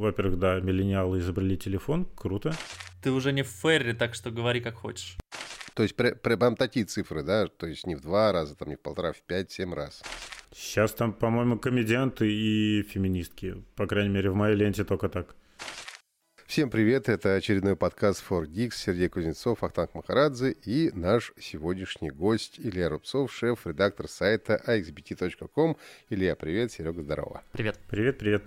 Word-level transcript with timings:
Во-первых, 0.00 0.38
да, 0.38 0.58
миллениалы 0.60 1.18
изобрели 1.18 1.58
телефон, 1.58 2.06
круто. 2.16 2.54
Ты 3.02 3.10
уже 3.10 3.32
не 3.32 3.42
в 3.42 3.48
ферре, 3.48 3.92
так 3.92 4.14
что 4.14 4.30
говори 4.30 4.62
как 4.62 4.76
хочешь. 4.76 5.18
То 5.74 5.82
есть 5.82 5.94
прям 5.94 6.56
такие 6.56 6.86
цифры, 6.86 7.22
да? 7.22 7.48
То 7.48 7.66
есть 7.66 7.86
не 7.86 7.96
в 7.96 8.00
два 8.00 8.32
раза, 8.32 8.56
там 8.56 8.70
не 8.70 8.76
в 8.76 8.80
полтора, 8.80 9.12
в 9.12 9.20
пять, 9.20 9.50
семь 9.52 9.74
раз. 9.74 10.02
Сейчас 10.54 10.94
там, 10.94 11.12
по-моему, 11.12 11.58
комедианты 11.58 12.32
и 12.32 12.82
феминистки. 12.82 13.62
По 13.76 13.86
крайней 13.86 14.08
мере, 14.08 14.30
в 14.30 14.34
моей 14.34 14.56
ленте 14.56 14.84
только 14.84 15.10
так. 15.10 15.36
Всем 16.46 16.70
привет, 16.70 17.10
это 17.10 17.34
очередной 17.34 17.76
подкаст 17.76 18.24
For 18.26 18.46
Dix, 18.46 18.76
Сергей 18.76 19.10
Кузнецов, 19.10 19.62
Ахтанг 19.62 19.94
Махарадзе 19.94 20.52
и 20.52 20.90
наш 20.94 21.34
сегодняшний 21.38 22.10
гость 22.10 22.58
Илья 22.58 22.88
Рубцов, 22.88 23.30
шеф-редактор 23.34 24.08
сайта 24.08 24.62
axbt.com. 24.66 25.76
Илья, 26.08 26.36
привет, 26.36 26.72
Серега, 26.72 27.02
здорово. 27.02 27.42
Привет. 27.52 27.78
Привет, 27.90 28.18
привет. 28.18 28.42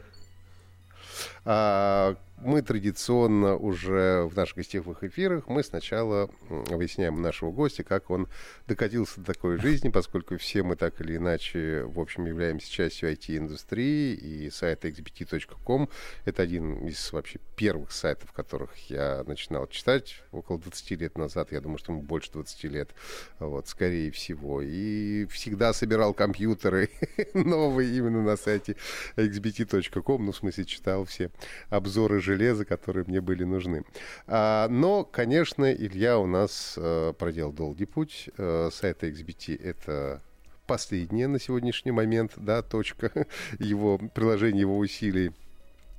А, 1.46 2.16
мы 2.44 2.62
традиционно 2.62 3.56
уже 3.56 4.24
в 4.26 4.36
наших 4.36 4.58
гостевых 4.58 5.04
эфирах 5.04 5.48
мы 5.48 5.64
сначала 5.64 6.30
выясняем 6.50 7.22
нашего 7.22 7.52
гостя, 7.52 7.84
как 7.84 8.10
он 8.10 8.28
докатился 8.68 9.22
до 9.22 9.34
такой 9.34 9.58
жизни, 9.58 9.90
поскольку 9.90 10.38
все 10.38 10.64
мы 10.64 10.76
так 10.76 11.00
или 11.00 11.16
иначе, 11.16 11.84
в 11.84 12.00
общем, 12.00 12.26
являемся 12.26 12.70
частью 12.70 13.14
IT-индустрии, 13.14 14.14
и 14.14 14.50
сайт 14.50 14.84
xbt.com— 14.84 15.90
это 16.26 16.42
один 16.44 16.86
из 16.86 17.14
вообще 17.14 17.40
первых 17.56 17.92
сайтов, 17.92 18.32
которых 18.34 18.76
я 18.90 19.24
начинал 19.26 19.68
читать 19.68 20.22
около 20.32 20.60
20 20.60 20.92
лет 21.00 21.18
назад, 21.18 21.52
я 21.52 21.62
думаю, 21.62 21.78
что 21.78 21.94
ему 21.94 22.02
больше 22.02 22.32
20 22.34 22.64
лет, 22.66 22.90
вот, 23.40 23.68
скорее 23.68 24.12
всего, 24.12 24.62
и 24.62 25.26
всегда 25.28 25.72
собирал 25.72 26.14
компьютеры 26.14 26.90
новые 27.34 27.96
именно 27.98 28.22
на 28.22 28.36
сайте 28.36 28.76
xbt.com, 29.16 30.26
ну, 30.26 30.32
в 30.32 30.36
смысле, 30.36 30.66
читал 30.66 31.06
все 31.06 31.32
обзоры 31.70 32.22
железа, 32.22 32.66
которые 32.66 33.06
мне 33.08 33.22
были 33.22 33.44
нужны. 33.44 33.84
А, 34.28 34.68
но, 34.70 35.04
конечно, 35.04 35.72
Илья 35.72 36.18
у 36.18 36.26
нас 36.26 36.76
а, 36.78 37.14
проделал 37.14 37.52
долгий 37.52 37.86
путь. 37.86 38.30
А, 38.38 38.70
сайт 38.72 39.04
XBT— 39.04 39.62
это 39.64 40.22
последняя 40.68 41.28
на 41.28 41.40
сегодняшний 41.40 41.92
момент, 41.92 42.34
да, 42.38 42.62
точка 42.62 43.28
его 43.60 43.98
приложения, 43.98 44.62
его 44.62 44.78
усилий. 44.78 45.32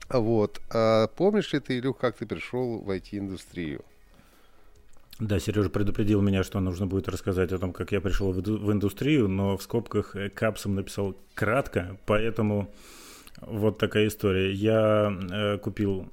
Вот. 0.09 0.61
А 0.71 1.09
помнишь 1.09 1.53
ли 1.53 1.61
ты, 1.61 1.79
Илюх, 1.79 1.99
как 1.99 2.17
ты 2.17 2.27
пришел 2.27 2.79
в 2.79 2.91
IT-индустрию? 2.91 3.85
Да, 5.21 5.39
Сережа 5.39 5.71
предупредил 5.71 6.21
меня, 6.21 6.43
что 6.43 6.59
нужно 6.59 6.87
будет 6.87 7.09
рассказать 7.09 7.53
о 7.53 7.59
том, 7.59 7.73
как 7.73 7.93
я 7.93 8.01
пришел 8.01 8.33
в 8.33 8.73
индустрию, 8.73 9.29
но 9.29 9.57
в 9.57 9.63
скобках 9.63 10.17
э, 10.17 10.29
капсом 10.29 10.75
написал 10.75 11.17
кратко, 11.35 11.97
поэтому 12.05 12.69
вот 13.41 13.79
такая 13.79 14.07
история. 14.07 14.53
Я 14.53 15.13
э, 15.31 15.59
купил 15.59 16.09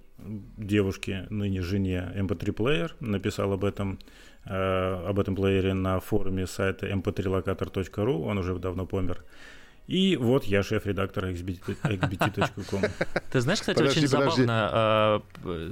девушке, 0.57 1.25
ныне 1.29 1.61
жене, 1.61 2.11
MP3-плеер, 2.15 2.95
написал 2.99 3.53
об 3.53 3.65
этом, 3.65 3.99
э, 4.45 5.05
об 5.07 5.19
этом 5.19 5.35
плеере 5.35 5.73
на 5.73 5.99
форуме 5.99 6.47
сайта 6.47 6.87
mp3locator.ru, 6.87 8.23
он 8.23 8.37
уже 8.37 8.55
давно 8.55 8.85
помер. 8.85 9.23
И 9.87 10.15
вот 10.15 10.45
я 10.45 10.63
шеф-редактор 10.63 11.25
xbt.com. 11.25 12.81
Ты 13.31 13.41
знаешь, 13.41 13.59
кстати, 13.59 13.77
подожди, 13.77 13.99
очень 13.99 14.09
подожди. 14.09 14.45
забавно, 14.45 15.21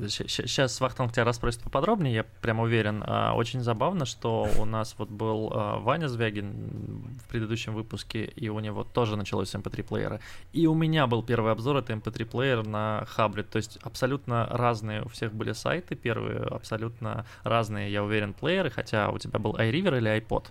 сейчас 0.09 0.81
а, 0.81 0.83
Вахтанг 0.83 1.13
тебя 1.13 1.23
расспросит 1.23 1.61
поподробнее, 1.61 2.13
я 2.13 2.23
прям 2.41 2.59
уверен, 2.59 3.03
а, 3.05 3.33
очень 3.33 3.61
забавно, 3.61 4.05
что 4.05 4.49
у 4.57 4.65
нас 4.65 4.95
вот 4.97 5.09
был 5.09 5.51
а, 5.53 5.79
Ваня 5.79 6.07
Звягин 6.07 7.19
в 7.23 7.29
предыдущем 7.29 7.73
выпуске, 7.73 8.25
и 8.25 8.49
у 8.49 8.59
него 8.59 8.83
тоже 8.83 9.15
началось 9.15 9.53
mp3 9.53 9.83
плеера, 9.83 10.19
и 10.53 10.67
у 10.67 10.73
меня 10.73 11.07
был 11.07 11.23
первый 11.23 11.51
обзор, 11.51 11.77
это 11.77 11.93
mp3 11.93 12.25
плеер 12.25 12.65
на 12.65 13.05
Хабре, 13.07 13.43
то 13.43 13.57
есть 13.57 13.77
абсолютно 13.83 14.47
разные 14.51 15.03
у 15.03 15.07
всех 15.07 15.33
были 15.33 15.53
сайты 15.53 15.95
первые, 15.95 16.39
абсолютно 16.39 17.25
разные, 17.43 17.91
я 17.91 18.03
уверен, 18.03 18.33
плееры, 18.33 18.69
хотя 18.69 19.09
у 19.09 19.17
тебя 19.17 19.39
был 19.39 19.55
iRiver 19.55 19.97
или 19.97 20.17
iPod. 20.17 20.47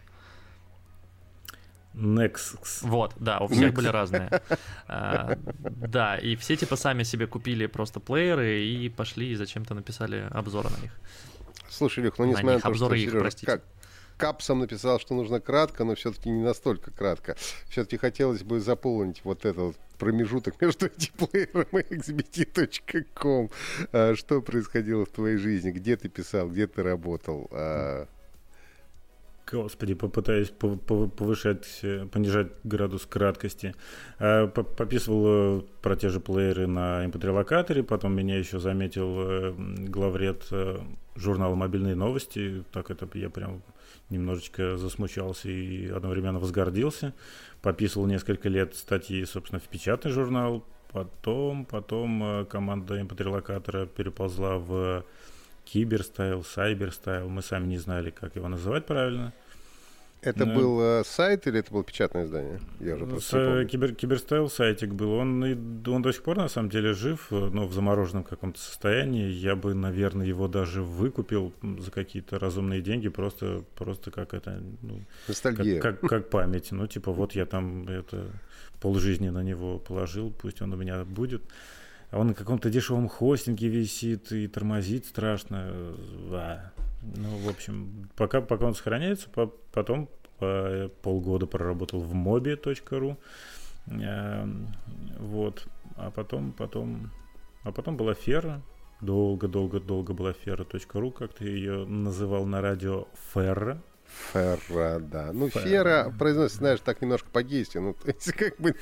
Nexus. 1.98 2.78
Вот, 2.82 3.14
да, 3.18 3.38
у 3.40 3.48
всех 3.48 3.74
были 3.74 3.88
разные. 3.88 4.30
А, 4.90 5.36
да, 5.64 6.16
и 6.16 6.34
все 6.36 6.56
типа 6.56 6.76
сами 6.76 7.02
себе 7.02 7.26
купили 7.26 7.66
просто 7.66 8.00
плееры 8.00 8.62
и 8.62 8.88
пошли 8.88 9.32
и 9.32 9.34
зачем-то 9.34 9.74
написали 9.74 10.26
обзоры 10.30 10.70
на 10.70 10.80
них. 10.80 10.92
Слушай, 11.68 12.04
Люх, 12.04 12.18
ну 12.18 12.24
несмотря 12.24 12.54
на, 12.54 12.60
то, 12.60 12.74
что 12.74 12.94
их, 12.94 13.10
Сережа, 13.10 13.30
как, 13.44 13.62
Капсом 14.18 14.60
написал, 14.60 14.98
что 14.98 15.14
нужно 15.14 15.40
кратко, 15.40 15.84
но 15.84 15.94
все-таки 15.94 16.30
не 16.30 16.42
настолько 16.42 16.90
кратко. 16.90 17.36
Все-таки 17.68 17.98
хотелось 17.98 18.42
бы 18.42 18.60
заполнить 18.60 19.20
вот 19.24 19.44
этот 19.44 19.76
промежуток 19.98 20.54
между 20.60 20.86
этим 20.86 21.12
плеером 21.14 21.78
и 21.78 21.96
xbt.com. 21.96 23.50
А, 23.92 24.14
что 24.16 24.40
происходило 24.40 25.04
в 25.04 25.10
твоей 25.10 25.36
жизни? 25.36 25.70
Где 25.70 25.96
ты 25.96 26.08
писал, 26.08 26.48
где 26.48 26.66
ты 26.66 26.82
работал? 26.82 27.48
Господи, 29.50 29.94
попытаюсь 29.94 30.50
повышать, 30.50 31.66
понижать 32.12 32.48
градус 32.64 33.06
краткости. 33.06 33.74
А, 34.18 34.46
пописывал 34.46 35.60
э, 35.60 35.62
про 35.80 35.96
те 35.96 36.10
же 36.10 36.20
плееры 36.20 36.66
на 36.66 37.06
mp3-локаторе, 37.06 37.82
потом 37.82 38.14
меня 38.14 38.36
еще 38.38 38.58
заметил 38.58 39.16
э, 39.18 39.54
главред 39.88 40.46
э, 40.50 40.78
журнала 41.16 41.54
«Мобильные 41.54 41.94
новости». 41.94 42.62
Так 42.72 42.90
это 42.90 43.08
я 43.14 43.30
прям 43.30 43.62
немножечко 44.10 44.76
засмущался 44.76 45.48
и 45.48 45.88
одновременно 45.88 46.38
возгордился. 46.38 47.14
Пописывал 47.62 48.06
несколько 48.06 48.48
лет 48.50 48.74
статьи, 48.74 49.24
собственно, 49.24 49.60
в 49.60 49.68
печатный 49.68 50.10
журнал. 50.10 50.64
Потом, 50.92 51.64
потом 51.64 52.46
команда 52.46 53.00
mp3-локатора 53.00 53.86
переползла 53.86 54.56
в 54.58 55.04
Киберстайл, 55.72 56.44
Сайберстайл, 56.44 57.28
мы 57.28 57.42
сами 57.42 57.66
не 57.66 57.78
знали, 57.78 58.10
как 58.10 58.36
его 58.36 58.48
называть 58.48 58.86
правильно. 58.86 59.32
Это 60.20 60.46
ну, 60.46 60.54
был 60.54 60.80
э, 60.80 61.04
сайт 61.04 61.46
или 61.46 61.60
это 61.60 61.70
было 61.70 61.84
печатное 61.84 62.24
издание? 62.24 62.60
Я 62.80 62.96
уже 62.96 63.06
просто 63.06 63.64
с, 63.64 63.68
кибер, 63.68 63.94
Киберстайл 63.94 64.50
сайтик 64.50 64.92
был. 64.92 65.12
Он, 65.12 65.42
он 65.86 66.02
до 66.02 66.12
сих 66.12 66.24
пор 66.24 66.38
на 66.38 66.48
самом 66.48 66.70
деле 66.70 66.92
жив, 66.92 67.28
но 67.30 67.68
в 67.68 67.72
замороженном 67.72 68.24
каком-то 68.24 68.58
состоянии. 68.58 69.30
Я 69.30 69.54
бы, 69.54 69.74
наверное, 69.74 70.26
его 70.26 70.48
даже 70.48 70.82
выкупил 70.82 71.52
за 71.62 71.92
какие-то 71.92 72.40
разумные 72.40 72.80
деньги, 72.80 73.08
просто, 73.08 73.62
просто 73.76 74.10
как 74.10 74.34
это... 74.34 74.60
Ну, 74.82 75.04
Ностальгия. 75.28 75.80
Как, 75.80 76.00
как, 76.00 76.10
как 76.10 76.30
память. 76.30 76.72
Ну, 76.72 76.88
типа, 76.88 77.12
вот 77.12 77.36
я 77.36 77.46
там 77.46 77.86
это 77.88 78.26
полжизни 78.80 79.28
на 79.28 79.44
него 79.44 79.78
положил, 79.78 80.32
пусть 80.32 80.60
он 80.62 80.72
у 80.72 80.76
меня 80.76 81.04
будет 81.04 81.42
он 82.10 82.28
на 82.28 82.34
каком-то 82.34 82.70
дешевом 82.70 83.08
хостинге 83.08 83.68
висит 83.68 84.32
и 84.32 84.48
тормозит 84.48 85.06
страшно. 85.06 85.70
А, 86.30 86.70
ну, 87.02 87.36
в 87.38 87.48
общем, 87.48 88.08
пока, 88.16 88.40
пока 88.40 88.66
он 88.66 88.74
сохраняется, 88.74 89.28
по, 89.28 89.46
потом 89.72 90.08
по, 90.38 90.90
полгода 91.02 91.46
проработал 91.46 92.00
в 92.00 92.14
mobi.ru. 92.14 93.16
А, 93.90 94.48
вот. 95.18 95.66
А 95.96 96.10
потом, 96.10 96.52
потом, 96.52 97.10
а 97.62 97.72
потом 97.72 97.96
была 97.96 98.14
Фера. 98.14 98.62
Долго-долго-долго 99.00 100.12
была 100.12 100.32
Фера.ру, 100.32 101.12
как 101.12 101.34
ты 101.34 101.44
ее 101.44 101.84
называл 101.84 102.46
на 102.46 102.60
радио 102.60 103.06
Ферра. 103.32 103.80
Ферра, 104.32 104.98
да. 104.98 105.30
Ну, 105.32 105.48
ферра, 105.48 105.64
фера 105.64 106.14
произносится, 106.18 106.58
знаешь, 106.58 106.80
так 106.80 107.00
немножко 107.00 107.28
по-гейски. 107.30 107.78
Ну, 107.78 107.92
то 108.04 108.08
есть, 108.08 108.32
как 108.32 108.56
бы... 108.58 108.74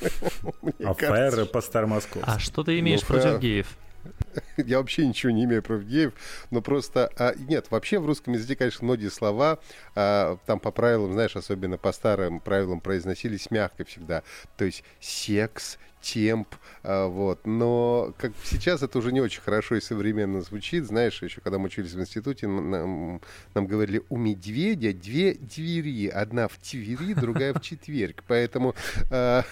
а 0.84 0.94
ферра 0.94 1.44
по-старомосковски. 1.44 2.28
А 2.28 2.38
что 2.38 2.64
ты 2.64 2.78
имеешь 2.78 3.02
ну, 3.02 3.06
против 3.06 3.30
фер... 3.30 3.38
геев? 3.38 3.76
Я 4.56 4.78
вообще 4.78 5.06
ничего 5.06 5.32
не 5.32 5.44
имею 5.44 5.62
против 5.62 5.86
геев, 5.86 6.12
но 6.50 6.62
просто... 6.62 7.10
А, 7.16 7.34
нет, 7.36 7.66
вообще 7.70 7.98
в 7.98 8.06
русском 8.06 8.34
языке, 8.34 8.56
конечно, 8.56 8.84
многие 8.84 9.10
слова 9.10 9.58
а, 9.94 10.38
там 10.46 10.60
по 10.60 10.70
правилам, 10.70 11.12
знаешь, 11.12 11.36
особенно 11.36 11.78
по 11.78 11.92
старым 11.92 12.40
правилам 12.40 12.80
произносились 12.80 13.50
мягко 13.50 13.84
всегда. 13.84 14.22
То 14.56 14.64
есть 14.64 14.84
секс, 15.00 15.78
темп, 16.00 16.48
а, 16.82 17.08
вот. 17.08 17.46
Но 17.46 18.14
как 18.18 18.32
сейчас 18.44 18.82
это 18.82 18.98
уже 18.98 19.12
не 19.12 19.20
очень 19.20 19.40
хорошо 19.42 19.74
и 19.76 19.80
современно 19.80 20.40
звучит. 20.40 20.84
Знаешь, 20.84 21.22
еще 21.22 21.40
когда 21.40 21.58
мы 21.58 21.66
учились 21.66 21.92
в 21.92 22.00
институте, 22.00 22.46
нам, 22.46 23.20
нам 23.54 23.66
говорили, 23.66 24.02
у 24.08 24.16
медведя 24.16 24.92
две 24.92 25.34
двери. 25.34 26.08
Одна 26.08 26.48
в 26.48 26.56
Твери, 26.58 27.14
другая 27.14 27.54
в 27.54 27.60
четверг. 27.60 28.22
Поэтому 28.28 28.74
э, 29.10 29.42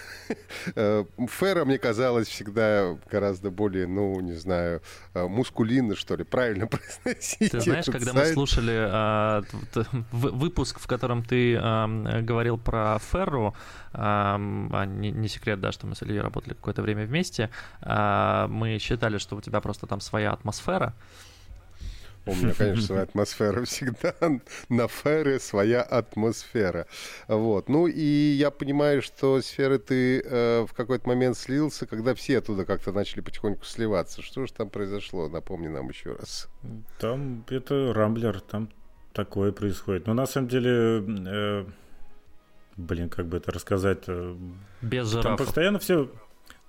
э, 0.75 1.05
Фера 1.29 1.65
мне 1.65 1.77
казалось 1.77 2.27
всегда 2.27 2.97
гораздо 3.11 3.51
более, 3.51 3.87
ну, 3.87 4.19
не 4.21 4.33
знаю, 4.33 4.81
мускулинно, 5.13 5.95
что 5.95 6.15
ли, 6.15 6.23
правильно 6.23 6.67
произносить. 7.05 7.51
Ты 7.51 7.59
знаешь, 7.59 7.85
когда 7.85 8.13
сайт. 8.13 8.27
мы 8.29 8.33
слушали 8.33 9.43
э, 9.43 9.83
выпуск, 10.11 10.79
в 10.79 10.87
котором 10.87 11.23
ты 11.23 11.55
говорил 11.55 12.57
про 12.57 12.97
Ферру, 12.99 13.55
а 13.97 14.85
не, 14.85 15.11
не 15.11 15.27
секрет, 15.27 15.59
да, 15.59 15.71
что 15.71 15.87
мы 15.87 15.95
с 15.95 16.01
Ильей 16.01 16.21
работали 16.35 16.53
какое-то 16.53 16.81
время 16.81 17.05
вместе, 17.05 17.49
мы 17.81 18.77
считали, 18.79 19.17
что 19.17 19.35
у 19.35 19.41
тебя 19.41 19.61
просто 19.61 19.87
там 19.87 20.01
своя 20.01 20.31
атмосфера, 20.33 20.93
У 22.25 22.33
меня, 22.33 22.53
конечно, 22.53 22.81
своя 22.81 23.01
атмосфера 23.03 23.63
всегда. 23.65 24.13
На 24.69 24.87
фере 24.87 25.39
своя 25.39 25.81
атмосфера. 25.83 26.87
Вот. 27.27 27.69
Ну 27.69 27.87
и 27.87 28.01
я 28.01 28.49
понимаю, 28.49 29.01
что 29.01 29.41
сферы 29.41 29.77
ты 29.77 30.21
э, 30.21 30.65
в 30.65 30.73
какой-то 30.73 31.07
момент 31.07 31.37
слился, 31.37 31.85
когда 31.85 32.15
все 32.15 32.39
оттуда 32.39 32.65
как-то 32.65 32.91
начали 32.91 33.21
потихоньку 33.21 33.63
сливаться. 33.65 34.23
Что 34.23 34.45
же 34.47 34.53
там 34.53 34.69
произошло? 34.69 35.29
Напомни 35.29 35.67
нам 35.67 35.89
еще 35.89 36.13
раз. 36.13 36.49
Там 36.99 37.45
это 37.47 37.93
Рамблер, 37.93 38.39
там 38.41 38.69
такое 39.13 39.51
происходит. 39.51 40.07
Но 40.07 40.13
на 40.15 40.25
самом 40.25 40.47
деле... 40.47 41.03
Э, 41.27 41.65
блин, 42.75 43.09
как 43.09 43.27
бы 43.27 43.37
это 43.37 43.51
рассказать? 43.51 44.03
Э, 44.07 44.35
Без 44.81 45.07
жирафов. 45.09 45.37
Там 45.37 45.45
постоянно 45.45 45.77
все 45.77 46.09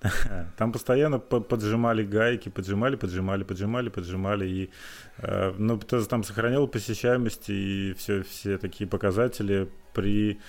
Там 0.57 0.71
постоянно 0.71 1.19
поджимали 1.19 2.03
гайки, 2.03 2.49
поджимали, 2.49 2.95
поджимали, 2.95 3.43
поджимали, 3.43 3.89
поджимали. 3.89 4.47
И, 4.47 4.69
э, 5.17 5.53
ну, 5.57 5.77
там 5.79 6.23
сохранял 6.23 6.67
посещаемость 6.67 7.49
и 7.49 7.95
все, 7.97 8.23
все 8.23 8.57
такие 8.57 8.87
показатели 8.87 9.69
при... 9.93 10.39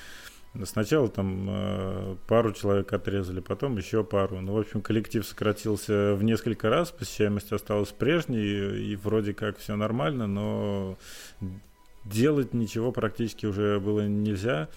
Сначала 0.64 1.08
там 1.08 1.46
э, 1.48 2.16
пару 2.26 2.52
человек 2.52 2.92
отрезали, 2.92 3.40
потом 3.40 3.76
еще 3.76 4.02
пару. 4.02 4.40
Ну, 4.40 4.54
в 4.54 4.58
общем, 4.58 4.82
коллектив 4.82 5.24
сократился 5.24 6.14
в 6.14 6.22
несколько 6.22 6.68
раз, 6.68 6.90
посещаемость 6.90 7.52
осталась 7.52 7.90
прежней, 7.90 8.92
и 8.92 8.96
вроде 8.96 9.34
как 9.34 9.58
все 9.58 9.76
нормально, 9.76 10.26
но 10.26 10.98
делать 12.04 12.54
ничего 12.54 12.92
практически 12.92 13.46
уже 13.46 13.78
было 13.78 14.06
нельзя. 14.06 14.68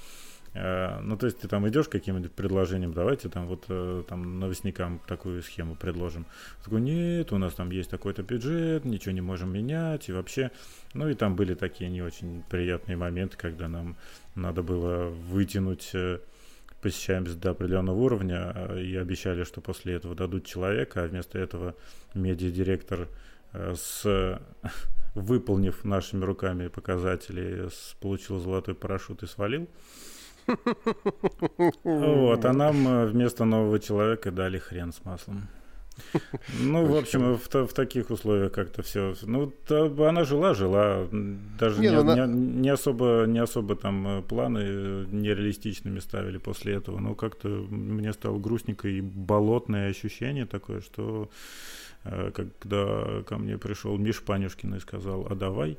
Ну, 0.54 1.18
то 1.18 1.28
есть 1.28 1.40
ты 1.40 1.48
там 1.48 1.68
идешь 1.70 1.88
каким-нибудь 1.88 2.34
предложением, 2.34 2.94
давайте 2.94 3.30
там 3.30 3.48
вот 3.48 3.66
э, 3.70 4.04
там 4.08 4.40
новостникам 4.40 5.02
такую 5.08 5.42
схему 5.44 5.76
предложим. 5.76 6.26
Такой, 6.64 6.82
нет, 6.82 7.32
у 7.32 7.38
нас 7.38 7.54
там 7.54 7.72
есть 7.72 7.90
такой-то 7.90 8.24
бюджет, 8.24 8.84
ничего 8.84 9.14
не 9.14 9.22
можем 9.22 9.54
менять, 9.54 10.10
и 10.10 10.12
вообще, 10.12 10.52
ну 10.94 11.08
и 11.08 11.14
там 11.14 11.38
были 11.38 11.54
такие 11.54 11.90
не 11.90 12.02
очень 12.02 12.44
приятные 12.50 12.98
моменты, 12.98 13.38
когда 13.38 13.70
нам 13.70 13.96
надо 14.36 14.62
было 14.62 15.08
вытянуть 15.08 15.92
э, 15.94 16.20
посещаемость 16.82 17.40
до 17.40 17.52
определенного 17.52 17.98
уровня, 17.98 18.72
и 18.76 18.96
обещали, 18.98 19.46
что 19.46 19.62
после 19.62 19.94
этого 19.94 20.16
дадут 20.16 20.46
человека, 20.46 21.04
а 21.04 21.08
вместо 21.08 21.38
этого 21.40 21.76
медиадиректор 22.14 23.08
с 23.54 24.04
выполнив 25.16 25.84
нашими 25.84 26.24
руками 26.24 26.68
показатели, 26.68 27.70
получил 28.00 28.40
золотой 28.40 28.76
парашют 28.76 29.24
и 29.24 29.28
свалил. 29.28 29.70
Вот, 31.84 32.46
а 32.46 32.54
нам 32.54 32.88
э, 32.88 33.06
вместо 33.08 33.46
нового 33.46 33.80
человека 33.80 34.32
дали 34.32 34.58
хрен 34.58 34.92
с 34.92 35.04
маслом. 35.06 35.48
Ну, 36.60 36.86
в 36.86 36.96
общем, 36.96 37.38
в, 37.38 37.68
в 37.68 37.74
таких 37.74 38.10
условиях 38.10 38.52
как-то 38.52 38.82
все. 38.82 39.14
Ну, 39.24 39.52
то, 39.68 39.86
она 40.08 40.24
жила, 40.24 40.54
жила. 40.54 41.08
Даже 41.60 41.80
не, 41.82 41.90
не, 41.90 41.96
она... 41.96 42.26
не, 42.26 42.34
не 42.62 42.70
особо, 42.70 43.26
не 43.28 43.40
особо 43.40 43.76
там 43.76 44.08
э, 44.08 44.22
планы 44.22 44.60
э, 44.60 45.06
нереалистичными 45.12 46.00
ставили 46.00 46.38
после 46.38 46.76
этого. 46.76 47.00
Но 47.00 47.16
как-то 47.16 47.48
мне 47.48 48.14
стало 48.14 48.40
грустненько 48.40 48.88
и 48.88 49.02
болотное 49.02 49.90
ощущение 49.90 50.46
такое, 50.46 50.82
что 50.82 51.30
когда 52.34 53.22
ко 53.28 53.38
мне 53.38 53.60
пришел 53.60 53.96
Миш 53.96 54.24
Панюшкин 54.24 54.74
и 54.74 54.80
сказал, 54.80 55.28
а 55.30 55.36
давай, 55.36 55.78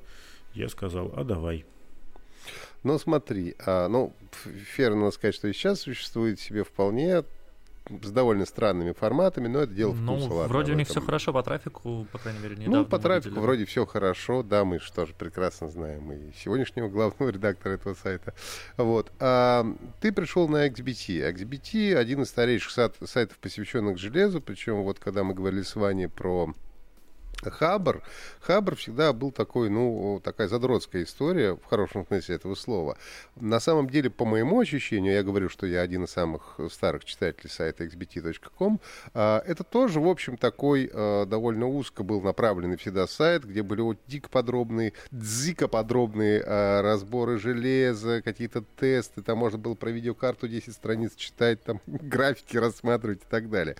я 0.55 0.69
сказал, 0.69 1.13
а 1.17 1.25
давай. 1.25 1.65
Ну, 2.83 2.99
смотри, 2.99 3.55
а, 3.65 3.89
ну, 3.89 4.13
Фер, 4.75 4.95
надо 4.95 5.13
сказать, 5.13 5.35
что 5.35 5.49
и 5.49 5.53
сейчас 5.53 5.81
существует 5.81 6.41
себе 6.41 6.65
вполне 6.65 7.25
с 8.03 8.11
довольно 8.11 8.47
странными 8.47 8.93
форматами, 8.93 9.49
но 9.49 9.61
это 9.61 9.73
дело 9.73 9.93
вкуса. 9.93 10.29
Ну, 10.29 10.35
ладно, 10.37 10.49
вроде 10.49 10.73
у 10.73 10.75
них 10.77 10.89
все 10.89 11.01
хорошо 11.01 11.33
по 11.33 11.43
трафику, 11.43 12.07
по 12.13 12.19
крайней 12.19 12.41
мере, 12.41 12.57
недавно. 12.57 12.79
Ну, 12.79 12.85
по 12.87 12.99
трафику 12.99 13.31
видели. 13.31 13.43
вроде 13.43 13.65
все 13.65 13.87
хорошо, 13.87 14.43
да, 14.43 14.65
мы 14.65 14.79
что 14.79 15.05
же 15.05 15.15
прекрасно 15.15 15.69
знаем 15.69 16.11
и 16.13 16.33
сегодняшнего 16.37 16.89
главного 16.89 17.29
редактора 17.33 17.75
этого 17.75 17.95
сайта. 17.95 18.35
Вот. 18.77 19.13
А, 19.19 19.67
ты 20.01 20.13
пришел 20.13 20.49
на 20.49 20.67
XBT. 20.69 21.33
XBT 21.35 21.95
один 21.95 22.23
из 22.23 22.29
старейших 22.29 22.71
сайтов, 22.71 23.39
посвященных 23.39 23.99
железу, 23.99 24.41
причем 24.41 24.83
вот 24.83 24.99
когда 24.99 25.25
мы 25.25 25.35
говорили 25.35 25.63
с 25.63 25.75
Ваней 25.75 26.09
про 26.09 26.55
Хабр, 27.51 28.03
Хабр 28.41 28.77
всегда 28.77 29.13
был 29.13 29.33
такой, 29.33 29.71
ну, 29.71 30.21
такая 30.23 30.49
задротская 30.49 31.05
история, 31.05 31.55
в 31.55 31.65
хорошем 31.65 32.07
смысле 32.07 32.37
этого 32.37 32.55
слова. 32.55 32.97
На 33.37 33.61
самом 33.61 33.89
деле, 33.89 34.11
по 34.11 34.25
моему 34.25 34.61
ощущению, 34.61 35.15
я 35.15 35.23
говорю, 35.23 35.49
что 35.49 35.67
я 35.67 35.81
один 35.81 36.05
из 36.05 36.11
самых 36.11 36.59
старых 36.71 37.05
читателей 37.05 37.51
сайта 37.51 37.85
xbt.com, 37.85 38.81
а, 39.15 39.43
это 39.47 39.65
тоже, 39.65 40.01
в 40.01 40.09
общем, 40.09 40.37
такой 40.37 40.91
а, 40.93 41.27
довольно 41.27 41.67
узко 41.67 42.03
был 42.03 42.21
направленный 42.21 42.77
всегда 42.77 43.07
сайт, 43.07 43.45
где 43.45 43.63
были 43.63 43.81
вот 43.81 43.99
дико 44.07 44.29
подробные, 44.29 44.93
дико 45.11 45.69
подробные 45.69 46.43
а, 46.45 46.83
разборы 46.83 47.39
железа, 47.39 48.23
какие-то 48.23 48.65
тесты, 48.79 49.23
там 49.23 49.39
можно 49.39 49.59
было 49.59 49.75
про 49.75 49.91
видеокарту 49.91 50.49
10 50.49 50.73
страниц 50.73 51.15
читать, 51.17 51.63
там 51.63 51.81
графики 51.87 52.57
рассматривать 52.57 53.23
и 53.23 53.27
так 53.29 53.51
далее. 53.51 53.77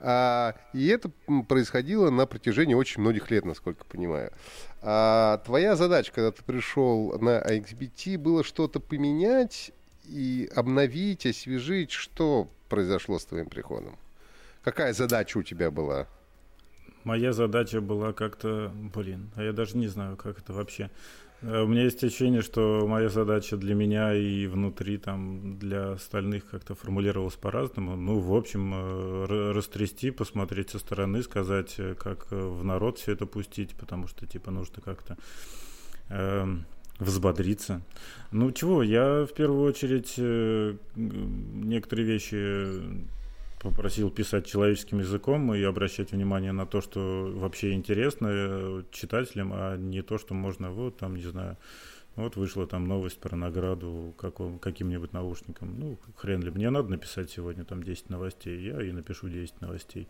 А, 0.00 0.54
и 0.72 0.86
это 0.88 1.10
происходило 1.48 2.10
на 2.10 2.26
протяжении 2.26 2.74
очень 2.74 3.00
многих 3.00 3.30
лет, 3.30 3.44
насколько 3.44 3.84
понимаю. 3.84 4.32
А 4.80 5.38
твоя 5.38 5.74
задача, 5.74 6.12
когда 6.12 6.30
ты 6.30 6.42
пришел 6.44 7.18
на 7.18 7.40
XBT, 7.40 8.16
было 8.18 8.44
что-то 8.44 8.78
поменять 8.78 9.72
и 10.04 10.48
обновить, 10.54 11.26
освежить. 11.26 11.90
Что 11.90 12.48
произошло 12.68 13.18
с 13.18 13.24
твоим 13.24 13.48
приходом? 13.48 13.98
Какая 14.62 14.92
задача 14.92 15.38
у 15.38 15.42
тебя 15.42 15.70
была? 15.70 16.06
Моя 17.04 17.32
задача 17.32 17.80
была 17.80 18.12
как-то, 18.12 18.70
блин, 18.94 19.30
а 19.34 19.42
я 19.42 19.52
даже 19.52 19.76
не 19.76 19.88
знаю, 19.88 20.16
как 20.16 20.38
это 20.38 20.52
вообще. 20.52 20.90
Э, 21.42 21.62
у 21.62 21.66
меня 21.66 21.84
есть 21.84 22.02
ощущение, 22.02 22.42
что 22.42 22.86
моя 22.86 23.08
задача 23.08 23.56
для 23.56 23.74
меня 23.74 24.14
и 24.14 24.46
внутри 24.46 24.98
там 24.98 25.58
для 25.58 25.92
остальных 25.92 26.50
как-то 26.50 26.74
формулировалась 26.74 27.34
по-разному. 27.34 27.96
Ну, 27.96 28.18
в 28.18 28.34
общем, 28.34 28.72
э, 28.74 29.52
растрясти, 29.52 30.10
посмотреть 30.10 30.70
со 30.70 30.78
стороны, 30.78 31.22
сказать, 31.22 31.74
э, 31.78 31.94
как 31.94 32.30
в 32.30 32.64
народ 32.64 32.98
все 32.98 33.12
это 33.12 33.26
пустить, 33.26 33.74
потому 33.76 34.08
что, 34.08 34.26
типа, 34.26 34.50
нужно 34.50 34.82
как-то 34.82 35.16
э, 36.08 36.46
взбодриться. 36.98 37.82
Ну, 38.32 38.50
чего, 38.52 38.82
я 38.82 39.24
в 39.24 39.32
первую 39.32 39.62
очередь 39.62 40.14
э, 40.18 40.76
некоторые 40.96 42.06
вещи 42.06 42.80
попросил 43.60 44.10
писать 44.10 44.46
человеческим 44.46 45.00
языком 45.00 45.54
и 45.54 45.62
обращать 45.62 46.12
внимание 46.12 46.52
на 46.52 46.66
то, 46.66 46.80
что 46.80 47.32
вообще 47.34 47.72
интересно 47.72 48.28
э, 48.30 48.82
читателям, 48.90 49.52
а 49.52 49.76
не 49.76 50.02
то, 50.02 50.18
что 50.18 50.34
можно, 50.34 50.70
вот 50.70 50.98
там, 50.98 51.16
не 51.16 51.22
знаю, 51.22 51.56
вот 52.16 52.36
вышла 52.36 52.66
там 52.66 52.86
новость 52.86 53.18
про 53.18 53.36
награду 53.36 54.14
каком, 54.18 54.58
каким-нибудь 54.58 55.12
наушникам. 55.12 55.78
Ну, 55.78 55.98
хрен 56.16 56.42
ли, 56.42 56.50
мне 56.50 56.70
надо 56.70 56.90
написать 56.90 57.30
сегодня 57.30 57.64
там 57.64 57.82
10 57.82 58.10
новостей, 58.10 58.60
я 58.60 58.82
и 58.82 58.92
напишу 58.92 59.28
10 59.28 59.60
новостей. 59.60 60.08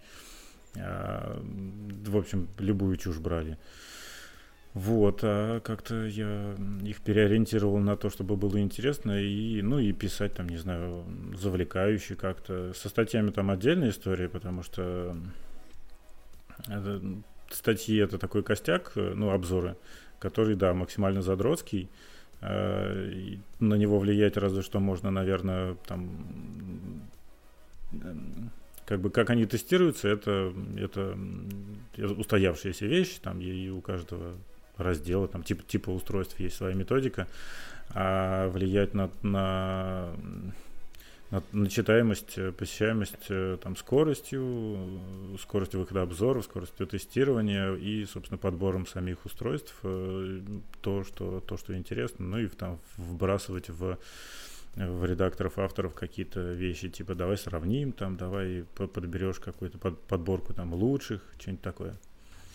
А, 0.77 1.39
в 2.06 2.17
общем, 2.17 2.49
любую 2.59 2.97
чушь 2.97 3.19
брали. 3.19 3.59
Вот, 4.78 5.20
а 5.25 5.58
как-то 5.58 6.06
я 6.06 6.54
их 6.85 7.00
переориентировал 7.00 7.78
на 7.78 7.97
то, 7.97 8.11
чтобы 8.11 8.37
было 8.37 8.61
интересно, 8.61 9.20
и, 9.20 9.61
ну, 9.61 9.80
и 9.80 9.92
писать 9.92 10.35
там, 10.35 10.49
не 10.49 10.56
знаю, 10.56 11.04
завлекающе 11.35 12.14
как-то. 12.14 12.73
Со 12.75 12.88
статьями 12.88 13.32
там 13.32 13.50
отдельная 13.50 13.90
история, 13.90 14.28
потому 14.28 14.62
что 14.62 15.16
это, 16.68 17.02
статьи 17.50 17.97
это 17.97 18.18
такой 18.18 18.44
костяк, 18.44 18.92
ну, 18.94 19.30
обзоры, 19.30 19.76
который, 20.20 20.54
да, 20.54 20.73
максимально 20.75 21.23
задротский. 21.23 21.90
Э, 22.40 23.35
на 23.58 23.75
него 23.75 23.99
влиять 23.99 24.37
разве 24.37 24.62
что 24.62 24.78
можно, 24.78 25.11
наверное, 25.11 25.75
там 25.88 27.02
как 28.87 29.00
бы 29.00 29.11
как 29.11 29.30
они 29.30 29.44
тестируются, 29.44 30.06
это, 30.06 30.54
это 30.76 31.18
устоявшаяся 31.97 32.87
вещь, 32.87 33.18
там 33.20 33.40
и 33.40 33.70
у 33.70 33.80
каждого 33.80 34.37
раздела, 34.78 35.28
там 35.28 35.42
типа, 35.42 35.62
типа 35.64 35.90
устройств 35.90 36.38
есть 36.40 36.56
своя 36.56 36.75
методика, 36.75 37.26
а 37.90 38.49
влиять 38.49 38.94
на, 38.94 39.11
на, 39.23 40.14
на, 41.30 41.42
на 41.52 41.68
читаемость, 41.68 42.38
посещаемость 42.56 43.26
э, 43.28 43.58
там, 43.62 43.76
скоростью, 43.76 45.00
скоростью 45.40 45.80
выхода 45.80 46.02
обзоров, 46.02 46.44
скоростью 46.44 46.87
тестирования 46.87 47.75
и, 47.75 48.04
собственно, 48.06 48.38
подбором 48.38 48.87
самих 48.87 49.25
устройств, 49.25 49.75
э, 49.82 50.40
то, 50.80 51.04
что, 51.04 51.40
то, 51.40 51.56
что 51.56 51.76
интересно, 51.76 52.25
ну 52.26 52.38
и 52.38 52.47
там 52.49 52.78
вбрасывать 52.97 53.68
в 53.68 53.99
в 54.87 55.04
редакторов, 55.04 55.58
авторов 55.58 55.94
какие-то 55.94 56.52
вещи, 56.52 56.88
типа 56.88 57.14
давай 57.14 57.37
сравним, 57.37 57.92
там, 57.92 58.16
давай 58.16 58.64
подберешь 58.76 59.40
какую-то 59.40 59.78
под, 59.78 59.99
подборку 60.02 60.54
там 60.54 60.73
лучших, 60.73 61.23
что-нибудь 61.38 61.62
такое. 61.62 61.97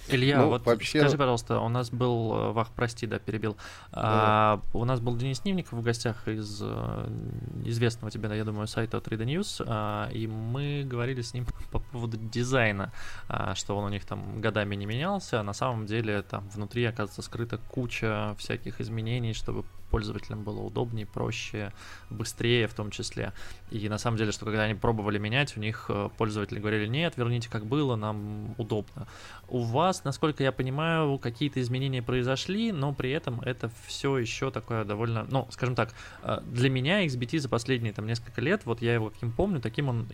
Илья, 0.09 0.39
ну, 0.39 0.49
вот 0.49 0.65
вообще... 0.65 0.99
скажи, 0.99 1.17
пожалуйста, 1.17 1.59
у 1.59 1.69
нас 1.69 1.89
был, 1.89 2.33
э, 2.33 2.51
Вах, 2.51 2.71
прости, 2.75 3.07
да, 3.07 3.19
перебил. 3.19 3.55
Да. 3.91 4.01
А, 4.03 4.61
у 4.73 4.85
нас 4.85 4.99
был 4.99 5.15
Денис 5.15 5.43
Нивников 5.45 5.73
в 5.73 5.81
гостях 5.81 6.27
из 6.27 6.59
э, 6.61 7.09
известного 7.65 8.11
тебе, 8.11 8.27
да, 8.27 8.35
я 8.35 8.43
думаю, 8.43 8.67
сайта 8.67 8.97
3D 8.97 9.25
News, 9.25 9.63
а, 9.65 10.09
и 10.11 10.27
мы 10.27 10.83
говорили 10.85 11.21
с 11.21 11.33
ним 11.33 11.45
по 11.71 11.79
поводу 11.79 12.17
дизайна, 12.17 12.91
а, 13.29 13.55
что 13.55 13.77
он 13.77 13.85
у 13.85 13.89
них 13.89 14.05
там 14.05 14.41
годами 14.41 14.75
не 14.75 14.85
менялся, 14.85 15.39
а 15.39 15.43
на 15.43 15.53
самом 15.53 15.85
деле 15.85 16.21
там 16.21 16.49
внутри, 16.49 16.83
оказывается, 16.85 17.21
скрыта 17.21 17.57
куча 17.69 18.35
всяких 18.37 18.81
изменений, 18.81 19.33
чтобы 19.33 19.63
пользователям 19.93 20.43
было 20.43 20.59
удобнее, 20.59 21.05
проще, 21.05 21.71
быстрее 22.09 22.67
в 22.67 22.73
том 22.73 22.89
числе. 22.89 23.31
И 23.69 23.87
на 23.89 23.99
самом 23.99 24.17
деле, 24.17 24.31
что 24.31 24.45
когда 24.45 24.63
они 24.63 24.73
пробовали 24.73 25.19
менять, 25.19 25.55
у 25.55 25.59
них 25.59 25.85
э, 25.87 26.09
пользователи 26.17 26.57
говорили, 26.57 26.87
нет, 26.87 27.13
верните 27.15 27.47
как 27.47 27.67
было, 27.67 27.95
нам 27.95 28.55
удобно. 28.57 29.07
У 29.47 29.61
вас, 29.61 30.03
насколько 30.03 30.41
я 30.41 30.51
понимаю, 30.51 31.19
какие-то 31.19 31.61
изменения 31.61 32.01
произошли, 32.01 32.71
но 32.71 32.91
при 32.91 33.11
этом 33.11 33.39
это 33.41 33.69
все 33.85 34.17
еще 34.17 34.49
такое 34.49 34.83
довольно, 34.83 35.27
ну, 35.29 35.47
скажем 35.51 35.75
так, 35.75 35.93
э, 36.23 36.41
для 36.43 36.71
меня 36.71 37.05
XBT 37.05 37.37
за 37.37 37.49
последние 37.49 37.93
там 37.93 38.07
несколько 38.07 38.41
лет, 38.41 38.65
вот 38.65 38.81
я 38.81 38.95
его 38.95 39.11
каким 39.11 39.31
помню, 39.31 39.61
таким 39.61 39.89
он, 39.89 40.07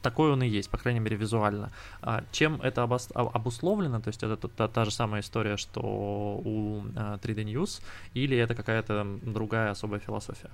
такой 0.00 0.30
он 0.30 0.44
и 0.44 0.48
есть, 0.48 0.70
по 0.70 0.78
крайней 0.78 1.00
мере, 1.00 1.16
визуально. 1.16 1.72
А 2.02 2.22
чем 2.30 2.60
это 2.62 2.84
обусловлено, 2.84 4.00
то 4.00 4.08
есть 4.10 4.22
это 4.22 4.36
та, 4.36 4.68
та 4.68 4.84
же 4.84 4.92
самая 4.92 5.22
история, 5.22 5.56
что 5.56 5.80
у 5.82 6.82
3D 6.94 7.40
э, 7.40 7.42
News, 7.42 7.82
или 8.12 8.36
это 8.36 8.54
какая-то 8.54 9.04
другая 9.24 9.70
особая 9.70 10.00
философия. 10.00 10.50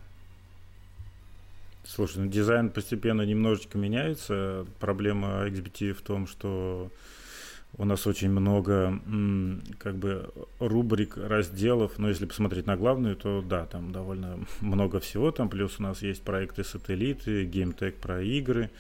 Слушай, 1.84 2.18
ну 2.18 2.30
дизайн 2.30 2.70
постепенно 2.70 3.22
немножечко 3.22 3.78
меняется. 3.78 4.66
Проблема 4.78 5.46
XBT 5.48 5.92
в 5.92 6.02
том, 6.02 6.26
что 6.26 6.90
у 7.78 7.84
нас 7.84 8.06
очень 8.06 8.30
много 8.30 9.00
как 9.78 9.96
бы 9.96 10.30
рубрик, 10.58 11.16
разделов, 11.16 11.98
но 11.98 12.08
если 12.08 12.26
посмотреть 12.26 12.66
на 12.66 12.76
главную, 12.76 13.16
то 13.16 13.42
да, 13.42 13.66
там 13.66 13.92
довольно 13.92 14.38
много 14.60 15.00
всего, 15.00 15.30
там 15.30 15.48
плюс 15.48 15.78
у 15.78 15.82
нас 15.82 16.02
есть 16.02 16.22
проекты 16.22 16.64
сателлиты, 16.64 17.44
геймтек 17.44 17.96
про 17.96 18.22
игры, 18.22 18.70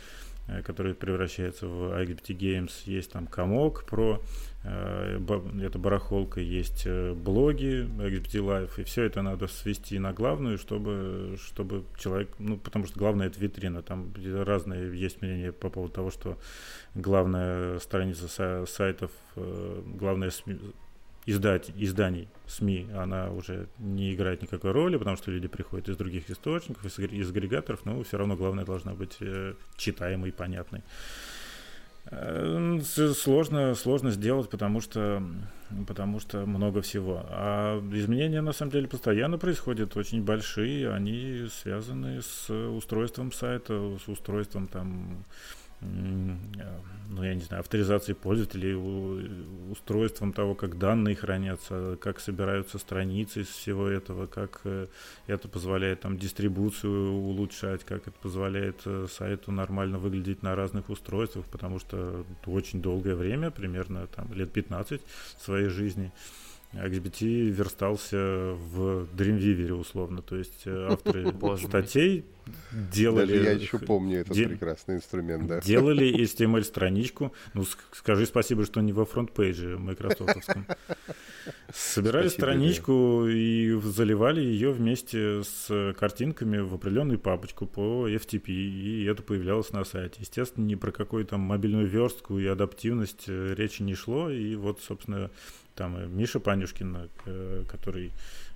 который 0.64 0.94
превращается 0.94 1.66
в 1.66 1.92
IGBT 2.00 2.36
Games. 2.36 2.72
Есть 2.84 3.12
там 3.12 3.26
комок 3.26 3.84
про 3.84 4.20
э, 4.64 5.20
это 5.62 5.78
барахолка, 5.78 6.40
есть 6.40 6.82
э, 6.86 7.14
блоги 7.14 7.86
IGBT 7.98 8.40
Live, 8.40 8.80
и 8.80 8.84
все 8.84 9.04
это 9.04 9.22
надо 9.22 9.46
свести 9.46 9.98
на 9.98 10.12
главную, 10.12 10.58
чтобы, 10.58 11.36
чтобы 11.40 11.84
человек, 11.98 12.30
ну, 12.38 12.56
потому 12.56 12.86
что 12.86 12.98
главное 12.98 13.28
это 13.28 13.40
витрина, 13.40 13.82
там 13.82 14.12
разные 14.44 14.98
есть 14.98 15.22
мнения 15.22 15.52
по 15.52 15.70
поводу 15.70 15.92
того, 15.92 16.10
что 16.10 16.38
главная 16.94 17.78
страница 17.78 18.64
сайтов, 18.66 19.10
главная 19.36 20.30
издать, 21.26 21.70
изданий 21.76 22.28
СМИ, 22.46 22.88
она 22.96 23.30
уже 23.30 23.68
не 23.78 24.14
играет 24.14 24.42
никакой 24.42 24.72
роли, 24.72 24.96
потому 24.96 25.16
что 25.16 25.30
люди 25.30 25.48
приходят 25.48 25.88
из 25.88 25.96
других 25.96 26.30
источников, 26.30 26.84
из, 26.84 26.98
из 26.98 27.30
агрегаторов, 27.30 27.84
но 27.84 28.02
все 28.02 28.18
равно 28.18 28.36
главное 28.36 28.64
должна 28.64 28.94
быть 28.94 29.16
э, 29.20 29.54
читаемой 29.76 30.30
и 30.30 30.32
понятной. 30.32 30.82
Э, 32.06 32.80
сложно, 33.14 33.74
сложно 33.74 34.10
сделать, 34.10 34.48
потому 34.50 34.80
что, 34.80 35.22
потому 35.86 36.18
что 36.18 36.46
много 36.46 36.80
всего. 36.80 37.24
А 37.28 37.78
изменения 37.92 38.40
на 38.40 38.52
самом 38.52 38.72
деле 38.72 38.88
постоянно 38.88 39.38
происходят, 39.38 39.96
очень 39.96 40.24
большие, 40.24 40.92
они 40.92 41.46
связаны 41.52 42.22
с 42.22 42.50
устройством 42.50 43.32
сайта, 43.32 43.96
с 44.04 44.08
устройством 44.08 44.66
там 44.66 45.24
ну, 47.10 47.24
я 47.24 47.34
не 47.34 47.40
знаю, 47.40 47.60
авторизацией 47.60 48.14
пользователей, 48.14 48.74
устройством 49.70 50.32
того, 50.32 50.54
как 50.54 50.78
данные 50.78 51.16
хранятся, 51.16 51.98
как 52.00 52.20
собираются 52.20 52.78
страницы 52.78 53.40
из 53.40 53.48
всего 53.48 53.88
этого, 53.88 54.26
как 54.26 54.60
э, 54.64 54.86
это 55.26 55.48
позволяет 55.48 56.00
там 56.00 56.16
дистрибуцию 56.16 57.12
улучшать, 57.12 57.84
как 57.84 58.06
это 58.06 58.16
позволяет 58.22 58.82
э, 58.84 59.06
сайту 59.10 59.50
нормально 59.50 59.98
выглядеть 59.98 60.42
на 60.42 60.54
разных 60.54 60.88
устройствах, 60.88 61.46
потому 61.46 61.80
что 61.80 62.24
очень 62.46 62.80
долгое 62.80 63.16
время, 63.16 63.50
примерно 63.50 64.06
там 64.06 64.32
лет 64.32 64.52
15 64.52 65.00
своей 65.40 65.68
жизни, 65.68 66.12
XBT 66.72 67.48
верстался 67.48 68.16
в 68.16 69.08
Dreamweaver 69.16 69.72
условно, 69.72 70.22
то 70.22 70.36
есть 70.36 70.62
э, 70.66 70.88
авторы 70.92 71.32
статей 71.58 72.24
делали... 72.92 73.38
Даже 73.38 73.44
я 73.44 73.52
еще 73.52 73.78
помню 73.78 74.20
этот 74.20 74.34
де... 74.34 74.48
прекрасный 74.48 74.96
инструмент, 74.96 75.46
да. 75.46 75.60
Делали 75.60 76.12
HTML-страничку, 76.22 77.32
ну 77.54 77.64
скажи 77.92 78.26
спасибо, 78.26 78.64
что 78.64 78.80
не 78.80 78.92
во 78.92 79.04
фронт-пейдже 79.04 79.78
майкрософтовском. 79.78 80.66
Собирали 81.72 82.28
спасибо, 82.28 82.46
страничку 82.46 83.22
да. 83.24 83.32
и 83.32 83.80
заливали 83.82 84.40
ее 84.40 84.72
вместе 84.72 85.42
с 85.42 85.94
картинками 85.98 86.58
в 86.58 86.74
определенную 86.74 87.18
папочку 87.18 87.66
по 87.66 88.08
FTP, 88.08 88.50
и 88.50 89.04
это 89.04 89.22
появлялось 89.22 89.72
на 89.72 89.84
сайте. 89.84 90.18
Естественно, 90.20 90.64
ни 90.64 90.74
про 90.74 90.92
какую 90.92 91.24
там 91.24 91.40
мобильную 91.40 91.86
верстку 91.86 92.38
и 92.38 92.46
адаптивность 92.46 93.24
э, 93.26 93.54
речи 93.56 93.82
не 93.82 93.94
шло, 93.94 94.30
и 94.30 94.54
вот, 94.56 94.80
собственно, 94.80 95.30
там 95.74 96.16
Миша 96.16 96.40
Панюшкин, 96.40 97.10
э, 97.26 97.64
который 97.70 98.12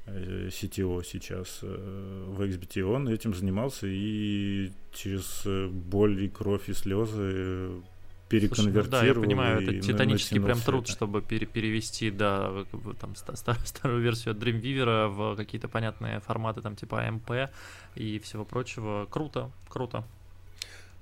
CTO 0.06 1.00
э, 1.00 1.04
сейчас 1.04 1.60
э, 1.62 2.24
в 2.28 2.40
XBT, 2.42 2.82
он 2.82 3.08
этим 3.08 3.34
занимался 3.34 3.86
и 3.86 4.70
через 4.92 5.46
боль 5.70 6.24
и 6.24 6.28
кровь 6.28 6.68
и 6.68 6.74
слезы 6.74 7.82
переконвертировал. 8.28 8.84
Слушай, 8.84 8.84
ну 8.84 8.90
да, 8.90 9.06
я 9.06 9.14
понимаю, 9.14 9.62
это 9.62 9.80
титанический 9.80 10.40
прям 10.40 10.60
труд, 10.60 10.84
это. 10.84 10.92
чтобы 10.92 11.22
пере 11.22 11.46
перевести, 11.46 12.10
да, 12.10 12.64
там, 13.00 13.14
старую 13.64 14.02
версию 14.02 14.34
Dreamweaver 14.34 15.08
в 15.08 15.36
какие-то 15.36 15.68
понятные 15.68 16.20
форматы, 16.20 16.60
там, 16.60 16.76
типа 16.76 17.06
AMP 17.06 17.50
и 17.94 18.18
всего 18.18 18.44
прочего. 18.44 19.06
Круто, 19.10 19.50
круто. 19.68 20.04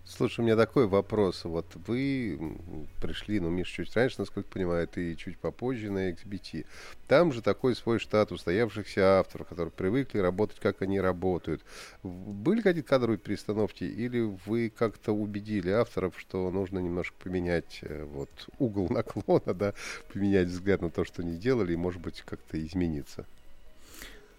Слушай, 0.05 0.41
у 0.41 0.43
меня 0.45 0.57
такой 0.57 0.89
вопрос. 0.89 1.45
Вот 1.45 1.67
вы 1.87 2.59
пришли, 3.01 3.39
ну, 3.39 3.51
Миша 3.51 3.85
чуть 3.85 3.95
раньше, 3.95 4.17
насколько 4.19 4.49
понимаю, 4.49 4.89
и 4.97 5.17
чуть 5.17 5.39
попозже 5.39 5.91
на 5.91 6.11
XBT. 6.11 6.67
Там 7.07 7.33
же 7.33 7.41
такой 7.41 7.77
свой 7.77 8.01
штат 8.01 8.33
устоявшихся 8.33 9.21
авторов, 9.21 9.49
которые 9.49 9.71
привыкли 9.71 10.19
работать, 10.19 10.59
как 10.59 10.83
они 10.83 11.01
работают. 11.01 11.63
Были 12.03 12.63
какие-то 12.63 12.89
кадровые 12.89 13.19
перестановки, 13.19 13.85
или 13.85 14.21
вы 14.45 14.73
как-то 14.77 15.13
убедили 15.13 15.71
авторов, 15.71 16.19
что 16.19 16.51
нужно 16.51 16.81
немножко 16.81 17.15
поменять 17.23 17.79
э, 17.83 18.05
вот 18.05 18.31
угол 18.59 18.89
наклона, 18.91 19.55
да, 19.55 19.73
поменять 20.13 20.49
взгляд 20.49 20.83
на 20.83 20.91
то, 20.91 21.05
что 21.05 21.23
они 21.23 21.37
делали, 21.39 21.75
и, 21.75 21.77
может 21.77 22.03
быть, 22.03 22.23
как-то 22.23 22.61
измениться? 22.65 23.25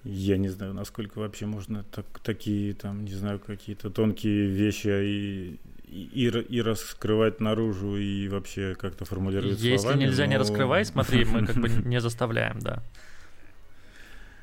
Я 0.04 0.38
не 0.38 0.50
знаю, 0.50 0.74
насколько 0.74 1.20
вообще 1.20 1.46
можно 1.46 1.84
так, 1.84 2.06
такие, 2.20 2.74
там, 2.74 3.06
не 3.06 3.14
знаю, 3.14 3.40
какие-то 3.40 3.90
тонкие 3.90 4.48
вещи 4.48 4.88
и, 4.88 5.60
и, 5.88 6.28
и 6.28 6.62
раскрывать 6.62 7.40
наружу, 7.40 7.96
и 7.96 8.28
вообще 8.28 8.76
как-то 8.76 9.06
формулировать 9.06 9.60
Если 9.60 9.78
словами. 9.78 10.02
Если 10.02 10.10
нельзя 10.10 10.26
но... 10.26 10.30
не 10.32 10.38
раскрывать, 10.38 10.88
смотри, 10.88 11.24
мы 11.24 11.46
как 11.46 11.56
бы 11.56 11.70
не 11.86 12.02
заставляем, 12.02 12.60
да. 12.60 12.84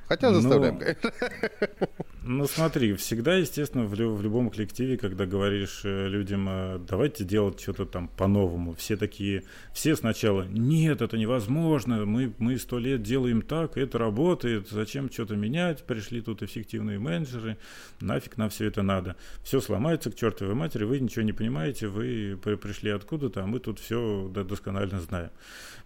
Хотя 0.08 0.32
заставляем, 0.32 0.78
но... 0.78 1.88
Ну 2.22 2.46
смотри, 2.46 2.92
всегда, 2.94 3.36
естественно, 3.36 3.86
в, 3.86 3.94
в 3.94 4.22
любом 4.22 4.50
коллективе, 4.50 4.98
когда 4.98 5.24
говоришь 5.24 5.80
э, 5.84 6.06
людям, 6.06 6.46
э, 6.50 6.78
давайте 6.86 7.24
делать 7.24 7.58
что-то 7.58 7.86
там 7.86 8.08
по-новому, 8.08 8.74
все 8.74 8.98
такие, 8.98 9.44
все 9.72 9.96
сначала, 9.96 10.42
нет, 10.42 11.00
это 11.00 11.16
невозможно, 11.16 12.04
мы, 12.04 12.34
мы 12.36 12.58
сто 12.58 12.78
лет 12.78 13.02
делаем 13.02 13.40
так, 13.40 13.78
это 13.78 13.96
работает, 13.96 14.68
зачем 14.68 15.10
что-то 15.10 15.34
менять, 15.34 15.84
пришли 15.84 16.20
тут 16.20 16.42
эффективные 16.42 16.98
менеджеры, 16.98 17.56
нафиг 18.00 18.36
нам 18.36 18.50
все 18.50 18.66
это 18.66 18.82
надо. 18.82 19.16
Все 19.42 19.62
сломается 19.62 20.10
к 20.10 20.14
чертовой 20.14 20.54
матери, 20.54 20.84
вы 20.84 21.00
ничего 21.00 21.22
не 21.22 21.32
понимаете, 21.32 21.88
вы 21.88 22.36
пришли 22.36 22.90
откуда-то, 22.90 23.44
а 23.44 23.46
мы 23.46 23.60
тут 23.60 23.78
все 23.78 24.30
досконально 24.34 25.00
знаем. 25.00 25.30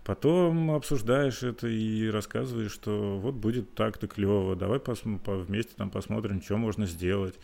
Потом 0.05 0.71
обсуждаешь 0.73 1.43
это 1.43 1.67
и 1.67 2.09
рассказываешь, 2.09 2.73
что 2.73 3.19
вот 3.19 3.35
будет 3.35 3.75
так-то 3.75 4.07
клево, 4.07 4.55
давай 4.55 4.79
пос- 4.79 5.45
вместе 5.45 5.73
там 5.77 5.91
посмотрим, 5.91 6.43
что 6.43 6.59
можно 6.59 6.87
сделать. 6.87 7.35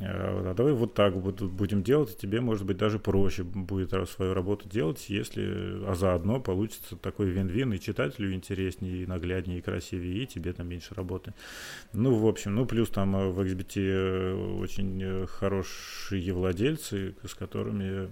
А 0.00 0.54
давай 0.54 0.72
вот 0.72 0.94
так 0.94 1.16
будем 1.16 1.82
делать, 1.82 2.14
и 2.14 2.16
тебе, 2.16 2.40
может 2.40 2.64
быть, 2.64 2.76
даже 2.76 2.98
проще 2.98 3.42
будет 3.42 3.92
свою 4.08 4.32
работу 4.32 4.68
делать, 4.68 5.04
если, 5.08 5.42
а 5.86 5.94
заодно 5.96 6.40
получится 6.40 6.96
такой 6.96 7.30
вин-вин, 7.30 7.72
и 7.72 7.80
читателю 7.80 8.32
интереснее, 8.32 9.02
и 9.02 9.06
нагляднее, 9.06 9.58
и 9.58 9.62
красивее, 9.62 10.22
и 10.22 10.26
тебе 10.26 10.52
там 10.52 10.68
меньше 10.68 10.94
работы. 10.94 11.34
Ну, 11.92 12.14
в 12.14 12.26
общем, 12.26 12.54
ну, 12.54 12.64
плюс 12.64 12.90
там 12.90 13.16
э, 13.16 13.28
в 13.28 13.40
XBT 13.40 13.72
э, 13.76 14.34
очень 14.60 15.02
э, 15.02 15.26
хорошие 15.26 16.32
владельцы, 16.32 17.16
с 17.24 17.34
которыми 17.34 18.08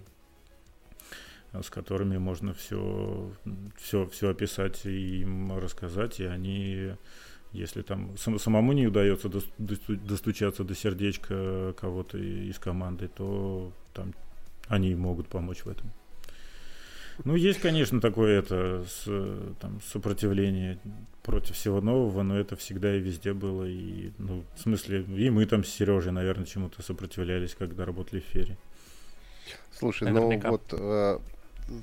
с 1.63 1.71
которыми 1.71 2.19
можно 2.19 2.55
все, 2.55 3.31
все, 3.77 4.07
все 4.07 4.31
описать 4.31 4.87
и 4.87 5.23
им 5.23 5.59
рассказать, 5.59 6.21
и 6.21 6.25
они, 6.25 6.93
если 7.53 7.83
там 7.83 8.17
сам, 8.17 8.39
самому 8.39 8.73
не 8.73 8.87
удается 8.87 9.31
достучаться 9.59 10.65
до 10.65 10.75
сердечка 10.75 11.75
кого-то 11.79 12.19
из 12.19 12.59
команды, 12.59 13.09
то 13.09 13.73
там 13.93 14.15
они 14.69 14.95
могут 14.95 15.29
помочь 15.29 15.65
в 15.65 15.69
этом. 15.69 15.91
Ну, 17.25 17.35
есть, 17.35 17.61
конечно, 17.61 18.01
такое 18.01 18.41
это 18.41 18.85
с, 18.87 19.05
там, 19.61 19.81
сопротивление 19.81 20.79
против 21.23 21.57
всего 21.57 21.81
нового, 21.81 22.23
но 22.23 22.39
это 22.39 22.57
всегда 22.57 22.95
и 22.95 23.01
везде 23.01 23.33
было. 23.33 23.65
И, 23.65 24.11
ну, 24.19 24.45
в 24.55 24.61
смысле, 24.61 25.03
и 25.03 25.31
мы 25.31 25.47
там 25.47 25.65
с 25.65 25.69
Сережей, 25.69 26.13
наверное, 26.13 26.45
чему-то 26.45 26.83
сопротивлялись, 26.83 27.55
когда 27.55 27.87
работали 27.87 28.21
в 28.21 28.25
Фере. 28.25 28.59
Слушай, 29.73 30.11
Наверняка. 30.11 30.49
ну 30.49 30.53
вот 30.53 30.73
э, 30.73 31.19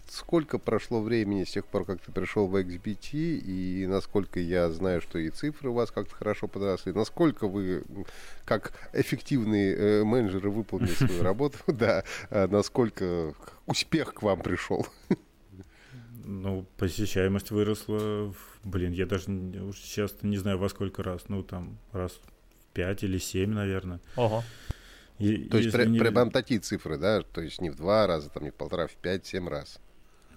сколько 0.08 0.60
прошло 0.60 1.02
времени 1.02 1.44
с 1.44 1.52
тех 1.52 1.66
пор, 1.66 1.86
как 1.86 2.02
ты 2.02 2.12
пришел 2.12 2.48
в 2.48 2.56
XBT, 2.56 3.12
и 3.14 3.86
насколько 3.88 4.40
я 4.40 4.70
знаю, 4.72 5.02
что 5.02 5.20
и 5.20 5.30
цифры 5.30 5.70
у 5.70 5.74
вас 5.74 5.92
как-то 5.92 6.16
хорошо 6.16 6.48
подросли, 6.48 6.94
насколько 6.94 7.48
вы, 7.48 7.84
как 8.46 8.74
эффективные 8.94 9.76
э, 9.76 10.04
менеджеры, 10.04 10.50
выполнили 10.50 10.94
свою 10.94 11.24
работу, 11.24 11.58
да, 11.68 12.04
а 12.30 12.48
насколько 12.48 13.34
успех 13.66 14.14
к 14.14 14.22
вам 14.22 14.42
пришел? 14.42 14.88
Ну, 16.26 16.66
посещаемость 16.78 17.52
выросла, 17.52 18.34
блин, 18.64 18.94
я 18.94 19.06
даже 19.06 19.26
сейчас 19.76 20.16
не 20.22 20.38
знаю 20.38 20.58
во 20.58 20.70
сколько 20.70 21.04
раз, 21.04 21.24
ну, 21.28 21.44
там, 21.44 21.78
раз 21.92 22.14
в 22.14 22.74
пять 22.74 23.04
или 23.04 23.18
семь, 23.18 23.52
наверное. 23.52 24.00
Ого. 24.16 24.44
И, 25.20 25.46
То 25.46 25.58
есть 25.58 25.72
при, 25.72 25.86
не... 25.86 26.00
прям 26.00 26.32
такие 26.32 26.60
цифры, 26.60 26.98
да? 26.98 27.22
То 27.22 27.42
есть 27.42 27.62
не 27.62 27.70
в 27.70 27.76
два 27.76 28.08
раза, 28.08 28.30
там 28.30 28.44
не 28.44 28.50
в 28.50 28.56
полтора, 28.56 28.88
в 28.88 28.96
пять, 28.96 29.26
семь 29.26 29.48
раз. 29.48 29.80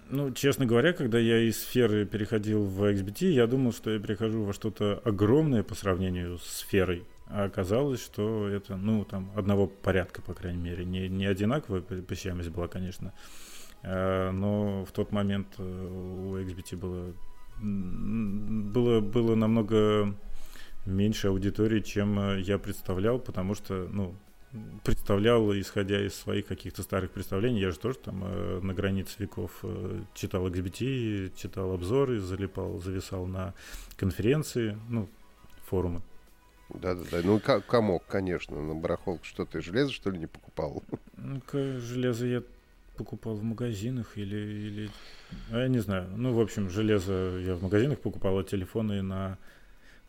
Ну, 0.09 0.31
честно 0.31 0.65
говоря, 0.65 0.93
когда 0.93 1.19
я 1.19 1.39
из 1.39 1.61
сферы 1.61 2.05
переходил 2.05 2.63
в 2.63 2.83
XBT, 2.83 3.31
я 3.31 3.45
думал, 3.45 3.73
что 3.73 3.91
я 3.91 3.99
перехожу 3.99 4.43
во 4.43 4.53
что-то 4.53 5.01
огромное 5.03 5.63
по 5.63 5.75
сравнению 5.75 6.37
с 6.37 6.45
сферой. 6.45 7.03
А 7.29 7.43
оказалось, 7.43 8.01
что 8.01 8.47
это, 8.47 8.77
ну, 8.77 9.03
там, 9.03 9.31
одного 9.35 9.67
порядка, 9.67 10.21
по 10.21 10.33
крайней 10.33 10.61
мере. 10.61 10.85
Не, 10.85 11.09
не 11.09 11.25
одинаковая 11.25 11.81
посещаемость 11.81 12.49
была, 12.49 12.69
конечно. 12.69 13.13
А, 13.83 14.31
но 14.31 14.85
в 14.85 14.91
тот 14.93 15.11
момент 15.11 15.47
э, 15.57 15.63
у 15.63 16.37
XBT 16.37 16.77
было, 16.77 17.13
было, 17.57 19.01
было 19.01 19.35
намного 19.35 20.15
меньше 20.85 21.27
аудитории, 21.27 21.81
чем 21.81 22.17
э, 22.17 22.41
я 22.41 22.57
представлял, 22.59 23.19
потому 23.19 23.55
что, 23.55 23.89
ну, 23.91 24.15
представлял, 24.83 25.51
исходя 25.53 26.05
из 26.05 26.15
своих 26.15 26.47
каких-то 26.47 26.83
старых 26.83 27.11
представлений. 27.11 27.59
Я 27.59 27.71
же 27.71 27.79
тоже 27.79 27.97
там 27.97 28.23
э, 28.23 28.59
на 28.61 28.73
границе 28.73 29.15
веков 29.19 29.59
э, 29.63 30.01
читал 30.13 30.47
XBT, 30.47 31.33
читал 31.35 31.71
обзоры, 31.71 32.19
залипал, 32.19 32.79
зависал 32.79 33.25
на 33.25 33.53
конференции, 33.95 34.77
ну, 34.89 35.07
форумы. 35.65 36.01
Да-да-да. 36.69 37.21
Ну, 37.23 37.39
комок, 37.39 38.05
конечно. 38.07 38.61
На 38.61 38.75
барахолке 38.75 39.25
что 39.25 39.45
ты 39.45 39.61
железо, 39.61 39.91
что 39.91 40.09
ли, 40.09 40.19
не 40.19 40.27
покупал? 40.27 40.83
Ну, 41.15 41.41
железо 41.51 42.25
я 42.25 42.43
покупал 42.97 43.35
в 43.35 43.43
магазинах 43.43 44.17
или, 44.17 44.35
или... 44.35 44.89
А 45.51 45.59
я 45.59 45.67
не 45.67 45.79
знаю. 45.79 46.09
Ну, 46.15 46.33
в 46.33 46.39
общем, 46.39 46.69
железо 46.69 47.37
я 47.39 47.55
в 47.55 47.63
магазинах 47.63 47.99
покупал, 47.99 48.39
а 48.39 48.43
телефоны 48.43 49.01
на 49.01 49.37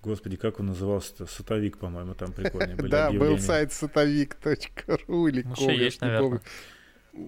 Господи, 0.03 0.37
как 0.37 0.61
он 0.61 0.67
назывался-то? 0.67 1.27
Сатовик, 1.27 1.79
по-моему, 1.79 2.15
там 2.15 2.33
прикольные 2.33 2.77
были 2.77 2.91
Да, 2.91 3.11
был 3.11 3.39
сайт 3.39 3.73
сатовик.ру 3.73 5.27
или 5.27 5.43
ком, 5.43 5.71
есть, 5.71 6.01
не 6.03 6.19
помню. 6.19 6.41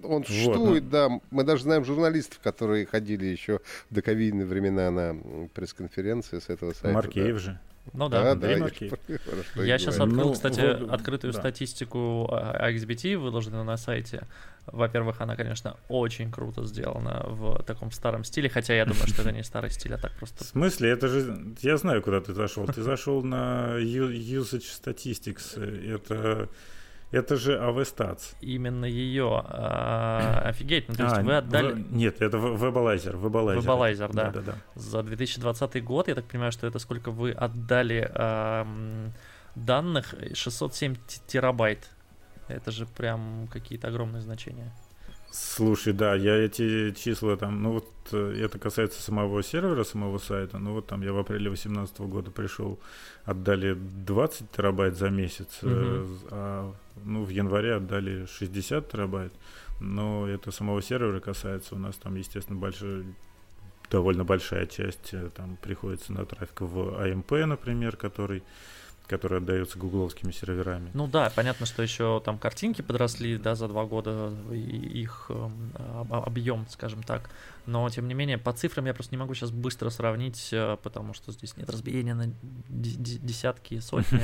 Он 0.05 0.25
существует, 0.25 0.89
да. 0.89 1.21
Мы 1.31 1.43
даже 1.43 1.65
знаем 1.65 1.85
журналистов, 1.85 2.39
которые 2.41 2.87
ходили 2.87 3.27
еще 3.27 3.61
в 3.91 3.95
доковидные 3.95 4.47
времена 4.47 4.91
на 4.91 5.17
пресс-конференции 5.53 6.39
с 6.39 6.49
этого 6.49 6.73
сайта. 6.73 6.93
Маркеев 6.93 7.39
же. 7.39 7.59
Ну 7.92 8.09
да, 8.09 8.23
да, 8.23 8.35
да 8.35 8.50
я, 8.50 8.59
я 9.64 9.78
сейчас 9.78 9.99
открыл, 9.99 10.28
ну, 10.28 10.32
кстати, 10.32 10.78
вот, 10.80 10.90
открытую 10.90 11.32
да. 11.32 11.38
статистику 11.38 12.28
XBT, 12.30 13.16
выложенную 13.16 13.64
на 13.64 13.76
сайте. 13.76 14.26
Во-первых, 14.66 15.20
она, 15.20 15.37
конечно, 15.37 15.76
очень 15.88 16.30
круто 16.30 16.64
сделана 16.64 17.25
в 17.26 17.62
таком 17.64 17.90
старом 17.90 18.25
стиле, 18.25 18.49
хотя 18.49 18.75
я 18.75 18.85
думаю, 18.85 19.06
что 19.09 19.23
это 19.23 19.32
не 19.32 19.42
старый 19.42 19.70
стиль, 19.70 19.94
а 19.94 19.99
так 19.99 20.12
просто... 20.12 20.44
В 20.44 20.47
смысле? 20.47 20.90
Это 20.90 21.09
же... 21.09 21.54
Я 21.61 21.76
знаю, 21.76 22.02
куда 22.02 22.20
ты 22.20 22.32
зашел. 22.35 22.66
Ты 22.66 22.82
зашел 22.82 23.23
на 23.23 23.78
Usage 23.78 24.64
Statistics. 24.82 25.61
Это 25.61 26.49
это 27.11 27.37
же 27.37 27.57
Avestats. 27.59 28.37
Именно 28.40 28.85
ее. 28.85 29.43
А, 29.45 30.43
офигеть, 30.45 30.88
ну 30.88 30.95
то 30.95 31.05
есть 31.05 31.17
а, 31.17 31.23
вы 31.23 31.37
отдали... 31.37 31.73
В... 31.73 31.93
Нет, 31.93 32.23
это 32.23 32.38
вебалайзер. 32.38 33.17
Вебалайзер, 33.17 33.62
вебалайзер 33.62 34.12
да. 34.12 34.31
Да, 34.31 34.40
да, 34.40 34.52
да. 34.52 34.55
За 34.75 35.02
2020 35.02 35.85
год, 35.85 36.09
я 36.09 36.14
так 36.14 36.26
понимаю, 36.26 36.52
что 36.52 36.67
это 36.67 36.79
сколько 36.79 37.11
вы 37.11 37.33
отдали 37.33 38.09
а, 38.14 38.67
данных? 39.55 40.14
607 40.35 40.97
терабайт. 41.26 41.90
Это 42.49 42.71
же 42.71 42.87
прям 42.87 43.49
какие-то 43.52 43.88
огромные 43.88 44.23
значения. 44.23 44.73
Слушай, 45.33 45.93
да, 45.93 46.17
я 46.17 46.37
эти 46.37 46.91
числа 46.93 47.37
там, 47.37 47.63
ну 47.63 47.75
вот 47.75 47.89
э, 48.11 48.43
это 48.45 48.59
касается 48.59 49.01
самого 49.01 49.45
сервера, 49.45 49.85
самого 49.85 50.19
сайта, 50.19 50.59
ну 50.59 50.73
вот 50.73 50.89
там 50.89 51.03
я 51.03 51.13
в 51.13 51.19
апреле 51.19 51.51
2018 51.51 52.01
года 52.01 52.33
пришел, 52.33 52.81
отдали 53.25 53.75
20 53.75 54.51
терабайт 54.51 54.97
за 54.97 55.09
месяц, 55.09 55.62
угу. 55.62 56.09
а 56.31 56.75
ну, 57.05 57.23
в 57.23 57.29
январе 57.29 57.77
отдали 57.77 58.27
60 58.27 58.90
терабайт, 58.90 59.33
но 59.79 60.27
это 60.27 60.51
самого 60.51 60.83
сервера 60.83 61.21
касается, 61.21 61.77
у 61.77 61.79
нас 61.79 61.95
там, 61.95 62.16
естественно, 62.16 62.59
большая, 62.59 63.05
довольно 63.88 64.25
большая 64.25 64.66
часть 64.66 65.11
э, 65.14 65.31
там 65.37 65.57
приходится 65.62 66.12
на 66.12 66.27
трафик 66.27 66.62
в 66.62 67.01
AMP, 67.01 67.45
например, 67.47 67.97
который 67.97 68.43
который 69.11 69.38
отдается 69.38 69.77
гугловскими 69.77 70.31
серверами. 70.31 70.90
Ну 70.94 71.09
да, 71.09 71.33
понятно, 71.35 71.66
что 71.66 71.83
еще 71.83 72.23
там 72.25 72.38
картинки 72.38 72.81
подросли, 72.81 73.37
да, 73.38 73.57
за 73.57 73.66
два 73.66 73.85
года 73.85 74.33
их 74.53 75.27
э, 75.29 75.49
объем, 76.11 76.64
скажем 76.70 77.03
так. 77.03 77.29
Но 77.66 77.90
тем 77.90 78.07
не 78.07 78.14
менее, 78.14 78.38
по 78.38 78.53
цифрам 78.53 78.87
я 78.87 78.94
просто 78.94 79.12
не 79.12 79.18
могу 79.18 79.35
сейчас 79.35 79.51
быстро 79.51 79.90
сравнить, 79.90 80.51
э, 80.53 80.77
потому 80.81 81.12
что 81.12 81.33
здесь 81.33 81.57
нет 81.57 81.68
разбиения 81.68 82.14
на 82.14 82.33
десятки, 82.68 83.81
сотни. 83.81 84.23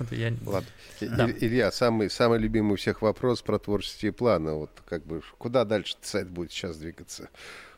Ладно. 0.44 0.68
Илья, 1.00 1.70
самый, 1.70 2.10
самый 2.10 2.40
любимый 2.40 2.72
у 2.72 2.76
всех 2.76 3.00
вопрос 3.00 3.42
про 3.42 3.60
творческие 3.60 4.10
планы. 4.10 4.54
Вот 4.54 4.70
как 4.86 5.06
бы 5.06 5.22
куда 5.38 5.64
дальше 5.64 5.94
сайт 6.02 6.28
будет 6.28 6.50
сейчас 6.50 6.78
двигаться? 6.78 7.28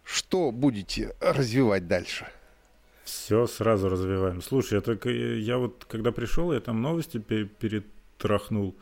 Что 0.03 0.51
будете 0.51 1.15
развивать 1.21 1.87
дальше? 1.87 2.27
Все 3.07 3.47
сразу 3.47 3.89
развиваем. 3.89 4.43
Слушай, 4.43 4.81
это 4.81 5.09
я 5.09 5.59
вот 5.59 5.85
когда 5.89 6.11
пришел, 6.11 6.53
я 6.53 6.59
там 6.59 6.83
новости 6.83 7.19
перетрахнул. 7.19 8.75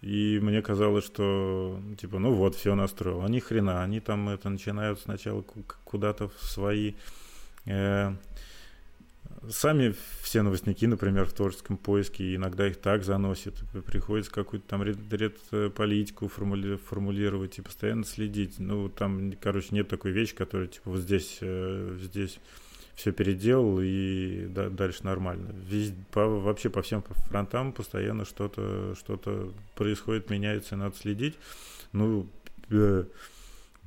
И 0.00 0.40
мне 0.42 0.62
казалось, 0.62 1.04
что, 1.04 1.80
типа, 1.96 2.18
ну 2.18 2.32
вот, 2.32 2.56
все 2.56 2.74
настроил. 2.74 3.22
А 3.22 3.28
ни 3.28 3.38
хрена, 3.38 3.84
они 3.84 4.00
там 4.00 4.30
это 4.30 4.50
начинают 4.50 4.98
сначала 4.98 5.42
куда-то 5.84 6.28
в 6.28 6.42
свои... 6.42 6.94
Э, 7.66 8.14
сами 9.48 9.94
все 10.22 10.42
новостники, 10.42 10.84
например, 10.84 11.26
в 11.26 11.32
творческом 11.32 11.76
поиске, 11.76 12.34
иногда 12.34 12.66
их 12.66 12.78
так 12.80 13.04
заносит. 13.04 13.54
Приходится 13.86 14.32
какую-то 14.32 14.66
там 14.66 14.82
ред 14.82 15.38
э, 15.52 15.70
политику 15.70 16.26
формули, 16.26 16.74
формулировать 16.78 17.58
и 17.58 17.62
постоянно 17.62 18.04
следить. 18.04 18.58
Ну, 18.58 18.88
там, 18.88 19.32
короче, 19.40 19.68
нет 19.70 19.86
такой 19.86 20.10
вещи, 20.10 20.34
которая, 20.34 20.66
типа, 20.66 20.90
вот 20.90 20.98
здесь, 20.98 21.38
э, 21.42 21.96
здесь 22.00 22.40
все 22.98 23.12
переделал 23.12 23.78
и 23.80 24.46
да, 24.48 24.68
дальше 24.68 25.04
нормально. 25.04 25.54
Весь, 25.68 25.92
по, 26.10 26.26
вообще 26.26 26.68
по 26.68 26.82
всем 26.82 27.04
фронтам 27.28 27.72
постоянно 27.72 28.24
что-то 28.24 28.96
что 28.96 29.52
происходит, 29.76 30.30
меняется, 30.30 30.74
надо 30.74 30.96
следить. 30.96 31.36
Ну, 31.92 32.28
э, 32.70 33.04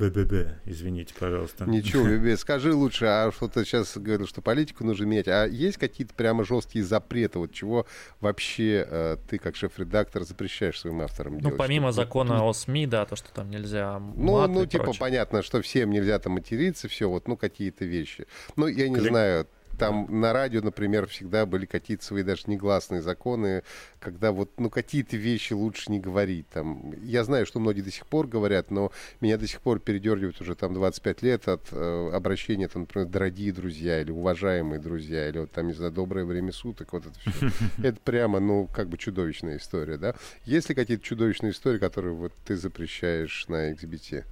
БББ, 0.01 0.47
извините, 0.65 1.13
пожалуйста. 1.17 1.65
Ничего, 1.65 2.03
ББ, 2.33 2.39
скажи 2.39 2.73
лучше, 2.73 3.05
а 3.05 3.31
что 3.31 3.47
ты 3.47 3.63
сейчас 3.63 3.97
говорил, 3.97 4.27
что 4.27 4.41
политику 4.41 4.83
нужно 4.83 5.05
менять, 5.05 5.27
а 5.27 5.45
есть 5.45 5.77
какие-то 5.77 6.13
прямо 6.13 6.43
жесткие 6.43 6.83
запреты, 6.83 7.39
вот 7.39 7.51
чего 7.51 7.85
вообще 8.19 8.85
э, 8.89 9.17
ты 9.29 9.37
как 9.37 9.55
шеф-редактор 9.55 10.23
запрещаешь 10.23 10.79
своим 10.79 11.01
авторам 11.01 11.33
ну, 11.33 11.39
делать? 11.39 11.53
Ну, 11.53 11.57
помимо 11.57 11.91
закона 11.91 12.43
о 12.43 12.53
СМИ, 12.53 12.87
да, 12.87 13.05
то, 13.05 13.15
что 13.15 13.31
там 13.31 13.49
нельзя 13.49 13.99
Ну, 13.99 14.47
ну 14.47 14.65
типа, 14.65 14.85
прочее. 14.85 14.99
понятно, 14.99 15.43
что 15.43 15.61
всем 15.61 15.91
нельзя 15.91 16.17
там 16.19 16.33
материться, 16.33 16.87
все, 16.87 17.09
вот, 17.09 17.27
ну, 17.27 17.37
какие-то 17.37 17.85
вещи. 17.85 18.25
Ну, 18.55 18.67
я 18.67 18.89
не 18.89 18.95
Клик. 18.95 19.09
знаю, 19.09 19.47
там 19.81 20.21
на 20.21 20.31
радио, 20.31 20.61
например, 20.61 21.07
всегда 21.07 21.47
были 21.47 21.65
какие-то 21.65 22.05
свои 22.05 22.21
даже 22.21 22.43
негласные 22.45 23.01
законы, 23.01 23.63
когда 23.99 24.31
вот, 24.31 24.51
ну, 24.59 24.69
какие-то 24.69 25.17
вещи 25.17 25.53
лучше 25.53 25.91
не 25.91 25.99
говорить. 25.99 26.47
Там, 26.49 26.93
я 27.01 27.23
знаю, 27.23 27.47
что 27.47 27.59
многие 27.59 27.81
до 27.81 27.89
сих 27.89 28.05
пор 28.05 28.27
говорят, 28.27 28.69
но 28.69 28.91
меня 29.21 29.39
до 29.39 29.47
сих 29.47 29.59
пор 29.59 29.79
передергивает 29.79 30.39
уже 30.39 30.53
там 30.53 30.75
25 30.75 31.23
лет 31.23 31.47
от 31.47 31.69
э, 31.71 32.11
обращения, 32.13 32.67
там, 32.67 32.83
например, 32.83 33.07
дорогие 33.07 33.51
друзья 33.51 33.99
или 33.99 34.11
уважаемые 34.11 34.79
друзья, 34.79 35.27
или 35.27 35.39
вот 35.39 35.51
там, 35.51 35.67
не 35.67 35.73
знаю, 35.73 35.91
доброе 35.91 36.25
время 36.25 36.51
суток, 36.51 36.93
вот 36.93 37.07
это 37.07 37.19
все. 37.19 37.49
Это 37.83 37.99
прямо, 38.01 38.39
ну, 38.39 38.67
как 38.67 38.87
бы 38.87 38.99
чудовищная 38.99 39.57
история, 39.57 39.97
да? 39.97 40.13
Есть 40.45 40.69
ли 40.69 40.75
какие-то 40.75 41.03
чудовищные 41.03 41.53
истории, 41.53 41.79
которые 41.79 42.13
вот 42.13 42.33
ты 42.45 42.55
запрещаешь 42.55 43.47
на 43.47 43.71
XBT? 43.71 44.25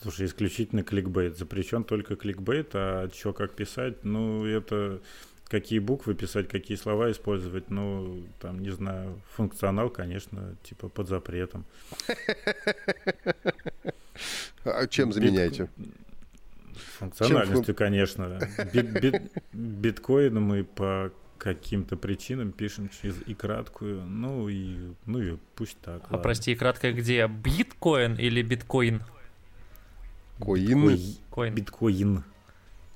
Слушай, 0.00 0.26
исключительно 0.26 0.82
кликбейт. 0.82 1.36
Запрещен 1.36 1.84
только 1.84 2.16
кликбейт, 2.16 2.70
а 2.74 3.08
что 3.12 3.32
как 3.32 3.54
писать, 3.54 4.04
ну, 4.04 4.44
это 4.44 5.00
какие 5.48 5.78
буквы 5.78 6.14
писать, 6.14 6.48
какие 6.48 6.76
слова 6.76 7.10
использовать, 7.10 7.70
ну, 7.70 8.24
там, 8.40 8.60
не 8.60 8.70
знаю, 8.70 9.20
функционал, 9.30 9.90
конечно, 9.90 10.56
типа 10.62 10.88
под 10.88 11.08
запретом. 11.08 11.64
А 14.64 14.86
чем 14.86 15.12
заменяете? 15.12 15.70
Функциональностью, 16.98 17.74
конечно. 17.74 18.38
Бит, 19.52 20.08
мы 20.32 20.64
по 20.64 21.12
каким-то 21.38 21.96
причинам 21.96 22.52
пишем 22.52 22.90
через 23.00 23.16
и 23.26 23.34
краткую, 23.34 24.02
ну 24.02 24.48
и, 24.48 24.92
ну 25.06 25.22
и 25.22 25.36
пусть 25.54 25.78
так. 25.78 26.02
А 26.02 26.04
ладно. 26.04 26.18
прости, 26.18 26.52
и 26.52 26.56
краткая 26.56 26.92
где? 26.92 27.26
Биткоин 27.26 28.16
или 28.16 28.42
биткоин? 28.42 29.02
Коин. 30.40 30.98
Коин. 31.30 31.54
Биткоин. 31.54 32.24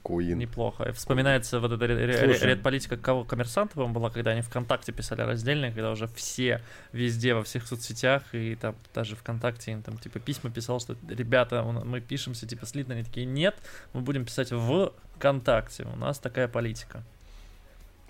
Коин. 0.03 0.39
Неплохо. 0.39 0.93
Вспоминается 0.93 1.61
вот 1.61 1.73
эта 1.73 1.87
редполитика 1.87 2.97
кого 2.97 3.25
коммерсантов 3.25 3.89
была, 3.93 4.11
когда 4.11 4.33
они 4.33 4.43
ВКонтакте 4.43 4.93
писали 4.93 5.23
раздельно, 5.23 5.71
когда 5.71 5.93
уже 5.93 6.09
все 6.09 6.61
везде, 6.93 7.35
во 7.35 7.45
всех 7.45 7.67
соцсетях, 7.67 8.23
и 8.33 8.57
там 8.57 8.75
даже 8.95 9.15
ВКонтакте 9.17 9.73
им 9.73 9.83
там 9.83 9.99
типа 9.99 10.19
письма 10.19 10.51
писал, 10.51 10.81
что 10.81 10.97
ребята, 11.09 11.63
мы 11.63 12.01
пишемся 12.01 12.47
типа 12.47 12.67
слитно, 12.67 12.95
они 12.95 13.05
такие, 13.05 13.27
нет, 13.27 13.55
мы 13.93 14.01
будем 14.01 14.25
писать 14.25 14.51
в 14.51 14.93
ВКонтакте, 15.17 15.85
у 15.85 15.97
нас 15.97 16.19
такая 16.19 16.49
политика. 16.49 17.05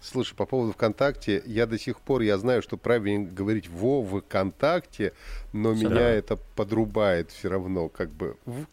Слушай, 0.00 0.34
по 0.34 0.46
поводу 0.46 0.72
ВКонтакте, 0.72 1.42
я 1.46 1.66
до 1.66 1.78
сих 1.78 2.00
пор, 2.00 2.22
я 2.22 2.36
знаю, 2.36 2.62
что 2.62 2.76
правильно 2.76 3.30
говорить 3.30 3.68
во 3.68 4.02
ВКонтакте, 4.02 5.12
но 5.52 5.74
все 5.74 5.84
меня 5.84 5.94
равно. 5.94 6.08
это 6.08 6.36
подрубает 6.56 7.30
все 7.30 7.50
равно, 7.50 7.88
как 7.88 8.10
бы 8.10 8.36
в 8.46 8.66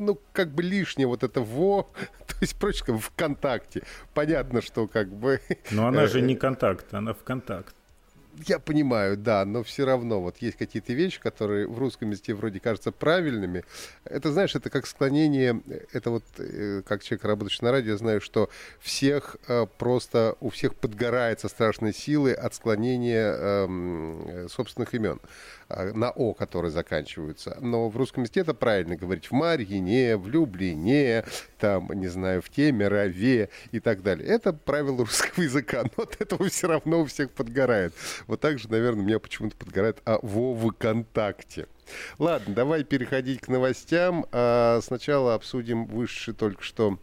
ну, 0.00 0.18
как 0.32 0.50
бы 0.50 0.62
лишнее 0.62 1.06
вот 1.06 1.22
это 1.22 1.40
во, 1.40 1.82
то 2.26 2.34
есть, 2.40 2.56
проще 2.56 2.84
говоря, 2.84 3.02
ВКонтакте. 3.02 3.82
Понятно, 4.14 4.62
что 4.62 4.88
как 4.88 5.08
бы... 5.08 5.40
Но 5.70 5.86
она 5.86 6.06
же 6.06 6.20
не 6.20 6.34
контакт, 6.34 6.92
она 6.92 7.14
ВКонтакт. 7.14 7.74
Я 8.46 8.58
понимаю, 8.58 9.16
да, 9.16 9.44
но 9.44 9.62
все 9.62 9.84
равно 9.84 10.20
вот 10.20 10.38
есть 10.38 10.56
какие-то 10.56 10.92
вещи, 10.92 11.20
которые 11.20 11.66
в 11.66 11.78
русском 11.78 12.10
языке 12.10 12.32
вроде 12.32 12.60
кажутся 12.60 12.92
правильными. 12.92 13.64
Это, 14.04 14.32
знаешь, 14.32 14.54
это 14.54 14.70
как 14.70 14.86
склонение, 14.86 15.60
это 15.92 16.10
вот 16.10 16.24
э, 16.38 16.82
как 16.86 17.02
человек, 17.02 17.24
работающий 17.24 17.64
на 17.64 17.72
радио, 17.72 17.90
я 17.92 17.96
знаю, 17.98 18.20
что 18.20 18.48
всех 18.78 19.36
э, 19.48 19.66
просто, 19.78 20.36
у 20.40 20.48
всех 20.48 20.76
подгорает 20.76 21.40
со 21.40 21.48
страшной 21.48 21.92
силы 21.92 22.32
от 22.32 22.54
склонения 22.54 23.34
эм, 23.34 24.48
собственных 24.48 24.94
имен. 24.94 25.20
А, 25.70 25.92
на 25.92 26.10
«о», 26.10 26.34
которые 26.34 26.72
заканчиваются. 26.72 27.56
Но 27.60 27.88
в 27.88 27.96
русском 27.96 28.24
языке 28.24 28.40
это 28.40 28.54
правильно 28.54 28.96
говорить 28.96 29.26
в 29.26 29.32
Марьине, 29.32 30.16
в 30.16 30.28
Люблине, 30.28 31.24
там, 31.58 31.90
не 31.92 32.08
знаю, 32.08 32.42
в 32.42 32.50
Темерове 32.50 33.50
и 33.70 33.78
так 33.78 34.02
далее. 34.02 34.28
Это 34.28 34.52
правило 34.52 34.98
русского 34.98 35.42
языка, 35.42 35.84
но 35.96 36.02
от 36.02 36.20
этого 36.20 36.48
все 36.48 36.66
равно 36.66 37.02
у 37.02 37.04
всех 37.06 37.30
подгорает. 37.30 37.94
Вот 38.26 38.40
так 38.40 38.58
же, 38.58 38.68
наверное, 38.68 39.02
у 39.02 39.06
меня 39.06 39.18
почему-то 39.20 39.56
подгорает 39.56 39.98
а 40.04 40.18
во 40.22 40.54
ВКонтакте. 40.56 41.68
Ладно, 42.18 42.54
давай 42.54 42.84
переходить 42.84 43.40
к 43.40 43.48
новостям. 43.48 44.26
А, 44.32 44.80
сначала 44.82 45.34
обсудим 45.34 45.86
вышедший 45.86 46.34
только 46.34 46.62
что 46.62 46.98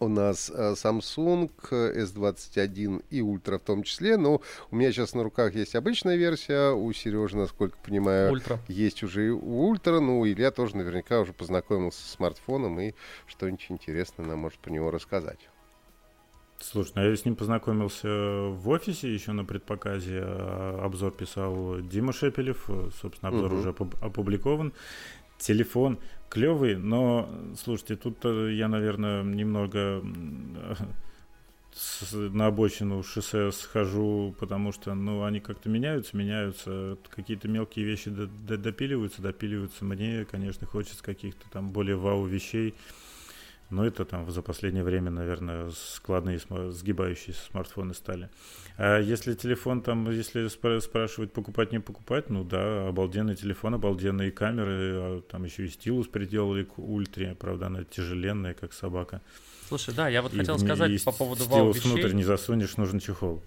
у 0.00 0.08
нас 0.08 0.50
э, 0.52 0.72
Samsung 0.72 1.50
S21 1.70 3.04
и 3.10 3.20
Ultra 3.20 3.58
в 3.58 3.62
том 3.62 3.82
числе. 3.82 4.16
Но 4.16 4.40
у 4.70 4.76
меня 4.76 4.90
сейчас 4.90 5.14
на 5.14 5.22
руках 5.22 5.54
есть 5.54 5.76
обычная 5.76 6.16
версия, 6.16 6.72
у 6.72 6.90
Сережи, 6.92 7.36
насколько 7.36 7.76
понимаю, 7.84 8.34
Ultra. 8.34 8.58
есть 8.68 9.02
уже 9.02 9.28
и 9.28 9.30
Ultra. 9.30 10.00
Ну, 10.00 10.26
Илья 10.26 10.50
тоже 10.50 10.76
наверняка 10.76 11.20
уже 11.20 11.32
познакомился 11.32 12.02
с 12.02 12.12
смартфоном 12.12 12.80
и 12.80 12.94
что-нибудь 13.26 13.66
интересное 13.68 14.26
нам 14.26 14.40
может 14.40 14.58
про 14.58 14.72
него 14.72 14.90
рассказать. 14.90 15.50
Слушай, 16.58 16.92
ну 16.96 17.08
я 17.08 17.16
с 17.16 17.24
ним 17.24 17.36
познакомился 17.36 18.08
в 18.08 18.68
офисе 18.68 19.12
еще 19.12 19.32
на 19.32 19.44
предпоказе. 19.44 20.20
А 20.22 20.82
обзор 20.84 21.12
писал 21.12 21.80
Дима 21.80 22.12
Шепелев. 22.12 22.68
Собственно, 23.00 23.28
обзор 23.28 23.52
угу. 23.52 23.60
уже 23.60 23.70
опубликован. 23.70 24.72
Телефон 25.38 25.98
клевый, 26.30 26.76
но, 26.76 27.28
слушайте, 27.62 27.96
тут 27.96 28.24
э, 28.24 28.54
я, 28.54 28.68
наверное, 28.68 29.22
немного 29.22 30.02
на 32.12 32.46
обочину 32.46 33.02
шоссе 33.02 33.52
схожу, 33.52 34.34
потому 34.38 34.72
что, 34.72 34.94
ну, 34.94 35.24
они 35.24 35.40
как-то 35.40 35.68
меняются, 35.68 36.16
меняются, 36.16 36.96
какие-то 37.10 37.48
мелкие 37.48 37.84
вещи 37.84 38.10
допиливаются, 38.10 39.22
допиливаются. 39.22 39.84
Мне, 39.84 40.24
конечно, 40.24 40.66
хочется 40.66 41.02
каких-то 41.02 41.48
там 41.50 41.70
более 41.70 41.96
вау 41.96 42.24
вещей. 42.24 42.74
Но 43.70 43.86
это 43.86 44.04
там 44.04 44.28
за 44.30 44.42
последнее 44.42 44.82
время, 44.82 45.10
наверное, 45.10 45.70
складные 45.70 46.40
сгибающиеся 46.70 47.40
смартфоны 47.50 47.94
стали. 47.94 48.28
А 48.76 48.98
если 48.98 49.34
телефон 49.34 49.80
там, 49.80 50.10
если 50.10 50.48
спрашивать 50.48 51.32
покупать, 51.32 51.70
не 51.70 51.78
покупать, 51.78 52.30
ну 52.30 52.42
да, 52.42 52.88
обалденный 52.88 53.36
телефон, 53.36 53.74
обалденные 53.74 54.32
камеры, 54.32 54.94
а 54.94 55.22
там 55.22 55.44
еще 55.44 55.66
и 55.66 55.68
стилус 55.68 56.08
приделали 56.08 56.64
к 56.64 56.78
ультре, 56.78 57.36
правда, 57.38 57.66
она 57.66 57.84
тяжеленная, 57.84 58.54
как 58.54 58.72
собака. 58.72 59.20
Слушай, 59.68 59.94
да, 59.94 60.08
я 60.08 60.20
вот 60.20 60.34
и, 60.34 60.38
хотел 60.38 60.58
сказать 60.58 60.90
и 60.90 60.98
по 60.98 61.12
поводу 61.12 61.44
вау 61.44 61.70
вещей. 61.70 61.88
внутрь 61.88 62.12
не 62.12 62.24
засунешь, 62.24 62.76
нужен 62.76 62.98
чехол. 62.98 63.40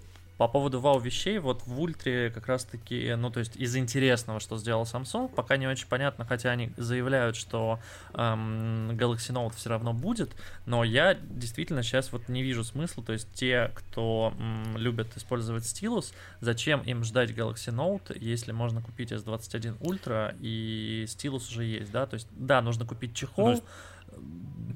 По 0.43 0.49
поводу 0.49 0.82
вау-вещей, 0.82 1.39
вот 1.39 1.65
в 1.65 1.79
Ультре 1.79 2.29
как 2.29 2.47
раз-таки, 2.47 3.15
ну, 3.15 3.32
то 3.32 3.39
есть 3.39 3.56
из 3.56 3.77
интересного, 3.77 4.41
что 4.41 4.58
сделал 4.58 4.84
Samsung, 4.84 5.34
пока 5.34 5.56
не 5.56 5.67
очень 5.67 5.88
понятно, 5.88 6.25
хотя 6.25 6.51
они 6.51 6.73
заявляют, 6.75 7.38
что 7.38 7.79
эм, 8.13 8.91
Galaxy 8.91 9.32
Note 9.32 9.53
все 9.56 9.69
равно 9.69 9.93
будет, 9.93 10.36
но 10.65 10.84
я 10.84 11.13
действительно 11.13 11.82
сейчас 11.82 12.12
вот 12.12 12.27
не 12.27 12.43
вижу 12.43 12.65
смысла, 12.65 13.01
то 13.01 13.13
есть 13.13 13.32
те, 13.34 13.71
кто 13.73 14.34
м, 14.38 14.75
любят 14.75 15.15
использовать 15.15 15.63
стилус, 15.63 16.13
зачем 16.41 16.82
им 16.82 17.06
ждать 17.06 17.29
Galaxy 17.29 17.73
Note, 17.73 18.17
если 18.19 18.51
можно 18.51 18.82
купить 18.82 19.13
S21 19.13 19.79
Ultra 19.79 20.36
и 20.41 21.06
стилус 21.08 21.49
уже 21.51 21.63
есть, 21.63 21.93
да, 21.93 22.06
то 22.06 22.15
есть, 22.15 22.27
да, 22.32 22.62
нужно 22.62 22.86
купить 22.86 23.15
чехол, 23.15 23.63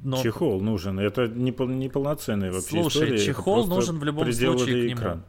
но... 0.02 0.24
Чехол 0.24 0.62
нужен. 0.62 0.98
Это 0.98 1.28
не, 1.28 1.52
не 1.52 1.90
полноценный 1.90 2.52
вообще 2.52 2.70
Слушай, 2.70 3.04
история. 3.04 3.26
чехол 3.26 3.68
нужен 3.68 4.00
в 4.00 4.04
любом 4.06 4.32
случае 4.32 4.96
к 4.96 4.98
нему. 4.98 5.24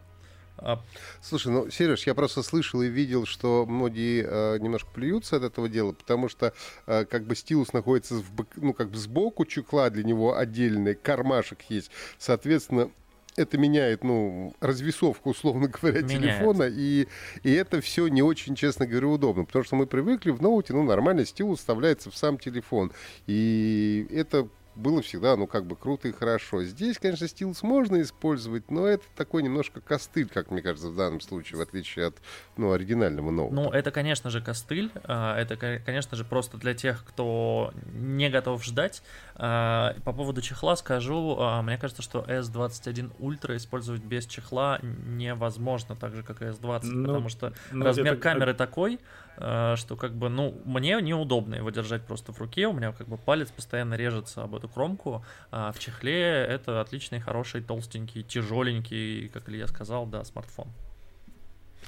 А... 0.59 0.81
Слушай, 1.23 1.53
ну, 1.53 1.71
Сереж, 1.71 2.07
я 2.07 2.15
просто 2.15 2.43
слышал 2.43 2.83
и 2.83 2.89
видел, 2.89 3.27
что 3.27 3.65
многие 3.67 4.25
э, 4.27 4.59
немножко 4.59 4.91
плюются 4.93 5.37
от 5.37 5.45
этого 5.45 5.69
дела, 5.69 5.93
потому 5.93 6.29
что 6.29 6.53
э, 6.87 7.05
как 7.05 7.25
бы 7.25 7.37
стилус 7.37 7.73
находится 7.73 8.17
в, 8.17 8.47
ну, 8.57 8.73
как 8.73 8.91
бы 8.91 8.97
сбоку 8.97 9.45
чехла, 9.45 9.91
для 9.91 10.05
него 10.05 10.37
отдельный 10.37 10.95
кармашек 10.95 11.63
есть. 11.69 11.91
Соответственно, 12.19 12.91
это 13.39 13.57
меняет, 13.57 14.03
ну, 14.03 14.55
развесовку, 14.61 15.31
условно 15.31 15.69
говоря, 15.69 16.03
меняет. 16.03 16.23
телефона, 16.23 16.65
и, 16.65 17.07
и 17.43 17.53
это 17.53 17.81
все 17.81 18.09
не 18.09 18.23
очень, 18.23 18.55
честно 18.55 18.87
говоря, 18.87 19.07
удобно, 19.07 19.45
потому 19.45 19.65
что 19.65 19.77
мы 19.77 19.87
привыкли 19.87 20.31
в 20.31 20.43
ноуте, 20.43 20.73
ну, 20.73 20.83
нормально 20.83 21.25
стилус 21.25 21.61
вставляется 21.61 22.11
в 22.11 22.17
сам 22.17 22.39
телефон, 22.39 22.93
и 23.27 24.07
это 24.11 24.49
было 24.79 25.03
всегда, 25.03 25.37
ну, 25.37 25.47
как 25.47 25.67
бы 25.67 25.77
круто 25.77 26.09
и 26.09 26.13
хорошо. 26.13 26.63
Здесь, 26.63 26.99
конечно, 26.99 27.27
стилус 27.27 27.63
можно 27.63 28.01
использовать, 28.01 28.71
но 28.71 28.87
это 28.87 29.05
такой 29.17 29.43
немножко 29.43 29.81
костыль, 29.81 30.29
как 30.29 30.51
мне 30.51 30.63
кажется, 30.63 30.89
в 30.89 30.97
данном 30.97 31.21
случае, 31.21 31.59
в 31.59 31.63
отличие 31.63 32.07
от, 32.07 32.17
ну, 32.57 32.73
оригинального 32.73 33.31
ноута. 33.31 33.55
Ну, 33.55 33.71
это, 33.71 33.91
конечно 33.91 34.31
же, 34.31 34.41
костыль. 34.41 34.91
А, 35.05 35.37
это, 35.37 35.57
конечно 35.57 36.17
же, 36.17 36.25
просто 36.25 36.57
для 36.57 36.75
тех, 36.75 37.05
кто 37.05 37.73
не 37.93 38.31
готов 38.31 38.65
ждать. 38.65 39.03
А, 39.35 39.95
по 40.05 40.13
поводу 40.13 40.41
чехла 40.41 40.77
скажу, 40.77 41.37
а, 41.39 41.61
мне 41.63 41.77
кажется, 41.77 42.03
что 42.03 42.21
S21 42.21 43.17
Ultra 43.19 43.57
использовать 43.57 44.03
без 44.03 44.27
чехла 44.27 44.79
невозможно, 44.83 45.97
так 45.97 46.15
же, 46.15 46.23
как 46.23 46.41
и 46.43 46.47
S20, 46.47 46.81
ну, 46.85 47.07
потому 47.07 47.29
что 47.29 47.53
ну, 47.73 47.85
размер 47.85 48.15
это... 48.15 48.23
камеры 48.23 48.55
такой, 48.55 49.01
что 49.39 49.97
как 49.97 50.15
бы, 50.15 50.29
ну, 50.29 50.61
мне 50.65 51.01
неудобно 51.01 51.55
его 51.55 51.71
держать 51.71 52.03
просто 52.03 52.33
в 52.33 52.39
руке, 52.39 52.67
у 52.67 52.73
меня 52.73 52.93
как 52.93 53.09
бы 53.09 53.17
палец 53.17 53.51
постоянно 53.51 53.95
режется 53.95 54.43
об 54.43 54.55
эту 54.55 54.69
кромку. 54.69 55.25
А 55.51 55.73
в 55.73 55.79
чехле 55.79 56.23
это 56.23 56.81
отличный, 56.81 57.21
хороший, 57.21 57.63
толстенький, 57.63 58.23
тяжеленький, 58.23 59.29
как 59.29 59.49
Илья 59.49 59.67
сказал, 59.69 60.07
да, 60.07 60.25
смартфон. 60.25 60.69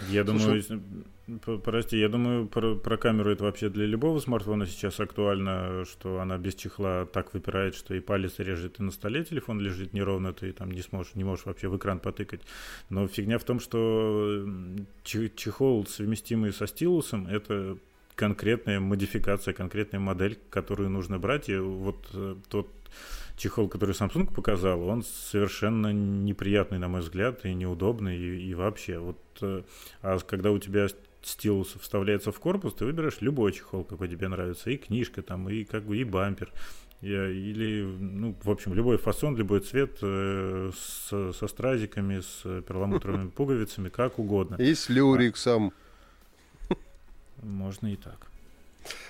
Я 0.08 0.24
думаю, 0.24 0.62
прости, 1.62 1.98
я 1.98 2.08
думаю, 2.08 2.46
про, 2.48 2.74
про 2.74 2.96
камеру 2.96 3.30
это 3.30 3.44
вообще 3.44 3.68
для 3.68 3.86
любого 3.86 4.18
смартфона 4.18 4.66
сейчас 4.66 4.98
актуально, 5.00 5.84
что 5.84 6.20
она 6.20 6.38
без 6.38 6.54
чехла 6.54 7.06
так 7.06 7.34
выпирает, 7.34 7.74
что 7.74 7.94
и 7.94 8.00
палец 8.00 8.38
режет, 8.38 8.80
и 8.80 8.82
на 8.82 8.90
столе 8.90 9.24
телефон 9.24 9.60
лежит 9.60 9.92
неровно, 9.92 10.32
ты 10.32 10.52
там 10.52 10.70
не 10.70 10.82
сможешь, 10.82 11.14
не 11.14 11.24
можешь 11.24 11.44
вообще 11.44 11.68
в 11.68 11.76
экран 11.76 11.98
потыкать. 12.00 12.40
Но 12.88 13.06
фигня 13.08 13.38
в 13.38 13.44
том, 13.44 13.60
что 13.60 14.46
чехол, 15.04 15.86
совместимый 15.86 16.52
со 16.52 16.66
стилусом, 16.66 17.26
это 17.26 17.76
конкретная 18.14 18.80
модификация, 18.80 19.54
конкретная 19.54 20.00
модель, 20.00 20.38
которую 20.50 20.90
нужно 20.90 21.18
брать. 21.18 21.48
И 21.48 21.56
вот 21.56 22.06
э, 22.12 22.36
тот 22.48 22.68
чехол, 23.40 23.68
который 23.68 23.92
Samsung 23.92 24.32
показал, 24.32 24.82
он 24.82 25.02
совершенно 25.02 25.92
неприятный, 25.92 26.78
на 26.78 26.88
мой 26.88 27.00
взгляд, 27.00 27.44
и 27.44 27.54
неудобный, 27.54 28.16
и, 28.16 28.50
и 28.50 28.54
вообще. 28.54 28.98
Вот, 28.98 29.18
э, 29.40 29.62
а 30.02 30.18
когда 30.18 30.52
у 30.52 30.58
тебя 30.58 30.88
стилус 31.22 31.74
вставляется 31.80 32.32
в 32.32 32.38
корпус, 32.38 32.74
ты 32.74 32.84
выбираешь 32.84 33.20
любой 33.20 33.52
чехол, 33.52 33.84
какой 33.84 34.08
тебе 34.08 34.28
нравится, 34.28 34.70
и 34.70 34.76
книжка 34.76 35.22
там, 35.22 35.48
и 35.48 35.64
как 35.64 35.84
бы 35.84 35.96
и 35.96 36.04
бампер, 36.04 36.52
или, 37.00 37.82
ну, 37.82 38.36
в 38.42 38.50
общем, 38.50 38.74
любой 38.74 38.98
фасон, 38.98 39.34
любой 39.36 39.60
цвет 39.60 39.98
э, 40.02 40.70
с, 40.76 41.32
со 41.32 41.46
стразиками, 41.48 42.20
с 42.20 42.42
перламутровыми 42.62 43.28
пуговицами, 43.36 43.88
как 43.88 44.18
угодно. 44.18 44.56
И 44.56 44.74
с 44.74 44.90
люриксом. 44.90 45.72
Можно 47.42 47.94
и 47.94 47.96
так. 47.96 48.30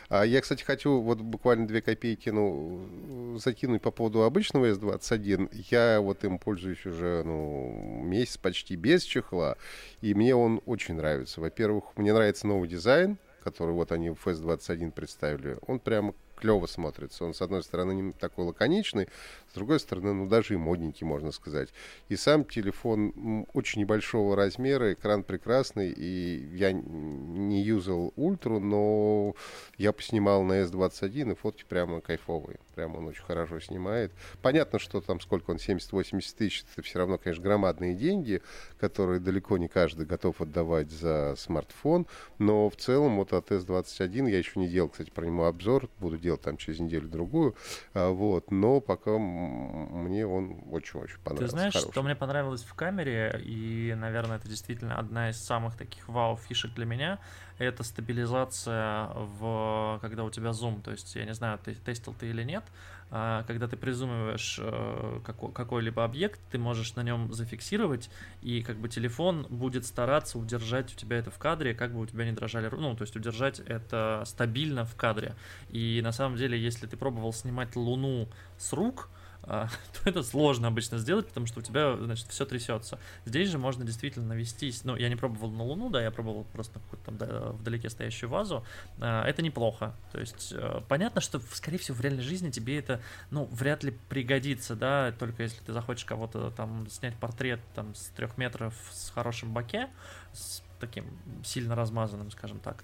А 0.08 0.24
я, 0.24 0.40
кстати, 0.40 0.62
хочу 0.62 1.00
вот 1.00 1.20
буквально 1.20 1.66
две 1.66 1.82
копейки, 1.82 2.30
ну, 2.30 3.38
закинуть 3.42 3.82
по 3.82 3.90
поводу 3.90 4.22
обычного 4.22 4.70
S21. 4.70 5.50
Я 5.70 6.00
вот 6.00 6.24
им 6.24 6.38
пользуюсь 6.38 6.84
уже, 6.86 7.22
ну, 7.24 8.02
месяц 8.04 8.36
почти 8.36 8.76
без 8.76 9.02
чехла, 9.02 9.56
и 10.00 10.14
мне 10.14 10.34
он 10.34 10.60
очень 10.66 10.94
нравится. 10.94 11.40
Во-первых, 11.40 11.84
мне 11.96 12.12
нравится 12.12 12.46
новый 12.46 12.68
дизайн, 12.68 13.18
который 13.42 13.74
вот 13.74 13.92
они 13.92 14.10
в 14.10 14.26
S21 14.26 14.92
представили. 14.92 15.58
Он 15.66 15.78
прямо 15.78 16.14
клево 16.40 16.66
смотрится. 16.66 17.24
Он, 17.24 17.34
с 17.34 17.42
одной 17.42 17.62
стороны, 17.62 17.92
не 17.92 18.12
такой 18.12 18.46
лаконичный, 18.46 19.08
с 19.50 19.54
другой 19.54 19.78
стороны, 19.80 20.12
ну, 20.12 20.26
даже 20.28 20.54
и 20.54 20.56
модненький, 20.56 21.06
можно 21.06 21.32
сказать. 21.32 21.68
И 22.08 22.16
сам 22.16 22.44
телефон 22.44 23.46
очень 23.52 23.82
небольшого 23.82 24.34
размера, 24.36 24.92
экран 24.92 25.22
прекрасный, 25.22 25.90
и 25.90 26.56
я 26.56 26.72
не 26.72 27.62
юзал 27.62 28.12
ультру, 28.16 28.58
но 28.60 29.34
я 29.76 29.92
поснимал 29.92 30.42
на 30.42 30.62
S21, 30.62 31.32
и 31.32 31.34
фотки 31.34 31.64
прямо 31.68 32.00
кайфовые. 32.00 32.58
Прямо 32.80 32.96
он 32.96 33.08
очень 33.08 33.24
хорошо 33.24 33.60
снимает. 33.60 34.10
Понятно, 34.40 34.78
что 34.78 35.02
там 35.02 35.20
сколько 35.20 35.50
он, 35.50 35.58
70-80 35.58 36.34
тысяч, 36.34 36.64
это 36.72 36.80
все 36.80 37.00
равно, 37.00 37.18
конечно, 37.18 37.44
громадные 37.44 37.94
деньги, 37.94 38.40
которые 38.78 39.20
далеко 39.20 39.58
не 39.58 39.68
каждый 39.68 40.06
готов 40.06 40.40
отдавать 40.40 40.90
за 40.90 41.34
смартфон, 41.36 42.06
но 42.38 42.70
в 42.70 42.76
целом 42.76 43.16
вот 43.16 43.34
от 43.34 43.50
S21 43.50 44.30
я 44.30 44.38
еще 44.38 44.58
не 44.58 44.66
делал, 44.66 44.88
кстати, 44.88 45.10
про 45.10 45.26
него 45.26 45.46
обзор, 45.46 45.90
буду 45.98 46.16
делать 46.16 46.40
там 46.40 46.56
через 46.56 46.80
неделю-другую, 46.80 47.54
а, 47.92 48.08
вот, 48.08 48.50
но 48.50 48.80
пока 48.80 49.18
мне 49.18 50.26
он 50.26 50.62
очень-очень 50.70 51.18
понравился. 51.18 51.44
Ты 51.44 51.50
знаешь, 51.50 51.74
хороший. 51.74 51.92
что 51.92 52.02
мне 52.02 52.16
понравилось 52.16 52.62
в 52.62 52.72
камере, 52.72 53.42
и, 53.44 53.94
наверное, 53.94 54.38
это 54.38 54.48
действительно 54.48 54.98
одна 54.98 55.28
из 55.28 55.36
самых 55.36 55.76
таких 55.76 56.08
вау-фишек 56.08 56.72
для 56.72 56.86
меня, 56.86 57.18
это 57.60 57.82
стабилизация, 57.84 59.08
в, 59.14 59.98
когда 60.00 60.24
у 60.24 60.30
тебя 60.30 60.52
зум, 60.52 60.80
то 60.80 60.90
есть, 60.90 61.14
я 61.14 61.24
не 61.26 61.34
знаю, 61.34 61.58
ты 61.62 61.74
тестил 61.74 62.14
ты 62.18 62.30
или 62.30 62.42
нет, 62.42 62.64
а, 63.10 63.42
когда 63.44 63.68
ты 63.68 63.76
призумываешь 63.76 64.58
э, 64.62 65.20
какой-либо 65.24 66.04
объект, 66.04 66.40
ты 66.50 66.58
можешь 66.58 66.94
на 66.94 67.02
нем 67.02 67.32
зафиксировать, 67.32 68.08
и 68.40 68.62
как 68.62 68.76
бы 68.76 68.88
телефон 68.88 69.46
будет 69.50 69.84
стараться 69.84 70.38
удержать 70.38 70.92
у 70.94 70.96
тебя 70.96 71.18
это 71.18 71.30
в 71.30 71.38
кадре, 71.38 71.74
как 71.74 71.92
бы 71.92 72.00
у 72.00 72.06
тебя 72.06 72.24
не 72.24 72.32
дрожали 72.32 72.66
руки, 72.66 72.82
ну, 72.82 72.96
то 72.96 73.02
есть 73.02 73.14
удержать 73.14 73.60
это 73.60 74.22
стабильно 74.24 74.86
в 74.86 74.94
кадре. 74.96 75.34
И 75.68 76.00
на 76.02 76.12
самом 76.12 76.36
деле, 76.36 76.58
если 76.58 76.86
ты 76.86 76.96
пробовал 76.96 77.32
снимать 77.34 77.76
Луну 77.76 78.28
с 78.56 78.72
рук, 78.72 79.10
то 79.46 79.68
это 80.04 80.22
сложно 80.22 80.68
обычно 80.68 80.98
сделать, 80.98 81.26
потому 81.28 81.46
что 81.46 81.60
у 81.60 81.62
тебя, 81.62 81.96
значит, 81.96 82.28
все 82.28 82.44
трясется. 82.44 82.98
Здесь 83.24 83.48
же 83.48 83.58
можно 83.58 83.84
действительно 83.84 84.26
навестись. 84.26 84.84
Ну, 84.84 84.96
я 84.96 85.08
не 85.08 85.16
пробовал 85.16 85.50
на 85.50 85.64
Луну, 85.64 85.90
да, 85.90 86.02
я 86.02 86.10
пробовал 86.10 86.44
просто 86.52 86.78
какую-то 86.80 87.04
там 87.06 87.16
да, 87.16 87.52
вдалеке 87.52 87.88
стоящую 87.90 88.30
вазу. 88.30 88.64
А, 88.98 89.24
это 89.26 89.42
неплохо. 89.42 89.94
То 90.12 90.20
есть, 90.20 90.52
э, 90.52 90.82
понятно, 90.88 91.20
что, 91.20 91.40
скорее 91.52 91.78
всего, 91.78 91.96
в 91.96 92.00
реальной 92.00 92.22
жизни 92.22 92.50
тебе 92.50 92.78
это, 92.78 93.00
ну, 93.30 93.46
вряд 93.46 93.82
ли 93.82 93.96
пригодится, 94.08 94.76
да, 94.76 95.12
только 95.18 95.42
если 95.42 95.62
ты 95.64 95.72
захочешь 95.72 96.04
кого-то 96.04 96.50
там 96.50 96.88
снять 96.88 97.16
портрет 97.16 97.60
там 97.74 97.94
с 97.94 98.08
трех 98.16 98.36
метров 98.38 98.74
с 98.92 99.10
хорошим 99.10 99.52
баке, 99.52 99.88
с 100.32 100.62
таким 100.80 101.06
сильно 101.44 101.74
размазанным, 101.74 102.30
скажем 102.30 102.58
так, 102.58 102.82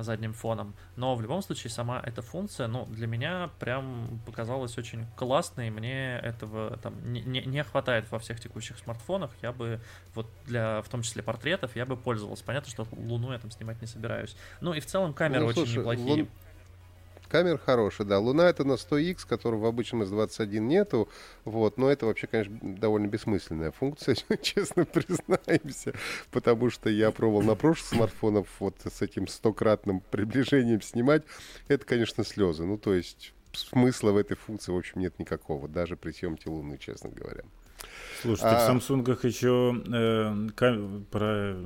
задним 0.00 0.32
фоном. 0.32 0.74
Но 0.96 1.14
в 1.16 1.22
любом 1.22 1.42
случае 1.42 1.70
сама 1.70 2.00
эта 2.04 2.22
функция, 2.22 2.68
ну, 2.68 2.86
для 2.86 3.06
меня 3.06 3.50
прям 3.58 4.20
показалась 4.24 4.78
очень 4.78 5.06
классной. 5.16 5.70
Мне 5.70 6.18
этого 6.18 6.76
там 6.78 7.12
не, 7.12 7.22
не, 7.22 7.64
хватает 7.64 8.10
во 8.10 8.18
всех 8.18 8.40
текущих 8.40 8.78
смартфонах. 8.78 9.30
Я 9.42 9.52
бы 9.52 9.80
вот 10.14 10.30
для, 10.46 10.82
в 10.82 10.88
том 10.88 11.02
числе 11.02 11.22
портретов, 11.22 11.74
я 11.76 11.84
бы 11.84 11.96
пользовался. 11.96 12.44
Понятно, 12.44 12.70
что 12.70 12.86
Луну 12.92 13.32
я 13.32 13.38
там 13.38 13.50
снимать 13.50 13.80
не 13.80 13.86
собираюсь. 13.86 14.36
Ну 14.60 14.72
и 14.72 14.80
в 14.80 14.86
целом 14.86 15.12
камеры 15.12 15.46
ну, 15.46 15.52
слушай, 15.52 15.68
очень 15.68 15.80
неплохие. 15.80 16.22
Лун... 16.22 16.28
Камера 17.28 17.58
хорошая, 17.58 18.06
да. 18.06 18.18
Луна 18.18 18.48
это 18.48 18.64
на 18.64 18.72
100X, 18.72 19.26
которого 19.26 19.60
в 19.60 19.66
обычном 19.66 20.02
S21 20.02 20.58
нету. 20.60 21.08
Вот. 21.44 21.78
Но 21.78 21.90
это 21.90 22.06
вообще, 22.06 22.26
конечно, 22.26 22.58
довольно 22.62 23.06
бессмысленная 23.06 23.72
функция, 23.72 24.16
честно 24.42 24.84
признаемся. 24.84 25.94
Потому 26.30 26.70
что 26.70 26.88
я 26.88 27.10
пробовал 27.10 27.42
на 27.42 27.54
прошлых 27.54 27.88
смартфонах 27.88 28.46
вот 28.60 28.76
с 28.84 29.02
этим 29.02 29.26
стократным 29.26 30.00
приближением 30.10 30.82
снимать. 30.82 31.22
Это, 31.68 31.84
конечно, 31.84 32.24
слезы. 32.24 32.64
Ну, 32.64 32.78
то 32.78 32.94
есть 32.94 33.32
смысла 33.52 34.12
в 34.12 34.16
этой 34.16 34.36
функции, 34.36 34.72
в 34.72 34.76
общем, 34.76 35.00
нет 35.00 35.18
никакого. 35.18 35.68
Даже 35.68 35.96
при 35.96 36.12
съемке 36.12 36.50
Луны, 36.50 36.78
честно 36.78 37.10
говоря. 37.10 37.42
Слушайте, 38.22 38.48
а... 38.48 38.68
в 38.68 38.76
Samsung 38.76 39.26
еще 39.26 39.82
э, 39.86 40.48
кам- 40.54 41.04
про 41.10 41.56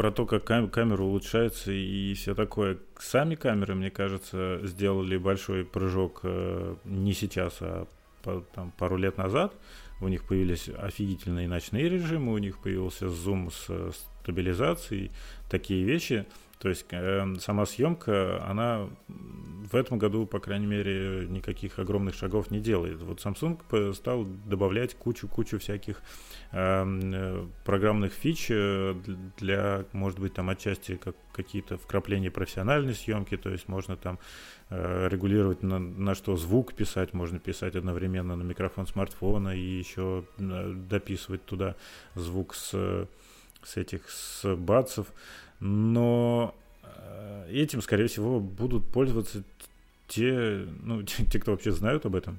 про 0.00 0.10
то, 0.10 0.24
как 0.24 0.44
кам- 0.44 0.70
камера 0.70 1.02
улучшается 1.02 1.72
и 1.72 2.14
все 2.14 2.34
такое. 2.34 2.78
Сами 2.98 3.34
камеры, 3.34 3.74
мне 3.74 3.90
кажется, 3.90 4.58
сделали 4.62 5.18
большой 5.18 5.62
прыжок 5.62 6.20
э, 6.22 6.76
не 6.86 7.12
сейчас, 7.12 7.58
а 7.60 7.86
по, 8.22 8.40
там, 8.54 8.72
пару 8.78 8.96
лет 8.96 9.18
назад. 9.18 9.52
У 10.00 10.08
них 10.08 10.24
появились 10.24 10.70
офигительные 10.70 11.48
ночные 11.48 11.86
режимы, 11.90 12.32
у 12.32 12.38
них 12.38 12.60
появился 12.60 13.10
зум 13.10 13.50
с 13.50 13.92
стабилизацией, 14.22 15.10
такие 15.50 15.84
вещи. 15.84 16.24
То 16.60 16.68
есть 16.68 16.84
э, 16.90 17.34
сама 17.40 17.64
съемка, 17.64 18.44
она 18.44 18.86
в 19.08 19.74
этом 19.74 19.98
году, 19.98 20.26
по 20.26 20.40
крайней 20.40 20.66
мере, 20.66 21.26
никаких 21.26 21.78
огромных 21.78 22.14
шагов 22.14 22.50
не 22.50 22.60
делает. 22.60 23.00
Вот 23.00 23.24
Samsung 23.24 23.94
стал 23.94 24.24
добавлять 24.24 24.94
кучу-кучу 24.94 25.58
всяких 25.58 26.02
эм, 26.52 27.00
э, 27.14 27.46
программных 27.64 28.12
фич 28.12 28.48
э, 28.50 28.94
для, 29.38 29.84
может 29.92 30.18
быть, 30.18 30.34
там 30.34 30.50
отчасти 30.50 30.96
как, 30.96 31.16
какие-то 31.32 31.78
вкрапления 31.78 32.30
профессиональной 32.30 32.94
съемки, 32.94 33.38
то 33.38 33.48
есть 33.48 33.68
можно 33.68 33.96
там 33.96 34.18
э, 34.68 35.08
регулировать 35.08 35.62
на, 35.62 35.78
на 35.78 36.14
что 36.14 36.36
звук 36.36 36.74
писать, 36.74 37.14
можно 37.14 37.38
писать 37.38 37.74
одновременно 37.74 38.36
на 38.36 38.42
микрофон 38.42 38.86
смартфона 38.86 39.56
и 39.56 39.60
еще 39.60 40.24
э, 40.38 40.74
дописывать 40.90 41.44
туда 41.46 41.76
звук 42.14 42.54
с, 42.54 43.08
с 43.62 43.76
этих 43.76 44.10
с 44.10 44.56
бацев 44.56 45.06
но 45.60 46.54
э, 46.82 47.50
этим, 47.52 47.82
скорее 47.82 48.08
всего, 48.08 48.40
будут 48.40 48.86
пользоваться 48.86 49.42
те, 50.08 50.66
ну, 50.82 51.02
те, 51.02 51.24
те 51.24 51.38
кто 51.38 51.52
вообще 51.52 51.72
знают 51.72 52.04
об 52.06 52.16
этом. 52.16 52.38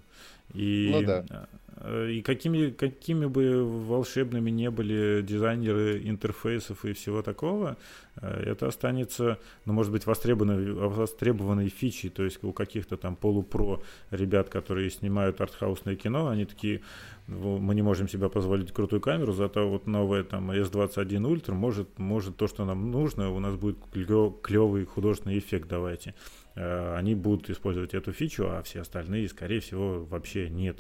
И, 0.54 0.90
ну, 0.92 1.02
да. 1.04 1.48
Э, 1.84 2.10
и 2.12 2.22
какими, 2.22 2.70
какими 2.70 3.26
бы 3.26 3.64
волшебными 3.64 4.50
не 4.50 4.70
были 4.70 5.22
дизайнеры 5.22 6.02
интерфейсов 6.04 6.86
и 6.86 6.94
всего 6.94 7.22
такого, 7.22 7.78
э, 8.18 8.44
это 8.46 8.68
останется, 8.68 9.40
ну, 9.66 9.74
может 9.74 9.92
быть, 9.92 10.06
востребованной, 10.06 10.74
востребованной 10.74 11.70
фичей, 11.70 12.10
то 12.10 12.24
есть 12.24 12.44
у 12.44 12.54
каких-то 12.54 12.98
там 12.98 13.16
полупро 13.16 13.82
ребят, 14.12 14.50
которые 14.50 14.90
снимают 14.90 15.42
артхаусное 15.42 15.96
кино, 15.96 16.28
они 16.28 16.46
такие, 16.46 16.82
мы 17.28 17.74
не 17.74 17.82
можем 17.82 18.08
себе 18.08 18.30
позволить 18.30 18.72
крутую 18.72 19.02
камеру, 19.02 19.34
зато 19.34 19.68
вот 19.68 19.88
новая 19.88 20.24
там 20.24 20.52
S21 20.52 21.22
Ultra 21.22 21.54
может, 21.54 21.98
может 21.98 22.38
то, 22.38 22.48
что 22.48 22.66
нам 22.66 22.92
нужно, 22.92 23.32
у 23.32 23.40
нас 23.40 23.56
будет 23.56 23.78
клевый 23.92 24.86
художественный 24.86 25.40
эффект, 25.40 25.68
давайте. 25.68 26.14
Э, 26.56 26.96
они 26.96 27.16
будут 27.16 27.50
использовать 27.50 27.94
эту 27.94 28.12
фичу, 28.12 28.48
а 28.50 28.62
все 28.64 28.82
остальные, 28.82 29.30
скорее 29.30 29.60
всего, 29.60 30.04
вообще 30.06 30.50
нет. 30.50 30.78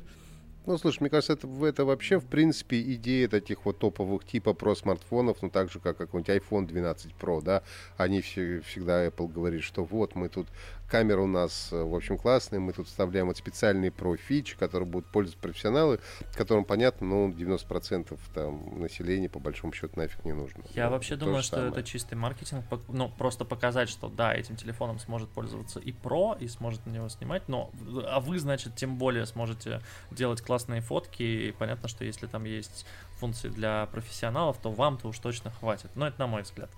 Ну, 0.67 0.77
слушай, 0.77 0.99
мне 1.01 1.09
кажется, 1.09 1.33
это, 1.33 1.47
это 1.65 1.85
вообще, 1.85 2.19
в 2.19 2.25
принципе, 2.27 2.79
идея 2.93 3.27
таких 3.27 3.65
вот 3.65 3.79
топовых 3.79 4.23
типа 4.25 4.53
про 4.53 4.75
смартфонов, 4.75 5.41
ну, 5.41 5.49
так 5.49 5.71
же, 5.71 5.79
как 5.79 5.97
какой-нибудь 5.97 6.43
iPhone 6.43 6.67
12 6.67 7.15
Pro, 7.19 7.41
да, 7.41 7.63
они 7.97 8.21
все, 8.21 8.61
всегда 8.61 9.07
Apple 9.07 9.27
говорит, 9.27 9.63
что 9.63 9.83
вот 9.83 10.13
мы 10.13 10.29
тут 10.29 10.47
камера 10.91 11.21
у 11.21 11.27
нас, 11.27 11.69
э, 11.71 11.81
в 11.81 11.95
общем, 11.95 12.17
классная, 12.17 12.59
мы 12.59 12.73
тут 12.73 12.87
вставляем 12.87 13.27
вот 13.27 13.37
специальные 13.37 13.91
про-фичи, 13.91 14.57
которые 14.57 14.87
будут 14.87 15.09
пользоваться 15.09 15.41
профессионалы, 15.41 15.99
которым, 16.35 16.65
понятно, 16.65 17.07
ну, 17.07 17.29
90% 17.29 18.19
там 18.33 18.79
населения, 18.79 19.29
по 19.29 19.39
большому 19.39 19.71
счету, 19.71 19.97
нафиг 19.97 20.25
не 20.25 20.33
нужно. 20.33 20.63
Я 20.75 20.85
ну, 20.85 20.91
вообще 20.91 21.15
думаю, 21.15 21.41
что 21.43 21.55
самое. 21.55 21.71
это 21.71 21.83
чистый 21.83 22.15
маркетинг, 22.15 22.65
ну, 22.89 23.09
просто 23.09 23.45
показать, 23.45 23.87
что 23.87 24.09
да, 24.09 24.35
этим 24.35 24.57
телефоном 24.57 24.99
сможет 24.99 25.29
пользоваться 25.29 25.79
и 25.79 25.93
про, 25.93 26.35
и 26.37 26.49
сможет 26.49 26.85
на 26.85 26.91
него 26.91 27.07
снимать, 27.07 27.47
но, 27.47 27.71
а 28.05 28.19
вы, 28.19 28.37
значит, 28.39 28.75
тем 28.75 28.97
более 28.97 29.25
сможете 29.25 29.81
делать 30.11 30.41
классные 30.41 30.81
фотки, 30.81 31.23
и 31.23 31.51
понятно, 31.53 31.87
что 31.87 32.03
если 32.03 32.27
там 32.27 32.43
есть 32.43 32.85
функции 33.17 33.47
для 33.47 33.85
профессионалов, 33.85 34.57
то 34.61 34.71
вам-то 34.71 35.07
уж 35.07 35.19
точно 35.19 35.51
хватит. 35.51 35.91
Но 35.95 36.07
это 36.07 36.19
на 36.19 36.27
мой 36.27 36.41
взгляд. 36.41 36.69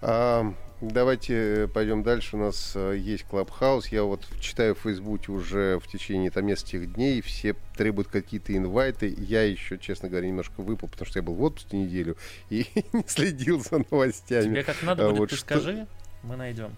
А, 0.00 0.54
давайте 0.80 1.68
пойдем 1.72 2.02
дальше. 2.02 2.36
У 2.36 2.38
нас 2.38 2.72
а, 2.74 2.92
есть 2.92 3.24
Клабхаус. 3.24 3.88
Я 3.88 4.04
вот 4.04 4.26
читаю 4.40 4.74
в 4.74 4.80
Фейсбуке 4.80 5.32
уже 5.32 5.78
в 5.78 5.88
течение 5.88 6.30
там 6.30 6.46
нескольких 6.46 6.92
дней. 6.94 7.20
Все 7.20 7.54
требуют 7.76 8.08
какие-то 8.08 8.56
инвайты. 8.56 9.14
Я 9.18 9.42
еще, 9.42 9.78
честно 9.78 10.08
говоря, 10.08 10.28
немножко 10.28 10.60
выпал, 10.60 10.88
потому 10.88 11.06
что 11.06 11.18
я 11.18 11.22
был 11.22 11.34
в 11.34 11.42
отпуске 11.42 11.76
неделю 11.76 12.16
и 12.50 12.66
не 12.92 13.04
следил 13.06 13.60
за 13.60 13.84
новостями. 13.90 14.44
Тебе 14.44 14.64
как 14.64 14.82
надо 14.82 15.08
будет, 15.08 15.18
вот, 15.18 15.30
ты 15.30 15.36
что... 15.36 15.44
скажи, 15.44 15.86
мы 16.22 16.36
найдем. 16.36 16.72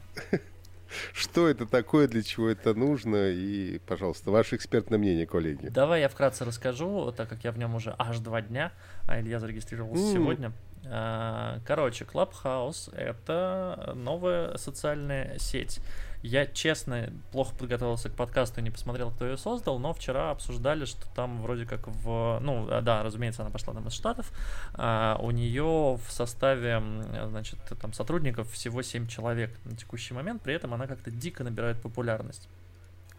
Что 1.12 1.48
это 1.48 1.66
такое, 1.66 2.09
для 2.09 2.22
чего 2.22 2.48
это 2.48 2.74
нужно, 2.74 3.31
и, 3.31 3.79
пожалуйста, 3.87 4.31
ваше 4.31 4.57
экспертное 4.57 4.98
мнение, 4.98 5.26
коллеги. 5.26 5.68
Давай 5.68 6.00
я 6.00 6.09
вкратце 6.09 6.44
расскажу, 6.44 7.12
так 7.16 7.29
как 7.29 7.44
я 7.44 7.53
в 7.53 7.59
нем 7.59 7.74
уже 7.74 7.94
аж 7.98 8.18
два 8.18 8.40
дня, 8.40 8.72
а 9.07 9.20
Илья 9.20 9.38
зарегистрировался 9.38 10.05
mm. 10.05 10.12
сегодня. 10.12 10.53
А, 10.87 11.61
короче, 11.66 12.05
Clubhouse— 12.05 12.94
это 12.96 13.92
новая 13.94 14.57
социальная 14.57 15.38
сеть. 15.38 15.81
Я, 16.22 16.44
честно, 16.46 17.11
плохо 17.33 17.54
подготовился 17.54 18.11
к 18.11 18.14
подкасту 18.14 18.61
и 18.61 18.62
не 18.62 18.70
посмотрел, 18.70 19.11
кто 19.11 19.24
ее 19.24 19.38
создал, 19.38 19.78
но 19.78 19.94
вчера 19.94 20.30
обсуждали, 20.30 20.85
что 20.85 21.09
там 21.14 21.40
вроде 21.40 21.64
как 21.64 21.88
в... 21.88 22.38
Ну, 22.42 22.66
а, 22.70 22.83
да, 22.83 23.02
разумеется, 23.02 23.42
она 23.42 23.50
пошла 23.50 23.72
там 23.72 23.88
из 23.88 23.94
Штатов. 23.94 24.30
А 24.74 25.18
у 25.20 25.30
нее 25.30 25.96
в 25.96 26.11
составе, 26.11 26.83
значит, 27.28 27.59
там 27.80 27.94
сотрудников 27.94 28.50
всего 28.52 28.83
7 28.83 29.06
человек 29.06 29.50
на 29.64 29.74
текущий 29.74 30.12
момент, 30.12 30.42
при 30.42 30.52
этом 30.52 30.74
она 30.74 30.87
как-то 30.87 31.11
дико 31.11 31.42
набирает 31.42 31.80
популярность. 31.80 32.48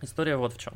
История 0.02 0.36
вот 0.36 0.54
в 0.54 0.58
чем. 0.60 0.74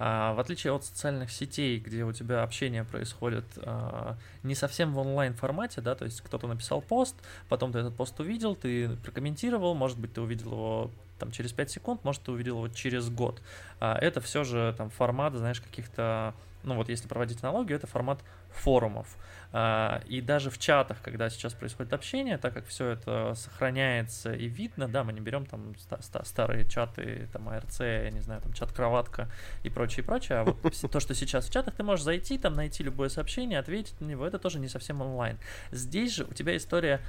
А, 0.00 0.32
в 0.34 0.40
отличие 0.40 0.72
от 0.72 0.84
социальных 0.84 1.30
сетей, 1.30 1.78
где 1.80 2.04
у 2.04 2.12
тебя 2.12 2.44
общение 2.44 2.84
происходит 2.84 3.44
а, 3.56 4.16
не 4.42 4.54
совсем 4.54 4.94
в 4.94 4.98
онлайн 4.98 5.34
формате, 5.34 5.80
да, 5.80 5.94
то 5.94 6.04
есть 6.04 6.20
кто-то 6.20 6.46
написал 6.46 6.80
пост, 6.80 7.16
потом 7.48 7.72
ты 7.72 7.80
этот 7.80 7.96
пост 7.96 8.18
увидел, 8.20 8.54
ты 8.54 8.90
прокомментировал, 9.02 9.74
может 9.74 9.98
быть, 9.98 10.14
ты 10.14 10.20
увидел 10.20 10.52
его 10.52 10.90
там 11.18 11.30
через 11.30 11.52
5 11.52 11.70
секунд, 11.70 12.04
может, 12.04 12.22
ты 12.22 12.32
увидел 12.32 12.56
его 12.56 12.68
через 12.68 13.10
год. 13.10 13.42
А, 13.80 13.96
это 13.98 14.20
все 14.20 14.44
же 14.44 14.74
там 14.76 14.90
формат, 14.90 15.34
знаешь, 15.34 15.60
каких-то 15.60 16.34
ну 16.64 16.74
вот 16.74 16.88
если 16.88 17.08
проводить 17.08 17.42
аналогию, 17.42 17.76
это 17.76 17.86
формат 17.86 18.20
форумов. 18.50 19.16
А, 19.52 20.02
и 20.06 20.20
даже 20.20 20.50
в 20.50 20.58
чатах, 20.58 21.00
когда 21.02 21.30
сейчас 21.30 21.54
происходит 21.54 21.92
общение, 21.92 22.36
так 22.38 22.54
как 22.54 22.66
все 22.66 22.90
это 22.90 23.34
сохраняется 23.34 24.32
и 24.32 24.46
видно, 24.46 24.88
да, 24.88 25.04
мы 25.04 25.12
не 25.12 25.20
берем 25.20 25.46
там 25.46 25.74
старые 26.00 26.68
чаты, 26.68 27.28
там 27.32 27.48
АРЦ, 27.48 27.80
я 27.80 28.10
не 28.10 28.20
знаю, 28.20 28.42
там 28.42 28.52
чат-кроватка 28.52 29.30
и 29.62 29.70
прочее, 29.70 30.04
прочее, 30.04 30.38
а 30.38 30.44
вот 30.44 30.60
то, 30.92 31.00
что 31.00 31.14
сейчас 31.14 31.48
в 31.48 31.52
чатах, 31.52 31.74
ты 31.74 31.82
можешь 31.82 32.04
зайти, 32.04 32.36
там 32.38 32.54
найти 32.54 32.82
любое 32.82 33.08
сообщение, 33.08 33.58
ответить 33.58 34.00
на 34.00 34.06
него, 34.06 34.26
это 34.26 34.38
тоже 34.38 34.58
не 34.58 34.68
совсем 34.68 35.00
онлайн. 35.00 35.38
Здесь 35.70 36.14
же 36.14 36.24
у 36.24 36.34
тебя 36.34 36.56
история 36.56 37.00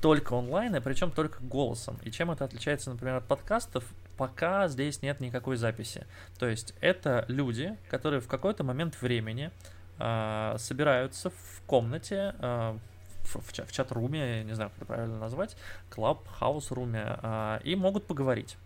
только 0.00 0.34
онлайн, 0.34 0.76
и 0.76 0.80
причем 0.80 1.10
только 1.10 1.42
голосом. 1.42 1.98
И 2.02 2.10
чем 2.10 2.30
это 2.30 2.44
отличается, 2.44 2.90
например, 2.90 3.16
от 3.16 3.26
подкастов? 3.26 3.84
Пока 4.16 4.68
здесь 4.68 5.02
нет 5.02 5.20
никакой 5.20 5.56
записи. 5.56 6.06
То 6.38 6.46
есть 6.46 6.74
это 6.80 7.24
люди, 7.28 7.76
которые 7.90 8.20
в 8.20 8.28
какой-то 8.28 8.64
момент 8.64 9.00
времени 9.00 9.50
э, 9.98 10.56
собираются 10.58 11.30
в 11.30 11.62
комнате, 11.66 12.34
э, 12.38 12.78
в, 13.24 13.52
в, 13.52 13.72
chat 13.72 14.01
room 14.01 14.30
е, 14.30 14.44
не 14.44 14.54
знаю, 14.54 14.70
как 14.70 14.78
это 14.78 14.86
правильно 14.86 15.18
назвать, 15.18 15.56
Clubhouse 15.90 16.26
room 16.28 16.88
е, 16.88 17.18
э, 17.22 17.60
и 17.64 17.74
могут 17.74 18.06
поговорить. 18.06 18.56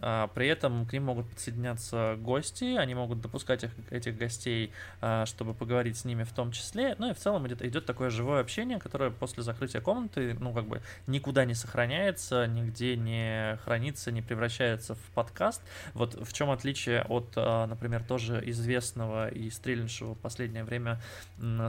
А, 0.00 0.28
при 0.28 0.48
этом 0.48 0.86
к 0.86 0.92
ним 0.92 1.04
могут 1.04 1.28
подсоединяться 1.28 2.16
гости, 2.20 2.76
они 2.76 2.94
могут 2.94 3.20
допускать 3.20 3.64
их, 3.64 3.70
этих 3.90 4.16
гостей, 4.16 4.72
а, 5.00 5.26
чтобы 5.26 5.54
поговорить 5.54 5.96
с 5.96 6.04
ними 6.04 6.24
в 6.24 6.32
том 6.32 6.52
числе. 6.52 6.94
Ну 6.98 7.10
и 7.10 7.14
в 7.14 7.18
целом 7.18 7.46
идет, 7.46 7.62
идет 7.62 7.86
такое 7.86 8.10
живое 8.10 8.40
общение, 8.40 8.78
которое 8.78 9.10
после 9.10 9.42
закрытия 9.42 9.80
комнаты, 9.80 10.36
ну 10.38 10.52
как 10.52 10.66
бы 10.66 10.82
никуда 11.06 11.44
не 11.44 11.54
сохраняется, 11.54 12.46
нигде 12.46 12.96
не 12.96 13.56
хранится, 13.64 14.10
не 14.12 14.22
превращается 14.22 14.94
в 14.94 15.10
подкаст. 15.14 15.62
Вот 15.94 16.14
в 16.14 16.32
чем 16.32 16.50
отличие 16.50 17.02
от, 17.02 17.32
а, 17.36 17.66
например, 17.66 18.04
тоже 18.04 18.42
известного 18.46 19.28
и 19.28 19.50
стрельнувшего 19.50 20.14
в 20.14 20.18
последнее 20.18 20.64
время 20.64 21.00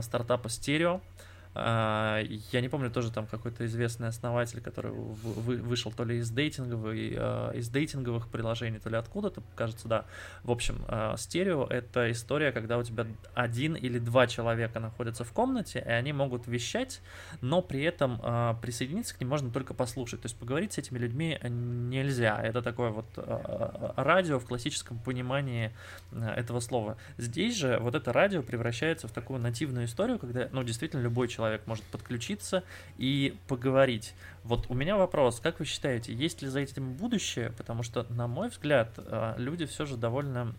стартапа 0.00 0.48
Stereo, 0.48 1.00
я 1.52 2.60
не 2.60 2.68
помню, 2.68 2.92
тоже 2.92 3.10
там 3.10 3.26
какой-то 3.26 3.66
известный 3.66 4.06
основатель, 4.06 4.60
который 4.60 4.92
вышел 4.92 5.90
то 5.90 6.04
ли 6.04 6.18
из 6.18 6.30
дейтинговых, 6.30 6.96
а, 7.16 7.50
из 7.50 7.68
дейтинговых 7.68 8.28
приложений, 8.28 8.78
то 8.78 8.88
ли 8.88 8.96
откуда-то, 8.96 9.42
кажется, 9.56 9.88
да. 9.88 10.04
В 10.44 10.52
общем, 10.52 10.84
а, 10.86 11.16
стерео— 11.16 11.66
это 11.70 12.12
история, 12.12 12.52
когда 12.52 12.78
у 12.78 12.84
тебя 12.84 13.04
один 13.34 13.74
или 13.74 13.98
два 13.98 14.28
человека 14.28 14.78
находятся 14.78 15.24
в 15.24 15.32
комнате, 15.32 15.82
и 15.84 15.90
они 15.90 16.12
могут 16.12 16.46
вещать, 16.46 17.02
но 17.40 17.62
при 17.62 17.82
этом 17.82 18.20
присоединиться 18.60 19.16
к 19.16 19.20
ним 19.20 19.30
можно 19.30 19.50
только 19.50 19.74
послушать. 19.74 20.22
То 20.22 20.26
есть 20.26 20.38
поговорить 20.38 20.74
с 20.74 20.78
этими 20.78 20.98
людьми 20.98 21.36
нельзя. 21.42 22.40
Это 22.40 22.62
такое 22.62 22.90
вот 22.90 23.06
радио 23.96 24.38
в 24.38 24.46
классическом 24.46 24.98
понимании 24.98 25.72
этого 26.12 26.60
слова. 26.60 26.96
Здесь 27.18 27.56
же 27.56 27.78
вот 27.80 27.96
это 27.96 28.12
радио 28.12 28.42
превращается 28.42 29.08
в 29.08 29.12
такую 29.12 29.40
нативную 29.40 29.86
историю, 29.86 30.20
когда, 30.20 30.48
ну, 30.52 30.62
действительно, 30.62 31.00
любой 31.00 31.26
человек 31.26 31.39
человек 31.40 31.66
может 31.66 31.84
подключиться 31.84 32.62
и 32.98 33.34
поговорить. 33.48 34.14
Вот 34.44 34.66
у 34.68 34.74
меня 34.74 34.96
вопрос, 34.96 35.40
как 35.40 35.58
вы 35.58 35.64
считаете, 35.64 36.12
есть 36.12 36.42
ли 36.42 36.48
за 36.48 36.60
этим 36.60 36.92
будущее? 36.92 37.50
Потому 37.56 37.82
что, 37.82 38.04
на 38.10 38.26
мой 38.26 38.50
взгляд, 38.50 38.90
э, 38.98 39.34
люди 39.38 39.64
все 39.64 39.86
же 39.86 39.96
довольно 39.96 40.54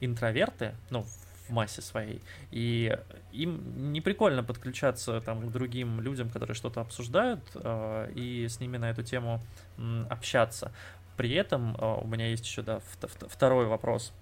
интроверты, 0.00 0.74
ну, 0.90 1.02
в 1.48 1.50
массе 1.50 1.80
своей. 1.80 2.20
И 2.50 2.96
им 3.32 3.92
не 3.92 4.02
прикольно 4.02 4.44
подключаться 4.44 5.20
там, 5.22 5.48
к 5.48 5.50
другим 5.50 6.00
людям, 6.00 6.28
которые 6.28 6.54
что-то 6.54 6.82
обсуждают, 6.82 7.40
э, 7.54 8.12
и 8.14 8.48
с 8.48 8.60
ними 8.60 8.76
на 8.76 8.90
эту 8.90 9.02
тему 9.02 9.40
общаться. 10.10 10.72
При 11.16 11.32
этом 11.32 11.74
э, 11.74 12.00
у 12.02 12.06
меня 12.06 12.28
есть 12.28 12.44
еще 12.44 12.60
да, 12.62 12.80
второй 13.28 13.66
вопрос 13.66 14.12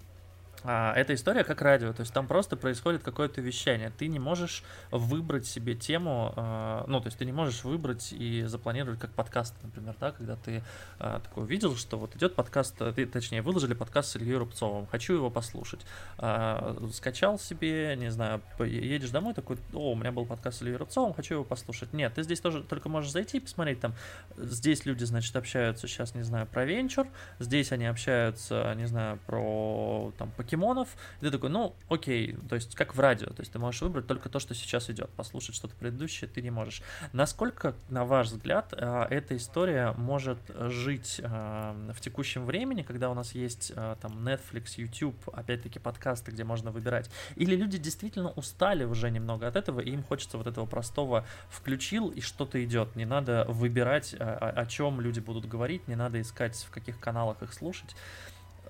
а, 0.63 0.93
эта 0.95 1.13
история 1.13 1.43
как 1.43 1.61
радио, 1.61 1.93
то 1.93 2.01
есть 2.01 2.13
там 2.13 2.27
просто 2.27 2.57
происходит 2.57 3.03
какое-то 3.03 3.41
вещание. 3.41 3.91
Ты 3.97 4.07
не 4.07 4.19
можешь 4.19 4.63
выбрать 4.91 5.45
себе 5.45 5.75
тему, 5.75 6.33
э, 6.35 6.83
ну, 6.87 6.99
то 6.99 7.07
есть 7.07 7.17
ты 7.17 7.25
не 7.25 7.31
можешь 7.31 7.63
выбрать 7.63 8.11
и 8.11 8.43
запланировать 8.43 8.99
как 8.99 9.11
подкаст, 9.11 9.55
например, 9.63 9.95
да, 9.99 10.11
когда 10.11 10.35
ты 10.35 10.63
э, 10.99 11.19
такой 11.23 11.43
увидел, 11.43 11.75
что 11.75 11.97
вот 11.97 12.15
идет 12.15 12.35
подкаст, 12.35 12.77
ты, 12.77 13.05
точнее, 13.05 13.41
выложили 13.41 13.73
подкаст 13.73 14.09
с 14.09 14.15
Ильей 14.17 14.35
Рубцовым, 14.35 14.87
хочу 14.87 15.13
его 15.13 15.29
послушать. 15.29 15.85
Э, 16.17 16.77
скачал 16.93 17.39
себе, 17.39 17.95
не 17.95 18.11
знаю, 18.11 18.41
едешь 18.59 19.11
домой, 19.11 19.33
такой, 19.33 19.57
о, 19.73 19.91
у 19.91 19.95
меня 19.95 20.11
был 20.11 20.25
подкаст 20.25 20.59
с 20.59 20.61
Ильей 20.61 20.75
Рубцовым, 20.75 21.13
хочу 21.13 21.35
его 21.35 21.43
послушать. 21.45 21.93
Нет, 21.93 22.15
ты 22.15 22.23
здесь 22.23 22.41
тоже 22.41 22.63
только 22.63 22.89
можешь 22.89 23.11
зайти 23.11 23.37
и 23.37 23.39
посмотреть 23.39 23.79
там, 23.79 23.93
здесь 24.37 24.85
люди, 24.85 25.05
значит, 25.05 25.35
общаются 25.35 25.87
сейчас, 25.87 26.15
не 26.15 26.23
знаю, 26.23 26.47
про 26.47 26.65
венчур, 26.65 27.07
здесь 27.39 27.71
они 27.71 27.85
общаются, 27.85 28.73
не 28.75 28.85
знаю, 28.85 29.19
про 29.25 30.11
там 30.17 30.31
покемонов, 30.49 30.89
и 31.21 31.25
ты 31.25 31.31
такой, 31.31 31.49
ну, 31.49 31.75
окей, 31.89 32.35
то 32.49 32.55
есть 32.55 32.75
как 32.75 32.95
в 32.95 32.99
радио, 32.99 33.27
то 33.27 33.41
есть 33.41 33.51
ты 33.51 33.59
можешь 33.59 33.81
выбрать 33.81 34.07
только 34.07 34.29
то, 34.29 34.39
что 34.39 34.55
сейчас 34.55 34.89
идет, 34.89 35.09
послушать 35.11 35.55
что-то 35.55 35.75
предыдущее 35.75 36.27
ты 36.29 36.41
не 36.41 36.49
можешь. 36.49 36.81
Насколько, 37.13 37.75
на 37.89 38.03
ваш 38.03 38.27
взгляд, 38.27 38.73
э, 38.75 39.05
эта 39.11 39.37
история 39.37 39.91
может 39.91 40.39
жить 40.69 41.21
э, 41.23 41.91
в 41.93 42.01
текущем 42.01 42.45
времени, 42.45 42.81
когда 42.81 43.11
у 43.11 43.13
нас 43.13 43.35
есть 43.35 43.71
э, 43.75 43.95
там 44.01 44.27
Netflix, 44.27 44.73
YouTube, 44.77 45.29
опять-таки 45.33 45.77
подкасты, 45.77 46.31
где 46.31 46.43
можно 46.43 46.71
выбирать, 46.71 47.11
или 47.35 47.55
люди 47.55 47.77
действительно 47.77 48.31
устали 48.31 48.85
уже 48.85 49.11
немного 49.11 49.47
от 49.47 49.55
этого, 49.55 49.81
и 49.81 49.91
им 49.91 50.03
хочется 50.03 50.37
вот 50.37 50.47
этого 50.47 50.65
простого 50.65 51.25
включил 51.49 52.09
и 52.09 52.21
что-то 52.21 52.63
идет, 52.63 52.95
не 52.95 53.05
надо 53.05 53.45
выбирать, 53.47 54.15
о, 54.19 54.49
о 54.49 54.65
чем 54.65 54.99
люди 54.99 55.19
будут 55.19 55.45
говорить, 55.45 55.87
не 55.87 55.95
надо 55.95 56.19
искать, 56.19 56.55
в 56.55 56.71
каких 56.71 56.99
каналах 56.99 57.43
их 57.43 57.53
слушать. 57.53 57.95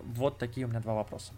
Вот 0.01 0.37
такие 0.37 0.65
у 0.65 0.69
меня 0.69 0.79
два 0.79 0.93
вопроса. 0.93 1.33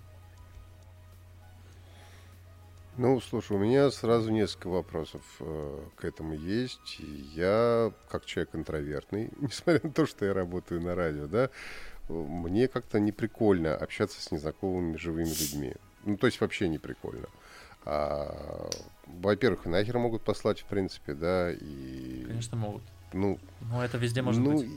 Ну, 2.98 3.20
слушай, 3.22 3.54
у 3.54 3.60
меня 3.60 3.90
сразу 3.90 4.32
несколько 4.32 4.68
вопросов 4.68 5.22
э, 5.40 5.80
к 5.96 6.04
этому 6.04 6.34
есть. 6.34 7.00
Я, 7.34 7.94
как 8.10 8.26
человек 8.26 8.54
интровертный, 8.54 9.32
несмотря 9.40 9.82
на 9.84 9.94
то, 9.94 10.06
что 10.06 10.26
я 10.26 10.34
работаю 10.34 10.82
на 10.82 10.94
радио, 10.94 11.28
да, 11.28 11.50
мне 12.10 12.68
как-то 12.68 13.00
не 13.00 13.12
прикольно 13.12 13.76
общаться 13.76 14.22
с 14.22 14.32
незнакомыми 14.32 14.98
живыми 14.98 15.30
людьми. 15.30 15.74
Ну, 16.04 16.18
то 16.18 16.28
есть 16.28 16.42
вообще 16.42 16.68
не 16.68 16.80
прикольно. 16.80 17.28
А, 17.86 18.70
во-первых, 19.08 19.66
нахер 19.66 19.98
могут 19.98 20.24
послать, 20.24 20.60
в 20.60 20.66
принципе, 20.66 21.14
да, 21.14 21.52
и... 21.52 22.26
Конечно, 22.28 22.58
могут. 22.58 22.84
Ну, 23.14 23.40
Но 23.62 23.84
это 23.84 23.98
везде 23.98 24.22
может 24.22 24.42
ну, 24.42 24.58
быть 24.58 24.70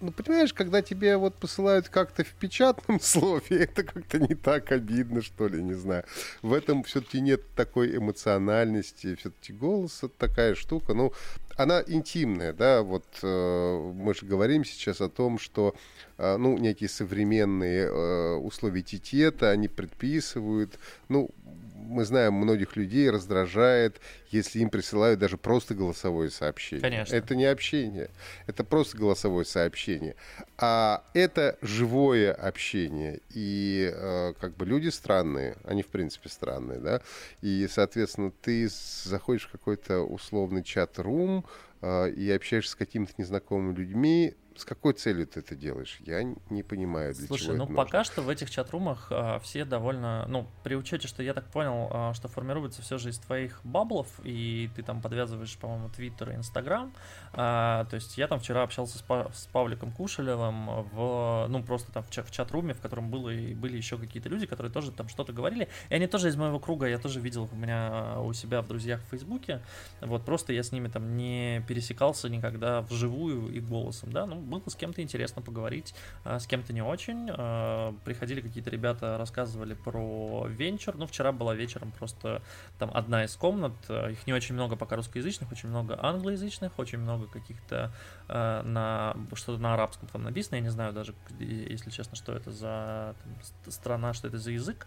ну, 0.00 0.10
понимаешь, 0.12 0.52
когда 0.52 0.82
тебе 0.82 1.16
вот 1.16 1.36
посылают 1.36 1.88
как-то 1.88 2.24
в 2.24 2.32
печатном 2.34 3.00
слове, 3.02 3.64
это 3.64 3.82
как-то 3.82 4.18
не 4.18 4.34
так 4.34 4.72
обидно, 4.72 5.22
что 5.22 5.48
ли, 5.48 5.62
не 5.62 5.74
знаю. 5.74 6.04
В 6.42 6.52
этом 6.52 6.82
все-таки 6.84 7.20
нет 7.20 7.42
такой 7.54 7.96
эмоциональности, 7.96 9.14
все-таки 9.16 9.52
голос 9.52 9.98
это 10.02 10.14
такая 10.18 10.54
штука, 10.54 10.94
ну, 10.94 11.12
она 11.56 11.82
интимная, 11.86 12.52
да, 12.52 12.82
вот 12.82 13.06
э, 13.22 13.92
мы 13.94 14.14
же 14.14 14.26
говорим 14.26 14.64
сейчас 14.64 15.00
о 15.00 15.08
том, 15.08 15.38
что, 15.38 15.74
э, 16.18 16.36
ну, 16.36 16.58
некие 16.58 16.88
современные 16.88 17.86
э, 17.86 18.34
условия 18.34 18.80
этикета, 18.80 19.50
они 19.50 19.68
предписывают, 19.68 20.78
ну, 21.08 21.30
мы 21.76 22.04
знаем, 22.04 22.34
многих 22.34 22.76
людей 22.76 23.10
раздражает, 23.10 24.00
если 24.30 24.58
им 24.60 24.70
присылают 24.70 25.20
даже 25.20 25.36
просто 25.36 25.74
голосовое 25.74 26.30
сообщение. 26.30 26.82
Конечно. 26.82 27.14
Это 27.14 27.34
не 27.34 27.44
общение, 27.44 28.10
это 28.46 28.64
просто 28.64 28.96
голосовое 28.96 29.44
сообщение. 29.44 30.16
А 30.58 31.04
это 31.14 31.58
живое 31.62 32.32
общение. 32.32 33.20
И 33.30 33.90
э, 33.92 34.34
как 34.40 34.56
бы 34.56 34.66
люди 34.66 34.88
странные, 34.88 35.56
они 35.64 35.82
в 35.82 35.88
принципе 35.88 36.28
странные, 36.28 36.80
да. 36.80 37.00
И, 37.42 37.68
соответственно, 37.70 38.32
ты 38.42 38.68
заходишь 39.04 39.46
в 39.46 39.52
какой-то 39.52 40.00
условный 40.00 40.62
чат-рум, 40.62 41.44
э, 41.82 42.10
и 42.10 42.30
общаешься 42.30 42.72
с 42.72 42.76
какими-то 42.76 43.12
незнакомыми 43.18 43.74
людьми, 43.74 44.34
С 44.56 44.64
какой 44.64 44.92
целью 44.94 45.26
ты 45.26 45.40
это 45.40 45.54
делаешь? 45.54 45.98
Я 46.00 46.22
не 46.50 46.62
понимаю, 46.62 47.14
для 47.14 47.26
Слушай, 47.26 47.44
чего 47.46 47.56
ну 47.56 47.64
это 47.64 47.74
пока 47.74 47.98
нужно. 47.98 48.12
что 48.12 48.22
в 48.22 48.28
этих 48.28 48.50
чат-румах 48.50 49.08
а, 49.10 49.38
все 49.40 49.64
довольно, 49.64 50.24
ну, 50.28 50.46
при 50.64 50.74
учете, 50.74 51.08
что 51.08 51.22
я 51.22 51.34
так 51.34 51.46
понял, 51.46 51.88
а, 51.92 52.14
что 52.14 52.28
формируется 52.28 52.82
все 52.82 52.98
же 52.98 53.10
из 53.10 53.18
твоих 53.18 53.60
баблов, 53.64 54.08
и 54.24 54.70
ты 54.74 54.82
там 54.82 55.00
подвязываешь, 55.02 55.56
по-моему, 55.58 55.88
Твиттер 55.90 56.30
и 56.30 56.34
Инстаграм. 56.34 56.92
А, 57.32 57.84
то 57.86 57.96
есть 57.96 58.16
я 58.18 58.28
там 58.28 58.40
вчера 58.40 58.62
общался 58.62 58.98
с, 58.98 59.02
Па- 59.02 59.30
с 59.32 59.46
Павликом 59.46 59.92
Кушелевым 59.92 60.84
в, 60.92 61.46
ну, 61.48 61.62
просто 61.62 61.92
там 61.92 62.02
в, 62.02 62.10
ча- 62.10 62.22
в 62.22 62.30
чат-руме, 62.30 62.74
в 62.74 62.80
котором 62.80 63.10
было, 63.10 63.30
и 63.30 63.54
были 63.54 63.76
еще 63.76 63.98
какие-то 63.98 64.28
люди, 64.28 64.46
которые 64.46 64.72
тоже 64.72 64.90
там 64.92 65.08
что-то 65.08 65.32
говорили. 65.32 65.68
И 65.88 65.94
они 65.94 66.06
тоже 66.06 66.28
из 66.28 66.36
моего 66.36 66.58
круга, 66.58 66.86
я 66.86 66.98
тоже 66.98 67.20
видел 67.20 67.48
у 67.52 67.56
меня 67.56 68.20
у 68.20 68.32
себя 68.32 68.62
в 68.62 68.68
друзьях 68.68 69.00
в 69.02 69.10
Фейсбуке. 69.10 69.60
Вот 70.00 70.24
просто 70.24 70.52
я 70.52 70.62
с 70.62 70.72
ними 70.72 70.88
там 70.88 71.16
не 71.16 71.64
пересекался 71.68 72.28
никогда 72.28 72.82
вживую 72.82 73.48
и 73.52 73.60
голосом, 73.60 74.12
да, 74.12 74.26
ну, 74.26 74.40
было 74.46 74.62
с 74.66 74.74
кем-то 74.74 75.02
интересно 75.02 75.42
поговорить, 75.42 75.94
а 76.24 76.38
с 76.38 76.46
кем-то 76.46 76.72
не 76.72 76.82
очень. 76.82 77.28
А, 77.30 77.94
Приходили 78.04 78.40
какие-то 78.40 78.70
ребята, 78.70 79.18
рассказывали 79.18 79.74
про 79.74 80.46
венчур. 80.48 80.96
Ну, 80.96 81.06
вчера 81.06 81.32
была 81.32 81.54
вечером 81.54 81.92
просто 81.92 82.42
там 82.78 82.90
одна 82.94 83.24
из 83.24 83.36
комнат. 83.36 83.72
а, 83.88 84.08
Их 84.10 84.26
не 84.26 84.32
очень 84.32 84.54
много 84.54 84.76
пока 84.76 84.96
русскоязычных, 84.96 85.50
очень 85.52 85.68
много 85.68 85.98
англоязычных, 86.02 86.78
очень 86.78 86.98
много 86.98 87.26
каких-то 87.26 87.92
на 88.28 89.16
что-то 89.34 89.60
на 89.62 89.74
арабском 89.74 90.08
там 90.08 90.24
написано. 90.24 90.56
Я 90.56 90.62
не 90.62 90.68
знаю 90.70 90.92
даже, 90.92 91.14
если 91.38 91.90
честно, 91.90 92.16
что 92.16 92.32
это 92.32 92.50
за 92.50 93.14
там, 93.22 93.42
ст- 93.42 93.72
страна, 93.72 94.14
что 94.14 94.28
это 94.28 94.38
за 94.38 94.50
язык. 94.50 94.86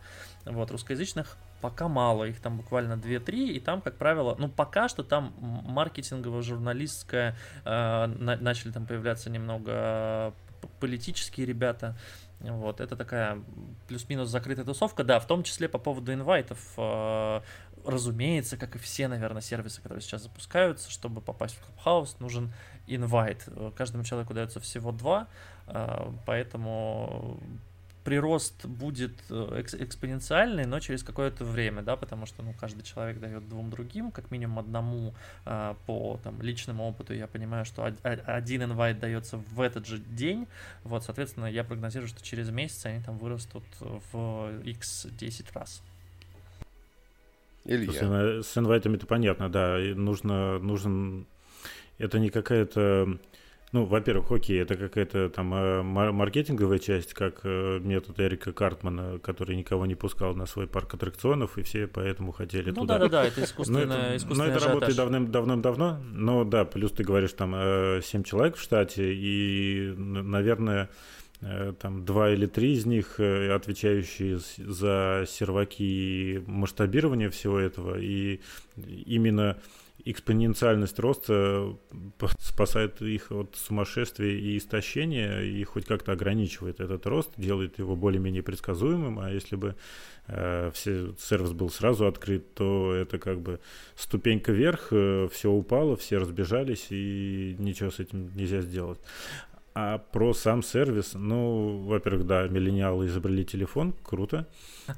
Вот, 0.49 0.71
русскоязычных 0.71 1.37
пока 1.61 1.87
мало, 1.87 2.23
их 2.23 2.39
там 2.39 2.57
буквально 2.57 2.93
2-3, 2.93 3.49
и 3.49 3.59
там, 3.59 3.81
как 3.81 3.95
правило, 3.97 4.35
ну, 4.39 4.47
пока 4.49 4.87
что 4.89 5.03
там 5.03 5.33
м- 5.41 5.71
маркетингово-журналистское, 5.71 7.35
э, 7.65 8.05
на- 8.05 8.37
начали 8.37 8.71
там 8.71 8.85
появляться 8.85 9.29
немного 9.29 9.71
э, 9.71 10.31
политические 10.79 11.45
ребята, 11.45 11.97
вот, 12.39 12.79
это 12.79 12.95
такая 12.95 13.41
плюс-минус 13.87 14.29
закрытая 14.29 14.65
тусовка, 14.65 15.03
да, 15.03 15.19
в 15.19 15.27
том 15.27 15.43
числе 15.43 15.67
по 15.67 15.77
поводу 15.77 16.13
инвайтов, 16.13 16.59
э, 16.77 17.41
разумеется, 17.85 18.57
как 18.57 18.75
и 18.75 18.79
все, 18.79 19.07
наверное, 19.07 19.41
сервисы, 19.41 19.81
которые 19.81 20.01
сейчас 20.01 20.23
запускаются, 20.23 20.89
чтобы 20.89 21.21
попасть 21.21 21.57
в 21.57 21.85
Clubhouse, 21.85 22.15
нужен 22.19 22.51
инвайт. 22.87 23.47
Каждому 23.75 24.03
человеку 24.03 24.33
дается 24.33 24.59
всего 24.59 24.91
два, 24.91 25.27
э, 25.67 26.11
поэтому 26.25 27.39
прирост 28.09 28.65
будет 28.65 29.13
э, 29.29 29.59
экс- 29.59 29.75
экспоненциальный, 29.75 30.65
но 30.65 30.79
через 30.79 31.03
какое-то 31.03 31.45
время, 31.45 31.83
да, 31.83 31.95
потому 31.95 32.25
что, 32.25 32.41
ну, 32.41 32.55
каждый 32.59 32.81
человек 32.81 33.19
дает 33.19 33.47
двум 33.47 33.69
другим, 33.69 34.09
как 34.09 34.31
минимум 34.31 34.57
одному 34.57 35.13
а, 35.45 35.75
по 35.85 36.19
там 36.23 36.41
личному 36.41 36.87
опыту. 36.87 37.13
Я 37.13 37.27
понимаю, 37.27 37.65
что 37.65 37.83
один 37.83 38.63
инвайт 38.63 38.99
дается 38.99 39.37
в 39.37 39.61
этот 39.61 39.85
же 39.85 39.99
день, 39.99 40.47
вот, 40.83 41.03
соответственно, 41.03 41.45
я 41.45 41.63
прогнозирую, 41.63 42.07
что 42.07 42.23
через 42.23 42.49
месяц 42.49 42.83
они 42.87 42.99
там 43.03 43.19
вырастут 43.19 43.63
в 43.79 44.59
x 44.63 45.05
10 45.11 45.53
раз. 45.53 45.83
Илья. 47.65 47.91
С, 47.91 48.01
инва- 48.01 48.41
с 48.41 48.57
инвайтами 48.57 48.95
это 48.95 49.05
понятно, 49.05 49.49
да. 49.49 49.77
Нужно, 49.77 50.57
нужен... 50.57 51.27
Это 51.99 52.17
не 52.17 52.31
какая-то... 52.31 53.19
Ну, 53.71 53.85
во-первых, 53.85 54.31
окей, 54.31 54.59
это 54.61 54.75
какая-то 54.75 55.29
там 55.29 55.53
э, 55.53 55.83
мар- 55.83 56.11
маркетинговая 56.11 56.79
часть, 56.79 57.13
как 57.13 57.41
э, 57.43 57.79
метод 57.79 58.19
Эрика 58.19 58.51
Картмана, 58.51 59.19
который 59.19 59.55
никого 59.55 59.85
не 59.85 59.93
пускал 59.93 60.33
на 60.35 60.47
свой 60.47 60.65
парк 60.65 60.95
аттракционов, 60.95 61.57
и 61.59 61.61
все 61.61 61.85
поэтому 61.85 62.31
хотели 62.31 62.71
Ну 62.71 62.81
туда. 62.81 62.97
да-да-да, 62.97 63.25
это 63.25 63.39
Но 63.41 63.45
искусственное, 63.45 63.83
это, 63.83 63.93
но 64.09 64.15
искусственный 64.15 64.49
это 64.51 64.59
работает 64.65 64.83
ажиотаж. 64.89 64.95
давным, 64.95 65.31
давным-давно. 65.31 65.99
Но 66.13 66.43
да, 66.45 66.65
плюс 66.65 66.91
ты 66.93 67.03
говоришь, 67.03 67.33
там 67.33 67.53
э, 67.55 68.01
7 68.03 68.23
человек 68.23 68.55
в 68.55 68.61
штате, 68.61 69.13
и, 69.13 69.93
наверное, 69.95 70.89
э, 71.41 71.73
там 71.79 72.05
два 72.05 72.31
или 72.31 72.47
три 72.47 72.73
из 72.73 72.87
них 72.87 73.19
э, 73.19 73.51
отвечающие 73.53 74.39
за 74.57 75.25
серваки 75.27 75.83
и 75.83 76.43
масштабирование 76.47 77.29
всего 77.29 77.59
этого. 77.59 77.99
И 77.99 78.39
именно 79.05 79.57
экспоненциальность 80.05 80.99
роста 80.99 81.75
п- 82.17 82.27
спасает 82.39 83.01
их 83.01 83.31
от 83.31 83.55
сумасшествия 83.55 84.31
и 84.31 84.57
истощения 84.57 85.41
и 85.41 85.63
хоть 85.63 85.85
как-то 85.85 86.11
ограничивает 86.11 86.79
этот 86.79 87.05
рост, 87.05 87.31
делает 87.37 87.79
его 87.79 87.95
более-менее 87.95 88.43
предсказуемым, 88.43 89.19
а 89.19 89.31
если 89.31 89.55
бы 89.55 89.75
э, 90.27 90.71
все, 90.73 91.13
сервис 91.19 91.51
был 91.51 91.69
сразу 91.69 92.07
открыт, 92.07 92.53
то 92.53 92.93
это 92.93 93.17
как 93.19 93.41
бы 93.41 93.59
ступенька 93.95 94.51
вверх, 94.51 94.87
все 95.31 95.51
упало, 95.51 95.95
все 95.95 96.17
разбежались 96.17 96.87
и 96.89 97.55
ничего 97.59 97.91
с 97.91 97.99
этим 97.99 98.35
нельзя 98.35 98.61
сделать. 98.61 98.99
А 99.75 99.97
про 99.97 100.33
сам 100.33 100.63
сервис, 100.63 101.11
ну, 101.13 101.83
во-первых, 101.83 102.25
да, 102.25 102.47
миллениалы 102.47 103.05
изобрели 103.05 103.45
телефон, 103.45 103.93
круто. 104.03 104.47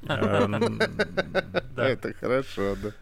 Да. 1.74 1.88
Это 1.88 2.12
хорошо, 2.12 2.76
да. 2.82 2.92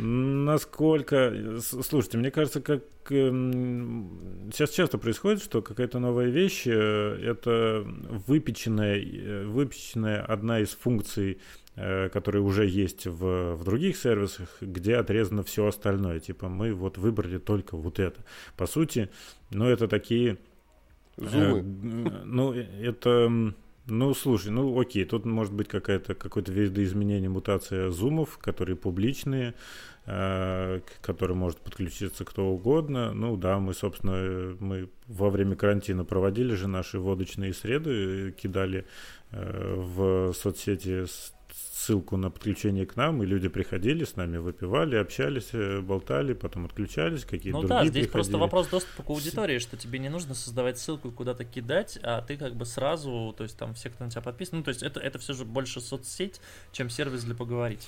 Насколько... 0.00 1.58
Слушайте, 1.60 2.18
мне 2.18 2.30
кажется, 2.30 2.60
как 2.60 2.82
эм, 3.10 4.50
сейчас 4.52 4.70
часто 4.70 4.98
происходит, 4.98 5.42
что 5.42 5.62
какая-то 5.62 5.98
новая 5.98 6.28
вещь 6.28 6.66
э, 6.66 7.18
это 7.22 7.84
выпеченная, 8.26 9.00
э, 9.00 9.44
выпеченная 9.46 10.22
одна 10.22 10.60
из 10.60 10.70
функций, 10.70 11.38
э, 11.76 12.08
которые 12.08 12.42
уже 12.42 12.66
есть 12.66 13.06
в, 13.06 13.54
в 13.54 13.64
других 13.64 13.96
сервисах, 13.96 14.48
где 14.60 14.96
отрезано 14.96 15.42
все 15.42 15.66
остальное. 15.66 16.20
Типа 16.20 16.48
мы 16.48 16.72
вот 16.72 16.98
выбрали 16.98 17.38
только 17.38 17.76
вот 17.76 17.98
это. 17.98 18.24
По 18.56 18.66
сути, 18.66 19.10
ну 19.50 19.66
это 19.68 19.88
такие... 19.88 20.38
э, 21.16 21.26
Зумы. 21.26 21.62
г- 21.62 22.22
ну, 22.24 22.52
э, 22.54 22.66
это... 22.82 23.30
ну, 23.86 24.14
слушай, 24.14 24.50
ну 24.50 24.78
окей, 24.80 25.04
тут 25.04 25.24
может 25.24 25.52
быть 25.52 25.68
какая-то 25.68 26.14
какое-то 26.14 26.52
видоизменение, 26.52 27.28
мутация 27.28 27.90
зумов, 27.90 28.38
которые 28.38 28.76
публичные, 28.76 29.54
э, 30.06 30.80
к 30.80 31.00
которым 31.06 31.38
может 31.38 31.58
подключиться 31.58 32.24
кто 32.24 32.46
угодно. 32.46 33.12
Ну 33.12 33.36
да, 33.36 33.58
мы, 33.58 33.74
собственно, 33.74 34.12
э, 34.16 34.56
мы 34.60 34.88
во 35.06 35.30
время 35.30 35.56
карантина 35.56 36.04
проводили 36.04 36.54
же 36.54 36.68
наши 36.68 36.98
водочные 36.98 37.52
среды, 37.54 37.90
э, 38.28 38.32
кидали 38.32 38.84
э, 39.32 39.74
в 39.76 40.32
соцсети 40.34 41.04
ссылку 41.54 42.16
на 42.16 42.30
подключение 42.30 42.86
к 42.86 42.96
нам, 42.96 43.22
и 43.22 43.26
люди 43.26 43.48
приходили 43.48 44.04
с 44.04 44.16
нами, 44.16 44.38
выпивали, 44.38 44.96
общались, 44.96 45.50
э, 45.52 45.80
болтали, 45.80 46.32
потом 46.32 46.64
отключались, 46.64 47.24
какие-то 47.24 47.60
Ну 47.60 47.66
другие 47.68 47.84
да, 47.84 47.86
здесь 47.86 48.06
просто 48.08 48.32
приходили. 48.32 48.40
вопрос 48.40 48.68
доступа 48.68 49.02
к 49.02 49.10
аудитории, 49.10 49.58
что 49.58 49.76
тебе 49.76 49.98
не 49.98 50.08
нужно 50.08 50.34
создавать 50.34 50.78
ссылку 50.78 51.08
и 51.08 51.12
куда-то 51.12 51.44
кидать, 51.44 51.98
а 52.02 52.22
ты 52.22 52.36
как 52.36 52.54
бы 52.56 52.64
сразу, 52.64 53.34
то 53.36 53.44
есть 53.44 53.56
там 53.58 53.74
все, 53.74 53.90
кто 53.90 54.04
на 54.04 54.10
тебя 54.10 54.22
подписан, 54.22 54.58
ну 54.58 54.64
то 54.64 54.70
есть 54.70 54.82
это, 54.82 54.98
это 54.98 55.18
все 55.18 55.34
же 55.34 55.44
больше 55.44 55.80
соцсеть, 55.80 56.40
чем 56.72 56.88
сервис 56.90 57.24
для 57.24 57.34
поговорить. 57.34 57.86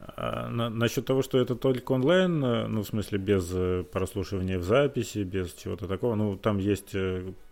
А, 0.00 0.48
на- 0.48 0.70
насчет 0.70 1.04
того, 1.06 1.22
что 1.22 1.38
это 1.38 1.54
только 1.56 1.92
онлайн, 1.92 2.42
э, 2.44 2.66
ну, 2.68 2.82
в 2.82 2.86
смысле, 2.86 3.18
без 3.18 3.50
э, 3.52 3.84
прослушивания 3.92 4.58
в 4.58 4.62
записи, 4.62 5.18
без 5.18 5.52
чего-то 5.54 5.86
такого, 5.88 6.14
ну, 6.14 6.36
там 6.36 6.58
есть 6.58 6.94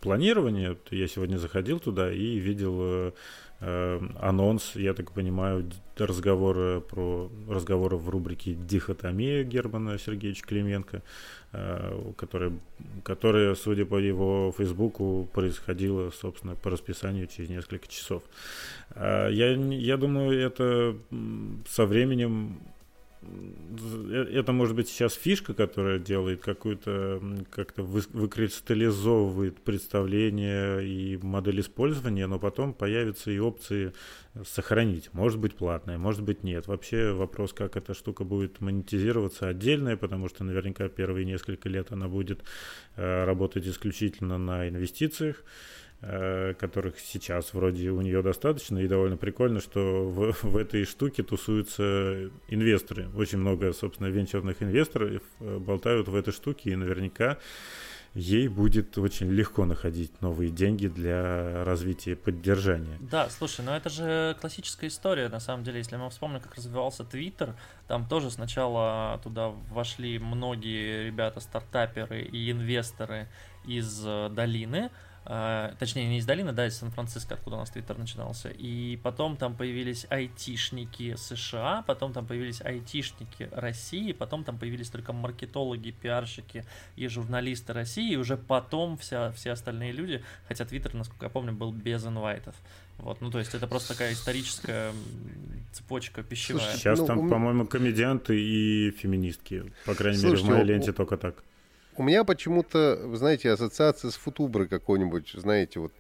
планирование. 0.00 0.78
Я 0.90 1.08
сегодня 1.08 1.38
заходил 1.38 1.80
туда 1.80 2.12
и 2.12 2.38
видел 2.38 3.12
анонс, 3.60 4.76
я 4.76 4.92
так 4.92 5.12
понимаю, 5.12 5.64
разговора 5.96 6.80
про 6.80 7.30
разговоры 7.48 7.96
в 7.96 8.08
рубрике 8.10 8.52
«Дихотомия» 8.54 9.44
Германа 9.44 9.98
Сергеевича 9.98 10.44
Клименко, 10.46 11.02
э, 11.52 12.12
которая, 12.18 12.52
которая, 13.02 13.54
судя 13.54 13.86
по 13.86 13.96
его 13.96 14.52
фейсбуку, 14.56 15.26
происходила, 15.32 16.10
собственно, 16.10 16.54
по 16.54 16.70
расписанию 16.70 17.26
через 17.28 17.48
несколько 17.48 17.88
часов. 17.88 18.22
А, 18.90 19.28
Я, 19.28 19.54
я 19.54 19.96
думаю, 19.96 20.38
это 20.38 20.96
со 21.66 21.86
временем 21.86 22.58
э- 22.58 22.75
это 24.32 24.52
может 24.52 24.76
быть 24.76 24.88
сейчас 24.88 25.14
фишка, 25.14 25.54
которая 25.54 25.98
делает 25.98 26.40
какую-то 26.40 27.22
как-то 27.50 27.82
вы- 27.82 28.02
выкристаллизовывает 28.12 29.60
представление 29.60 30.86
и 30.86 31.16
модель 31.18 31.60
использования, 31.60 32.26
но 32.26 32.38
потом 32.38 32.74
появятся 32.74 33.30
и 33.30 33.38
опции 33.38 33.92
сохранить. 34.44 35.10
Может 35.12 35.38
быть 35.38 35.54
платная, 35.54 35.98
может 35.98 36.22
быть 36.22 36.42
нет. 36.42 36.66
Вообще 36.66 37.12
вопрос, 37.12 37.52
как 37.52 37.76
эта 37.76 37.94
штука 37.94 38.24
будет 38.24 38.60
монетизироваться 38.60 39.48
отдельная, 39.48 39.96
потому 39.96 40.28
что 40.28 40.44
наверняка 40.44 40.88
первые 40.88 41.24
несколько 41.24 41.68
лет 41.68 41.92
она 41.92 42.08
будет 42.08 42.42
э, 42.96 43.24
работать 43.24 43.66
исключительно 43.66 44.38
на 44.38 44.68
инвестициях 44.68 45.36
э, 45.36 45.76
которых 46.00 47.00
сейчас 47.00 47.54
вроде 47.54 47.90
у 47.90 48.00
нее 48.00 48.22
достаточно, 48.22 48.78
и 48.78 48.86
довольно 48.86 49.16
прикольно, 49.16 49.60
что 49.60 50.04
в, 50.04 50.32
в 50.42 50.56
этой 50.56 50.84
штуке 50.84 51.22
тусуются 51.22 52.30
инвесторы. 52.48 53.08
Очень 53.16 53.38
много, 53.38 53.72
собственно, 53.72 54.08
венчурных 54.08 54.62
инвесторов 54.62 55.22
э, 55.40 55.58
болтают 55.58 56.08
в 56.08 56.14
этой 56.14 56.32
штуке, 56.32 56.70
и 56.70 56.76
наверняка 56.76 57.38
ей 58.16 58.48
будет 58.48 58.96
очень 58.96 59.30
легко 59.30 59.66
находить 59.66 60.22
новые 60.22 60.50
деньги 60.50 60.86
для 60.86 61.64
развития 61.64 62.12
и 62.12 62.14
поддержания. 62.14 62.96
Да, 63.00 63.28
слушай, 63.28 63.62
ну 63.62 63.72
это 63.72 63.90
же 63.90 64.36
классическая 64.40 64.86
история, 64.86 65.28
на 65.28 65.38
самом 65.38 65.64
деле, 65.64 65.78
если 65.78 65.96
мы 65.96 66.08
вспомним, 66.08 66.40
как 66.40 66.54
развивался 66.54 67.04
Твиттер, 67.04 67.54
там 67.88 68.08
тоже 68.08 68.30
сначала 68.30 69.20
туда 69.22 69.48
вошли 69.48 70.18
многие 70.18 71.04
ребята, 71.04 71.40
стартаперы 71.40 72.22
и 72.22 72.50
инвесторы 72.50 73.28
из 73.66 74.02
э, 74.06 74.30
долины, 74.30 74.90
точнее, 75.78 76.08
не 76.08 76.18
из 76.18 76.26
долины, 76.26 76.52
да, 76.52 76.66
из 76.66 76.76
Сан-Франциско, 76.78 77.34
откуда 77.34 77.56
у 77.56 77.58
нас 77.58 77.70
Твиттер 77.70 77.98
начинался. 77.98 78.48
И 78.48 78.96
потом 79.02 79.36
там 79.36 79.56
появились 79.56 80.06
айтишники 80.08 81.16
США, 81.16 81.82
потом 81.86 82.12
там 82.12 82.26
появились 82.26 82.60
айтишники 82.60 83.48
России, 83.52 84.12
потом 84.12 84.44
там 84.44 84.58
появились 84.58 84.88
только 84.88 85.12
маркетологи, 85.12 85.90
пиарщики 85.90 86.64
и 86.96 87.08
журналисты 87.08 87.72
России, 87.72 88.12
и 88.12 88.16
уже 88.16 88.36
потом 88.36 88.96
вся, 88.98 89.32
все 89.32 89.52
остальные 89.52 89.92
люди, 89.92 90.22
хотя 90.48 90.64
Твиттер, 90.64 90.94
насколько 90.94 91.26
я 91.26 91.30
помню, 91.30 91.52
был 91.52 91.72
без 91.72 92.06
инвайтов. 92.06 92.54
Вот, 92.98 93.20
ну 93.20 93.30
то 93.30 93.38
есть 93.38 93.54
это 93.54 93.66
просто 93.66 93.92
такая 93.92 94.12
историческая 94.12 94.92
цепочка 95.72 96.22
пищевая. 96.22 96.62
Слушай, 96.62 96.78
Сейчас 96.78 96.98
ну, 97.00 97.06
там, 97.06 97.18
у... 97.18 97.28
по-моему, 97.28 97.66
комедианты 97.66 98.40
и 98.40 98.90
феминистки. 98.92 99.72
По 99.84 99.94
крайней 99.94 100.18
Слушайте, 100.18 100.44
мере, 100.44 100.54
в 100.54 100.56
моей 100.58 100.74
ленте 100.74 100.90
у... 100.92 100.94
только 100.94 101.16
так. 101.16 101.42
У 101.98 102.02
меня 102.02 102.24
почему-то, 102.24 103.00
вы 103.04 103.16
знаете, 103.16 103.50
ассоциация 103.50 104.10
с 104.10 104.14
футуброй 104.16 104.68
какой-нибудь, 104.68 105.32
знаете, 105.34 105.80
вот 105.80 105.92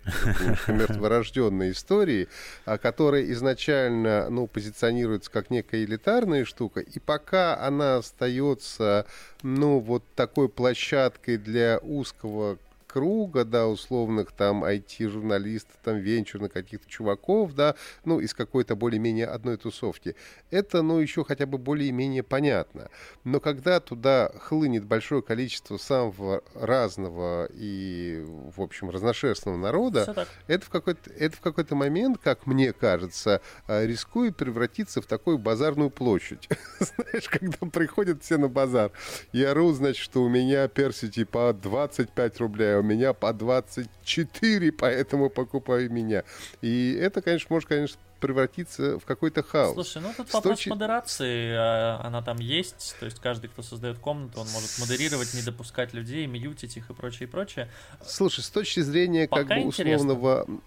мертворожденной 0.66 1.70
истории, 1.72 2.28
а 2.66 2.76
которая 2.76 3.24
изначально, 3.32 4.28
ну, 4.28 4.46
позиционируется 4.46 5.30
как 5.30 5.50
некая 5.50 5.84
элитарная 5.84 6.44
штука, 6.44 6.80
и 6.80 6.98
пока 6.98 7.58
она 7.58 7.96
остается, 7.96 9.06
ну, 9.42 9.78
вот 9.78 10.04
такой 10.14 10.50
площадкой 10.50 11.38
для 11.38 11.78
узкого 11.82 12.58
круга, 12.96 13.44
да, 13.44 13.66
условных 13.66 14.32
там 14.32 14.64
IT-журналистов, 14.64 15.76
там 15.84 15.98
венчурных 15.98 16.50
каких-то 16.50 16.88
чуваков, 16.88 17.52
да, 17.52 17.74
ну, 18.06 18.20
из 18.20 18.32
какой-то 18.32 18.74
более-менее 18.74 19.26
одной 19.26 19.58
тусовки. 19.58 20.16
Это, 20.50 20.80
ну, 20.80 20.98
еще 20.98 21.22
хотя 21.22 21.44
бы 21.44 21.58
более-менее 21.58 22.22
понятно. 22.22 22.88
Но 23.22 23.38
когда 23.38 23.80
туда 23.80 24.32
хлынет 24.38 24.86
большое 24.86 25.20
количество 25.20 25.76
самого 25.76 26.42
разного 26.54 27.50
и, 27.52 28.24
в 28.26 28.62
общем, 28.62 28.88
разношерстного 28.88 29.58
народа, 29.58 30.26
это 30.46 30.64
в 30.64 30.70
какой-то 30.70 31.10
это 31.10 31.36
в 31.36 31.40
какой-то 31.40 31.74
момент, 31.74 32.16
как 32.16 32.46
мне 32.46 32.72
кажется, 32.72 33.42
а, 33.66 33.84
рискует 33.84 34.38
превратиться 34.38 35.02
в 35.02 35.06
такую 35.06 35.36
базарную 35.36 35.90
площадь. 35.90 36.48
Знаешь, 36.78 37.28
когда 37.28 37.58
приходят 37.70 38.22
все 38.22 38.38
на 38.38 38.48
базар, 38.48 38.90
я 39.32 39.50
ору, 39.50 39.72
значит, 39.72 40.02
что 40.02 40.22
у 40.22 40.30
меня 40.30 40.66
перси 40.68 41.10
типа 41.10 41.54
25 41.60 42.40
рублей, 42.40 42.76
а 42.76 42.78
у 42.78 42.85
меня 42.86 43.12
по 43.12 43.32
24, 43.32 44.72
поэтому 44.72 45.30
покупай 45.30 45.88
меня. 45.88 46.24
И 46.62 46.96
это, 47.00 47.20
конечно, 47.20 47.48
может, 47.50 47.68
конечно, 47.68 47.98
превратиться 48.20 48.98
в 48.98 49.04
какой-то 49.04 49.42
хаос. 49.42 49.74
Слушай, 49.74 50.02
ну 50.02 50.12
тут 50.16 50.32
вопрос 50.32 50.66
модерации, 50.66 51.52
а, 51.54 52.00
она 52.02 52.22
там 52.22 52.38
есть, 52.38 52.96
то 52.98 53.04
есть 53.06 53.20
каждый, 53.20 53.48
кто 53.48 53.62
создает 53.62 53.98
комнату, 53.98 54.40
он 54.40 54.48
может 54.48 54.78
модерировать, 54.78 55.34
не 55.34 55.42
допускать 55.42 55.92
людей, 55.92 56.26
мьютить 56.26 56.76
их 56.76 56.90
и 56.90 56.94
прочее, 56.94 57.28
и 57.28 57.30
прочее. 57.30 57.68
Слушай, 58.04 58.42
с 58.42 58.48
точки 58.48 58.80
зрения 58.80 59.28
Пока 59.28 59.44
как 59.44 59.58
бы 59.58 59.68
условного 59.68 60.44
интересно 60.44 60.60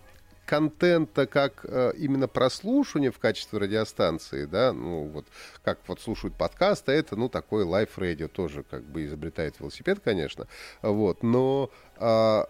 контента 0.50 1.28
как 1.28 1.64
э, 1.64 1.92
именно 1.96 2.28
прослушивание 2.28 3.12
в 3.12 3.20
качестве 3.20 3.60
радиостанции, 3.60 4.46
да, 4.46 4.74
ну 4.74 5.04
вот 5.04 5.28
как 5.64 5.78
вот 5.86 6.02
слушают 6.02 6.34
подкасты, 6.36 6.92
это 6.92 7.16
ну 7.16 7.30
такой 7.30 7.64
лайф-радио 7.64 8.28
тоже 8.28 8.64
как 8.64 8.84
бы 8.84 9.06
изобретает 9.06 9.60
велосипед, 9.60 10.00
конечно, 10.04 10.48
вот, 10.82 11.22
но 11.22 11.70
э, 11.98 12.44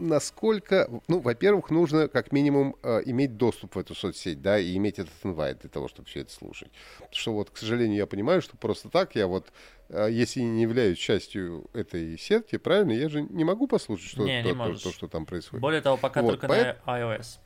насколько, 0.00 0.88
ну, 1.08 1.20
во-первых, 1.20 1.70
нужно 1.70 2.08
как 2.08 2.32
минимум 2.32 2.76
э, 2.82 3.02
иметь 3.06 3.36
доступ 3.36 3.76
в 3.76 3.78
эту 3.78 3.94
соцсеть, 3.94 4.42
да, 4.42 4.58
и 4.58 4.76
иметь 4.76 4.98
этот 4.98 5.12
инвайт 5.22 5.60
для 5.60 5.70
того, 5.70 5.88
чтобы 5.88 6.08
все 6.08 6.20
это 6.20 6.32
слушать. 6.32 6.70
Потому 6.98 7.14
что 7.14 7.32
вот, 7.34 7.50
к 7.50 7.58
сожалению, 7.58 7.98
я 7.98 8.06
понимаю, 8.06 8.42
что 8.42 8.56
просто 8.56 8.88
так 8.88 9.14
я 9.14 9.26
вот, 9.26 9.52
э, 9.90 10.08
если 10.10 10.40
не 10.40 10.62
являюсь 10.62 10.98
частью 10.98 11.66
этой 11.74 12.18
сетки, 12.18 12.56
правильно, 12.56 12.92
я 12.92 13.08
же 13.08 13.22
не 13.22 13.44
могу 13.44 13.66
послушать, 13.66 14.10
что, 14.10 14.24
не, 14.24 14.42
то, 14.42 14.50
не 14.50 14.74
то, 14.74 14.82
то, 14.82 14.92
что 14.92 15.06
там 15.06 15.26
происходит. 15.26 15.60
Более 15.60 15.82
того, 15.82 15.96
пока 15.96 16.22
вот, 16.22 16.30
только 16.30 16.48
поэт... 16.48 16.78
на 16.86 17.00
iOS. 17.00 17.38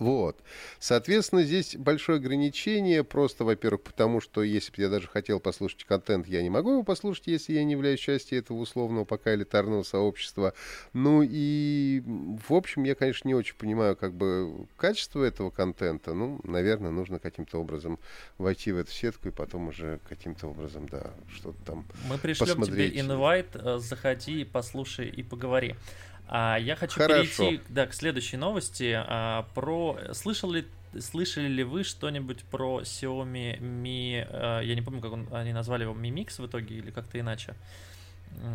Вот. 0.00 0.40
Соответственно, 0.78 1.42
здесь 1.42 1.76
большое 1.76 2.16
ограничение, 2.16 3.04
просто, 3.04 3.44
во-первых, 3.44 3.82
потому 3.82 4.22
что 4.22 4.42
если 4.42 4.72
бы 4.74 4.80
я 4.80 4.88
даже 4.88 5.06
хотел 5.06 5.40
послушать 5.40 5.84
контент, 5.84 6.26
я 6.26 6.42
не 6.42 6.48
могу 6.48 6.72
его 6.72 6.82
послушать, 6.82 7.26
если 7.26 7.52
я 7.52 7.62
не 7.64 7.72
являюсь 7.72 8.00
частью 8.00 8.38
этого 8.38 8.56
условного 8.56 9.04
пока 9.04 9.34
элитарного 9.34 9.82
сообщества. 9.82 10.54
Ну 10.94 11.22
и, 11.22 12.02
в 12.06 12.54
общем, 12.54 12.84
я, 12.84 12.94
конечно, 12.94 13.28
не 13.28 13.34
очень 13.34 13.54
понимаю 13.56 13.94
как 13.94 14.14
бы 14.14 14.66
качество 14.78 15.22
этого 15.22 15.50
контента. 15.50 16.14
Ну, 16.14 16.40
наверное, 16.44 16.90
нужно 16.90 17.18
каким-то 17.18 17.58
образом 17.58 17.98
войти 18.38 18.72
в 18.72 18.78
эту 18.78 18.92
сетку 18.92 19.28
и 19.28 19.30
потом 19.30 19.68
уже 19.68 20.00
каким-то 20.08 20.46
образом, 20.46 20.88
да, 20.88 21.10
что-то 21.34 21.62
там 21.66 21.84
Мы 22.08 22.16
пришлем 22.16 22.56
посмотреть. 22.56 22.92
тебе 22.92 23.00
инвайт, 23.02 23.48
э, 23.54 23.76
заходи, 23.78 24.44
послушай 24.44 25.10
и 25.10 25.22
поговори. 25.22 25.74
А 26.32 26.58
я 26.58 26.76
хочу 26.76 26.94
Хорошо. 26.94 27.42
перейти 27.42 27.60
да, 27.68 27.88
к 27.88 27.92
следующей 27.92 28.36
новости. 28.36 28.94
А, 28.96 29.48
про 29.52 29.98
слышал 30.12 30.52
ли 30.52 30.64
слышали 30.96 31.48
ли 31.48 31.64
вы 31.64 31.82
что-нибудь 31.82 32.44
про 32.44 32.82
Xiaomi 32.82 33.58
Mi? 33.58 34.24
А, 34.30 34.60
я 34.60 34.76
не 34.76 34.80
помню, 34.80 35.00
как 35.00 35.12
он, 35.12 35.26
они 35.32 35.52
назвали 35.52 35.82
его 35.82 35.92
Mi 35.92 36.10
Mix 36.10 36.40
в 36.40 36.46
итоге 36.46 36.76
или 36.76 36.92
как-то 36.92 37.18
иначе. 37.18 37.56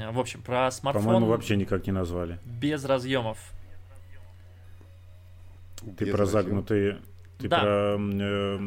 В 0.09 0.17
общем, 0.17 0.41
про 0.41 0.71
смартфон. 0.71 1.03
По-моему, 1.03 1.27
вообще 1.27 1.57
никак 1.57 1.85
не 1.85 1.91
назвали. 1.91 2.39
Без 2.45 2.85
разъемов. 2.85 3.51
Ты 5.97 6.05
без 6.05 6.11
про 6.11 6.19
разъем. 6.19 6.43
загнутые. 6.43 7.01
Ты 7.39 7.49
да. 7.49 7.59
про. 7.59 7.97
Э, 7.99 8.59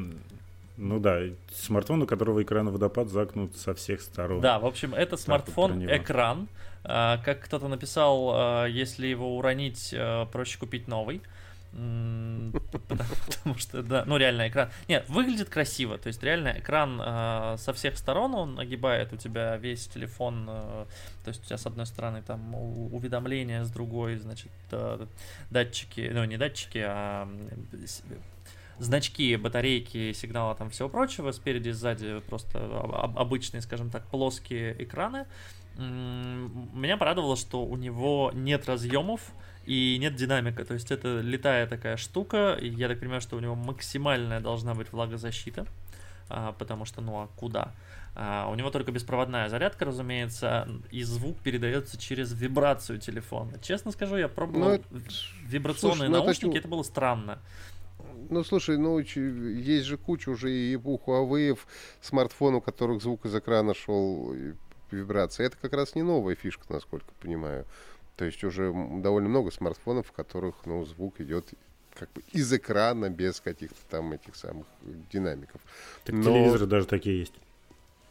ну 0.77 1.01
да, 1.01 1.23
смартфон, 1.51 2.03
у 2.03 2.07
которого 2.07 2.43
экран 2.43 2.69
водопад 2.69 3.09
загнут 3.09 3.57
со 3.57 3.75
всех 3.75 4.03
сторон. 4.03 4.43
Да, 4.43 4.59
в 4.59 4.67
общем, 4.67 4.95
это 4.95 5.17
смартфон 5.17 5.87
экран. 5.87 6.47
А, 6.85 7.19
как 7.19 7.41
кто-то 7.41 7.69
написал, 7.69 8.31
а, 8.33 8.67
если 8.67 9.07
его 9.07 9.37
уронить, 9.37 9.95
а, 9.97 10.27
проще 10.27 10.59
купить 10.59 10.89
новый. 10.89 11.23
Потому, 11.71 13.59
что, 13.59 13.83
да, 13.83 14.05
ну 14.07 14.17
реально 14.17 14.49
экран. 14.49 14.71
Нет, 14.89 15.05
выглядит 15.11 15.51
красиво. 15.51 15.99
То 15.99 16.07
есть 16.07 16.23
реально 16.23 16.55
экран 16.59 17.59
со 17.59 17.75
всех 17.75 17.99
сторон 17.99 18.35
он 18.35 18.59
огибает 18.59 19.13
у 19.13 19.17
тебя 19.17 19.55
весь 19.59 19.87
телефон. 19.87 20.47
То 20.47 20.87
есть 21.27 21.43
у 21.43 21.47
тебя 21.47 21.59
с 21.59 21.67
одной 21.67 21.85
стороны 21.85 22.23
там 22.23 22.55
уведомления, 22.55 23.65
с 23.65 23.71
другой, 23.71 24.17
значит, 24.17 24.51
датчики, 25.51 26.11
ну 26.11 26.25
не 26.25 26.39
датчики, 26.39 26.79
а 26.79 27.29
значки, 28.79 29.37
батарейки, 29.37 30.13
сигнала 30.13 30.55
там 30.55 30.71
всего 30.71 30.89
прочего. 30.89 31.33
Спереди, 31.33 31.71
сзади 31.71 32.21
просто 32.21 32.59
обычные, 33.17 33.61
скажем 33.61 33.91
так, 33.91 34.07
плоские 34.07 34.83
экраны. 34.83 35.27
Меня 35.79 36.97
порадовало, 36.97 37.37
что 37.37 37.65
у 37.65 37.77
него 37.77 38.33
нет 38.35 38.67
разъемов 38.67 39.21
и 39.65 39.97
нет 40.01 40.17
динамика. 40.17 40.65
То 40.65 40.75
есть 40.75 40.91
это 40.91 41.21
летая 41.21 41.67
такая 41.69 41.97
штука. 41.97 42.59
Я 42.61 42.89
так 42.89 42.99
понимаю, 42.99 43.21
что 43.21 43.37
у 43.37 43.41
него 43.41 43.55
максимальная 43.55 44.41
должна 44.41 44.75
быть 44.75 44.93
влагозащита. 44.93 45.67
А, 46.31 46.53
потому 46.53 46.85
что, 46.85 47.01
ну 47.01 47.21
а 47.21 47.29
куда? 47.37 47.75
А, 48.15 48.49
у 48.51 48.55
него 48.55 48.71
только 48.71 48.93
беспроводная 48.93 49.49
зарядка, 49.49 49.85
разумеется, 49.85 50.69
и 50.91 51.03
звук 51.03 51.39
передается 51.39 51.97
через 51.97 52.33
вибрацию 52.33 52.99
телефона. 52.99 53.53
Честно 53.63 53.93
скажу, 53.93 54.17
я 54.17 54.29
пробовал 54.29 54.81
ну, 54.91 55.01
вибрационные 55.47 56.09
слушай, 56.09 56.11
ну, 56.11 56.25
наушники, 56.25 56.51
это... 56.51 56.59
это 56.59 56.69
было 56.69 56.83
странно. 56.83 57.39
Ну, 58.31 58.45
слушай, 58.45 58.77
ну, 58.77 58.99
есть 58.99 59.87
же 59.87 59.97
куча 59.97 60.29
уже 60.29 60.53
и 60.53 60.75
Huawei 60.75 61.59
смартфонов, 62.01 62.59
у 62.59 62.65
которых 62.65 63.03
звук 63.03 63.25
из 63.25 63.35
экрана 63.35 63.75
шел 63.75 64.35
вибрации. 64.97 65.45
Это 65.45 65.57
как 65.57 65.73
раз 65.73 65.95
не 65.95 66.03
новая 66.03 66.35
фишка, 66.35 66.65
насколько 66.69 67.07
понимаю. 67.21 67.65
То 68.17 68.25
есть 68.25 68.43
уже 68.45 68.73
довольно 69.01 69.29
много 69.29 69.51
смартфонов, 69.51 70.09
в 70.09 70.13
которых 70.13 70.55
ну, 70.65 70.85
звук 70.85 71.21
идет 71.21 71.49
как 71.95 72.13
бы 72.13 72.23
из 72.33 72.53
экрана 72.53 73.11
без 73.11 73.41
каких-то 73.41 73.79
там 73.91 74.13
этих 74.13 74.37
самых 74.37 74.67
динамиков. 75.13 75.61
Так 76.05 76.15
Но... 76.15 76.25
телевизоры 76.25 76.67
даже 76.67 76.87
такие 76.87 77.21
есть. 77.21 77.35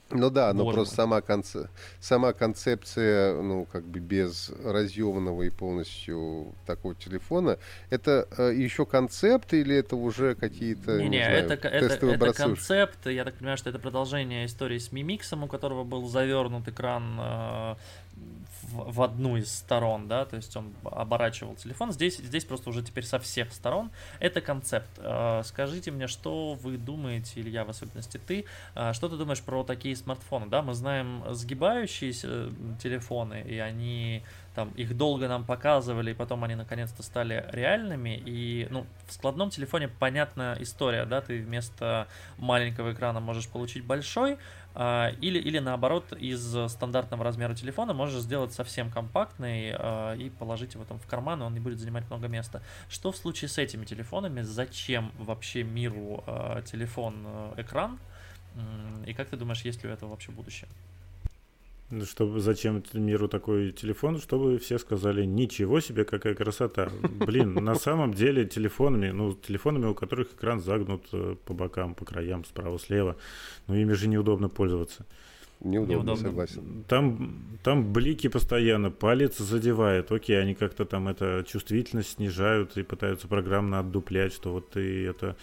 Ну 0.10 0.30
да, 0.30 0.54
но 0.54 0.72
просто 0.72 0.96
сама, 0.96 1.22
конце... 1.22 1.68
сама 2.00 2.34
концепция, 2.34 3.42
ну, 3.42 3.68
как 3.72 3.84
бы 3.84 4.00
без 4.00 4.52
разъемного 4.64 5.44
и 5.44 5.50
полностью 5.50 6.54
такого 6.66 6.96
телефона, 6.96 7.58
это 7.90 8.28
э, 8.38 8.54
еще 8.56 8.86
концепт 8.86 9.54
или 9.54 9.76
это 9.76 9.96
уже 9.96 10.36
какие-то, 10.36 10.98
не, 10.98 11.04
не, 11.04 11.18
не 11.18 11.24
знаю, 11.24 11.46
это, 11.46 11.68
это, 11.68 12.08
это 12.08 12.34
концепт, 12.34 13.06
я 13.06 13.26
так 13.26 13.36
понимаю, 13.36 13.58
что 13.58 13.70
это 13.70 13.80
продолжение 13.80 14.46
истории 14.46 14.78
с 14.78 14.92
Мимиксом, 14.92 15.44
у 15.44 15.48
которого 15.48 15.84
был 15.84 16.08
завернут 16.08 16.68
экран 16.68 17.18
э, 17.20 17.76
в, 18.68 19.02
одну 19.02 19.38
из 19.38 19.52
сторон, 19.54 20.08
да, 20.08 20.26
то 20.26 20.36
есть 20.36 20.56
он 20.56 20.74
оборачивал 20.84 21.56
телефон. 21.56 21.92
Здесь, 21.92 22.18
здесь 22.18 22.46
просто 22.46 22.70
уже 22.70 22.84
теперь 22.84 23.06
со 23.06 23.20
всех 23.20 23.54
сторон. 23.54 23.92
Это 24.20 24.42
концепт. 24.42 24.90
Э, 24.98 25.42
скажите 25.44 25.92
мне, 25.92 26.08
что 26.08 26.54
вы 26.56 26.78
думаете, 26.78 27.42
Илья, 27.42 27.64
в 27.64 27.70
особенности 27.70 28.18
ты, 28.18 28.46
э, 28.76 28.94
что 28.94 29.10
ты 29.10 29.18
думаешь 29.18 29.42
про 29.42 29.64
такие 29.64 29.96
смартфоны, 29.96 30.48
да? 30.48 30.62
Мы 30.62 30.74
знаем 30.74 31.24
сгибающиеся 31.30 32.50
телефоны, 32.82 33.42
и 33.48 33.58
они 33.58 34.24
там 34.58 34.72
их 34.72 34.98
долго 34.98 35.28
нам 35.28 35.46
показывали, 35.46 36.12
и 36.12 36.14
потом 36.16 36.44
они 36.44 36.56
наконец-то 36.56 37.04
стали 37.04 37.46
реальными. 37.52 38.20
И 38.26 38.68
ну, 38.72 38.88
в 39.08 39.14
складном 39.14 39.52
телефоне 39.52 39.88
понятная 39.88 40.56
история, 40.60 41.06
да, 41.06 41.22
ты 41.22 41.44
вместо 41.44 42.08
маленького 42.40 42.92
экрана 42.92 43.20
можешь 43.20 43.48
получить 43.48 43.86
большой, 43.86 44.40
или, 44.78 45.40
или 45.40 45.58
наоборот, 45.58 46.14
из 46.14 46.56
стандартного 46.72 47.24
размера 47.24 47.56
телефона 47.56 47.94
можешь 47.94 48.22
сделать 48.22 48.54
совсем 48.54 48.92
компактный 48.92 49.74
а, 49.74 50.14
и 50.14 50.30
положить 50.30 50.76
его 50.76 50.86
там 50.86 51.00
в 51.00 51.08
карман, 51.08 51.42
и 51.42 51.46
он 51.46 51.54
не 51.54 51.60
будет 51.60 51.80
занимать 51.80 52.08
много 52.10 52.28
места. 52.28 52.62
Что 52.88 53.12
в 53.12 53.18
случае 53.18 53.50
с 53.50 53.58
этими 53.58 53.86
телефонами? 53.86 54.42
Зачем 54.42 55.12
вообще 55.18 55.64
миру 55.64 56.24
а, 56.28 56.62
телефон-экран? 56.62 57.98
И 59.06 59.14
как 59.14 59.30
ты 59.30 59.38
думаешь, 59.38 59.62
есть 59.62 59.84
ли 59.84 59.90
у 59.90 59.94
этого 59.94 60.10
вообще 60.12 60.32
будущее? 60.32 60.68
Ну, 61.90 62.04
чтобы 62.06 62.42
зачем 62.42 62.84
миру 62.94 63.30
такой 63.30 63.72
телефон, 63.72 64.20
чтобы 64.20 64.58
все 64.58 64.78
сказали, 64.78 65.24
ничего 65.24 65.80
себе, 65.80 66.04
какая 66.04 66.36
красота. 66.36 66.92
Блин, 67.02 67.54
на 67.54 67.76
самом 67.76 68.14
деле 68.14 68.46
телефонами, 68.46 69.12
ну, 69.12 69.34
телефонами, 69.34 69.86
у 69.86 69.96
которых 69.96 70.34
экран 70.34 70.60
загнут 70.60 71.06
э, 71.14 71.36
по 71.46 71.54
бокам, 71.54 71.96
по 71.96 72.04
краям, 72.04 72.44
справа, 72.44 72.78
слева, 72.78 73.16
ну, 73.68 73.76
ими 73.76 73.94
же 73.94 74.10
неудобно 74.10 74.50
пользоваться. 74.50 75.06
Неудобно, 75.60 75.94
Неудобно, 75.94 76.16
согласен. 76.16 76.84
Там, 76.88 77.60
там 77.64 77.92
блики 77.92 78.28
постоянно, 78.28 78.92
палец 78.92 79.38
задевает. 79.38 80.12
Окей, 80.12 80.40
они 80.40 80.54
как-то 80.54 80.86
там 80.86 81.08
это 81.08 81.44
чувствительность 81.48 82.12
снижают 82.12 82.78
и 82.78 82.84
пытаются 82.84 83.28
программно 83.28 83.80
отдуплять, 83.80 84.34
что 84.34 84.54
вот 84.54 84.70
ты 84.70 85.08
это 85.08 85.36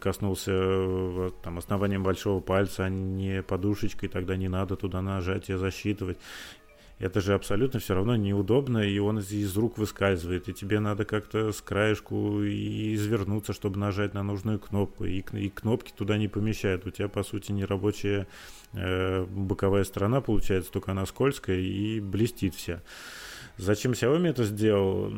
коснулся 0.00 0.52
э, 0.54 1.30
там, 1.42 1.58
основанием 1.58 2.02
большого 2.02 2.40
пальца, 2.40 2.84
а 2.84 2.88
не 2.90 3.42
подушечкой, 3.42 4.08
тогда 4.10 4.36
не 4.36 4.48
надо 4.48 4.76
туда 4.76 5.00
нажатие 5.00 5.56
засчитывать. 5.56 6.18
Это 6.98 7.20
же 7.20 7.34
абсолютно 7.34 7.80
все 7.80 7.94
равно 7.94 8.14
неудобно, 8.14 8.78
и 8.78 8.98
он 8.98 9.18
из, 9.18 9.56
рук 9.56 9.78
выскальзывает, 9.78 10.48
и 10.48 10.54
тебе 10.54 10.78
надо 10.78 11.04
как-то 11.04 11.50
с 11.50 11.60
краешку 11.60 12.42
извернуться, 12.44 13.52
чтобы 13.52 13.78
нажать 13.78 14.14
на 14.14 14.22
нужную 14.22 14.60
кнопку, 14.60 15.04
и, 15.04 15.24
и 15.32 15.50
кнопки 15.50 15.92
туда 15.94 16.16
не 16.18 16.28
помещают. 16.28 16.86
У 16.86 16.90
тебя, 16.90 17.08
по 17.08 17.24
сути, 17.24 17.50
нерабочая 17.50 18.28
э, 18.72 19.24
боковая 19.24 19.82
сторона 19.84 20.20
получается, 20.20 20.70
только 20.70 20.92
она 20.92 21.04
скользкая 21.04 21.58
и 21.58 22.00
блестит 22.00 22.54
вся. 22.54 22.80
Зачем 23.56 23.92
Xiaomi 23.92 24.28
это 24.28 24.44
сделал? 24.44 25.10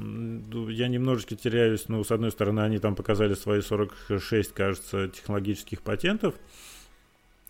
Я 0.69 0.89
немножечко 0.89 1.37
теряюсь. 1.37 1.89
Ну, 1.89 2.05
с 2.05 2.11
одной 2.11 2.31
стороны, 2.31 2.61
они 2.61 2.79
там 2.79 2.95
показали 2.95 3.35
свои 3.35 3.63
46, 3.63 4.53
кажется, 4.53 5.09
технологических 5.09 5.81
патентов. 5.81 6.35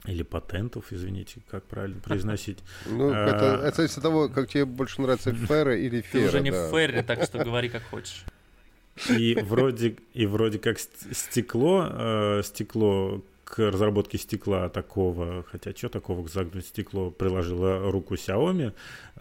Или 0.07 0.23
патентов, 0.23 0.93
извините, 0.93 1.41
как 1.51 1.65
правильно 1.65 2.01
произносить. 2.01 2.59
Ну, 2.87 3.11
а, 3.13 3.27
это, 3.27 3.67
это 3.67 3.77
зависит 3.77 3.99
от 3.99 4.03
того, 4.03 4.29
как 4.29 4.49
тебе 4.49 4.65
больше 4.65 5.01
нравится 5.03 5.33
Ферра 5.49 5.77
или 5.77 6.01
Ферра. 6.01 6.23
Ты 6.23 6.29
уже 6.29 6.41
не 6.41 6.51
в 6.51 6.71
Ферре, 6.71 7.03
так 7.03 7.23
что 7.25 7.45
говори 7.45 7.69
как 7.69 7.83
хочешь. 7.85 8.25
И 9.11 9.35
вроде, 9.43 9.97
и 10.15 10.27
вроде 10.27 10.59
как 10.59 10.79
стекло, 10.79 11.87
э, 11.91 12.43
стекло 12.45 13.23
к 13.47 13.59
разработке 13.59 14.19
стекла 14.19 14.69
такого, 14.69 15.45
хотя 15.51 15.73
что 15.73 15.89
такого 15.89 16.27
к 16.27 16.31
загнуть 16.31 16.67
стекло, 16.67 17.11
приложила 17.11 17.91
руку 17.91 18.15
Xiaomi, 18.15 18.73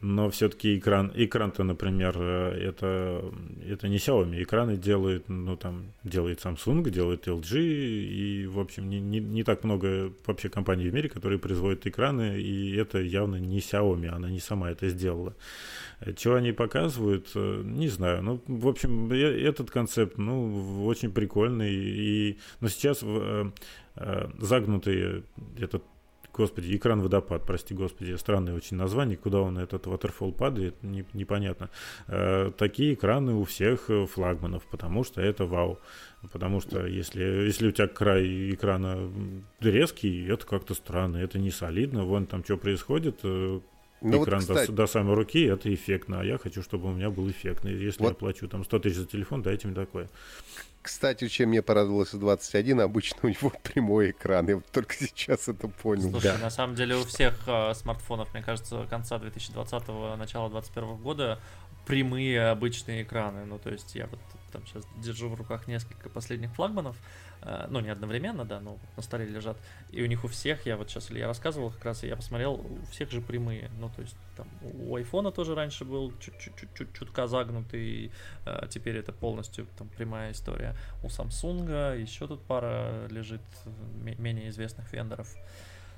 но 0.01 0.29
все-таки 0.29 0.77
экран, 0.77 1.11
экран-то, 1.15 1.63
например, 1.63 2.19
это, 2.21 3.23
это 3.65 3.87
не 3.87 3.97
Xiaomi, 3.97 4.43
экраны 4.43 4.77
делает, 4.77 5.29
ну 5.29 5.55
там, 5.55 5.85
делает 6.03 6.43
Samsung, 6.43 6.89
делает 6.89 7.27
LG, 7.27 7.59
и, 7.59 8.47
в 8.47 8.59
общем, 8.59 8.89
не, 8.89 8.99
не, 8.99 9.19
не 9.19 9.43
так 9.43 9.63
много 9.63 10.11
вообще 10.25 10.49
компаний 10.49 10.89
в 10.89 10.93
мире, 10.93 11.07
которые 11.07 11.39
производят 11.39 11.87
экраны, 11.87 12.39
и 12.39 12.75
это 12.75 12.99
явно 12.99 13.35
не 13.35 13.59
Xiaomi, 13.59 14.07
она 14.07 14.29
не 14.29 14.39
сама 14.39 14.71
это 14.71 14.89
сделала. 14.89 15.35
Чего 16.17 16.35
они 16.35 16.51
показывают, 16.51 17.33
не 17.35 17.87
знаю. 17.87 18.21
Ну, 18.21 18.41
в 18.47 18.67
общем, 18.67 19.11
этот 19.11 19.71
концепт, 19.71 20.17
ну, 20.17 20.85
очень 20.85 21.11
прикольный, 21.11 21.73
и, 21.73 22.37
но 22.59 22.67
сейчас 22.67 23.01
Э, 23.35 23.51
загнутый 24.39 25.23
этот 25.57 25.83
Господи, 26.35 26.75
экран 26.75 27.01
водопад, 27.01 27.45
прости 27.45 27.73
господи, 27.73 28.13
странное 28.15 28.55
очень 28.55 28.75
название, 28.75 29.15
куда 29.15 29.39
он 29.39 29.57
этот 29.57 29.85
waterfall 29.85 30.33
падает, 30.33 30.83
не, 30.83 31.05
непонятно. 31.13 31.69
Э, 32.07 32.51
такие 32.57 32.95
экраны 32.95 33.35
у 33.35 33.45
всех 33.45 33.89
флагманов, 34.11 34.63
потому 34.69 35.05
что 35.05 35.21
это 35.21 35.45
вау. 35.45 35.79
Потому 36.33 36.59
что 36.59 36.85
если, 36.85 37.23
если 37.23 37.69
у 37.69 37.71
тебя 37.71 37.87
край 37.87 38.49
экрана 38.53 39.09
резкий, 39.61 40.27
это 40.27 40.45
как-то 40.45 40.73
странно, 40.73 41.17
это 41.17 41.39
не 41.39 41.51
солидно. 41.51 42.03
Вон 42.03 42.25
там 42.25 42.43
что 42.43 42.57
происходит, 42.57 43.19
э, 43.23 43.59
ну 44.01 44.23
экран 44.23 44.41
вот, 44.41 44.49
кстати, 44.49 44.71
до, 44.71 44.73
до 44.73 44.87
самой 44.87 45.15
руки, 45.15 45.41
это 45.45 45.73
эффектно. 45.73 46.19
А 46.19 46.25
я 46.25 46.37
хочу, 46.37 46.61
чтобы 46.61 46.89
у 46.89 46.93
меня 46.93 47.09
был 47.11 47.29
эффектный. 47.29 47.73
Если 47.73 48.03
вот. 48.03 48.09
я 48.09 48.15
плачу 48.15 48.49
там 48.49 48.65
100 48.65 48.79
тысяч 48.79 48.97
за 48.97 49.05
телефон, 49.05 49.41
дайте 49.41 49.67
мне 49.67 49.75
такое. 49.75 50.09
Кстати, 50.85 51.27
чем 51.29 51.49
мне 51.49 51.63
порадовалось 51.63 52.11
21, 52.11 52.81
обычно 52.81 53.17
у 53.23 53.27
него 53.27 53.51
прямой 53.63 54.11
экран. 54.11 54.47
Я 54.47 54.57
вот 54.57 54.67
только 54.67 54.93
сейчас 54.93 55.47
это 55.47 55.67
понял. 55.67 56.11
Слушай, 56.11 56.33
да. 56.33 56.37
на 56.37 56.51
самом 56.51 56.75
деле 56.75 56.95
у 56.95 57.03
всех 57.03 57.33
э, 57.47 57.73
смартфонов, 57.73 58.31
мне 58.35 58.43
кажется, 58.43 58.85
конца 58.87 59.17
2020-го, 59.17 60.15
начала 60.15 60.47
2021 60.47 60.97
года 60.97 61.39
прямые 61.87 62.49
обычные 62.49 63.01
экраны. 63.01 63.45
Ну, 63.45 63.57
то 63.57 63.71
есть 63.71 63.95
я 63.95 64.05
вот 64.05 64.19
там 64.51 64.61
сейчас 64.67 64.83
держу 64.97 65.27
в 65.29 65.33
руках 65.33 65.67
несколько 65.67 66.07
последних 66.07 66.53
флагманов. 66.53 66.95
Э, 66.95 67.24
ну, 67.69 67.79
не 67.79 67.89
одновременно, 67.89 68.43
да, 68.45 68.59
но 68.59 68.77
на 68.97 69.03
столе 69.03 69.25
лежат. 69.25 69.57
И 69.91 70.01
у 70.01 70.05
них 70.07 70.23
у 70.23 70.27
всех, 70.27 70.65
я 70.65 70.77
вот 70.77 70.89
сейчас, 70.89 71.09
я 71.11 71.27
рассказывал 71.27 71.71
как 71.71 71.85
раз, 71.85 72.03
и 72.03 72.07
я 72.07 72.15
посмотрел, 72.15 72.53
у 72.53 72.85
всех 72.91 73.11
же 73.11 73.21
прямые. 73.21 73.69
Ну, 73.79 73.89
то 73.95 74.01
есть 74.01 74.15
там 74.35 74.47
у 74.61 74.95
айфона 74.95 75.31
тоже 75.31 75.55
раньше 75.55 75.85
был 75.85 76.11
чуть-чуть 76.19 76.93
чутка 76.93 77.27
загнутый, 77.27 78.11
а 78.45 78.67
теперь 78.67 78.97
это 78.97 79.11
полностью 79.11 79.67
там 79.77 79.89
прямая 79.89 80.31
история. 80.31 80.75
У 81.03 81.07
Samsung 81.07 81.99
еще 81.99 82.27
тут 82.27 82.41
пара 82.43 83.07
лежит 83.09 83.41
менее 83.95 84.49
известных 84.49 84.91
вендоров. 84.91 85.33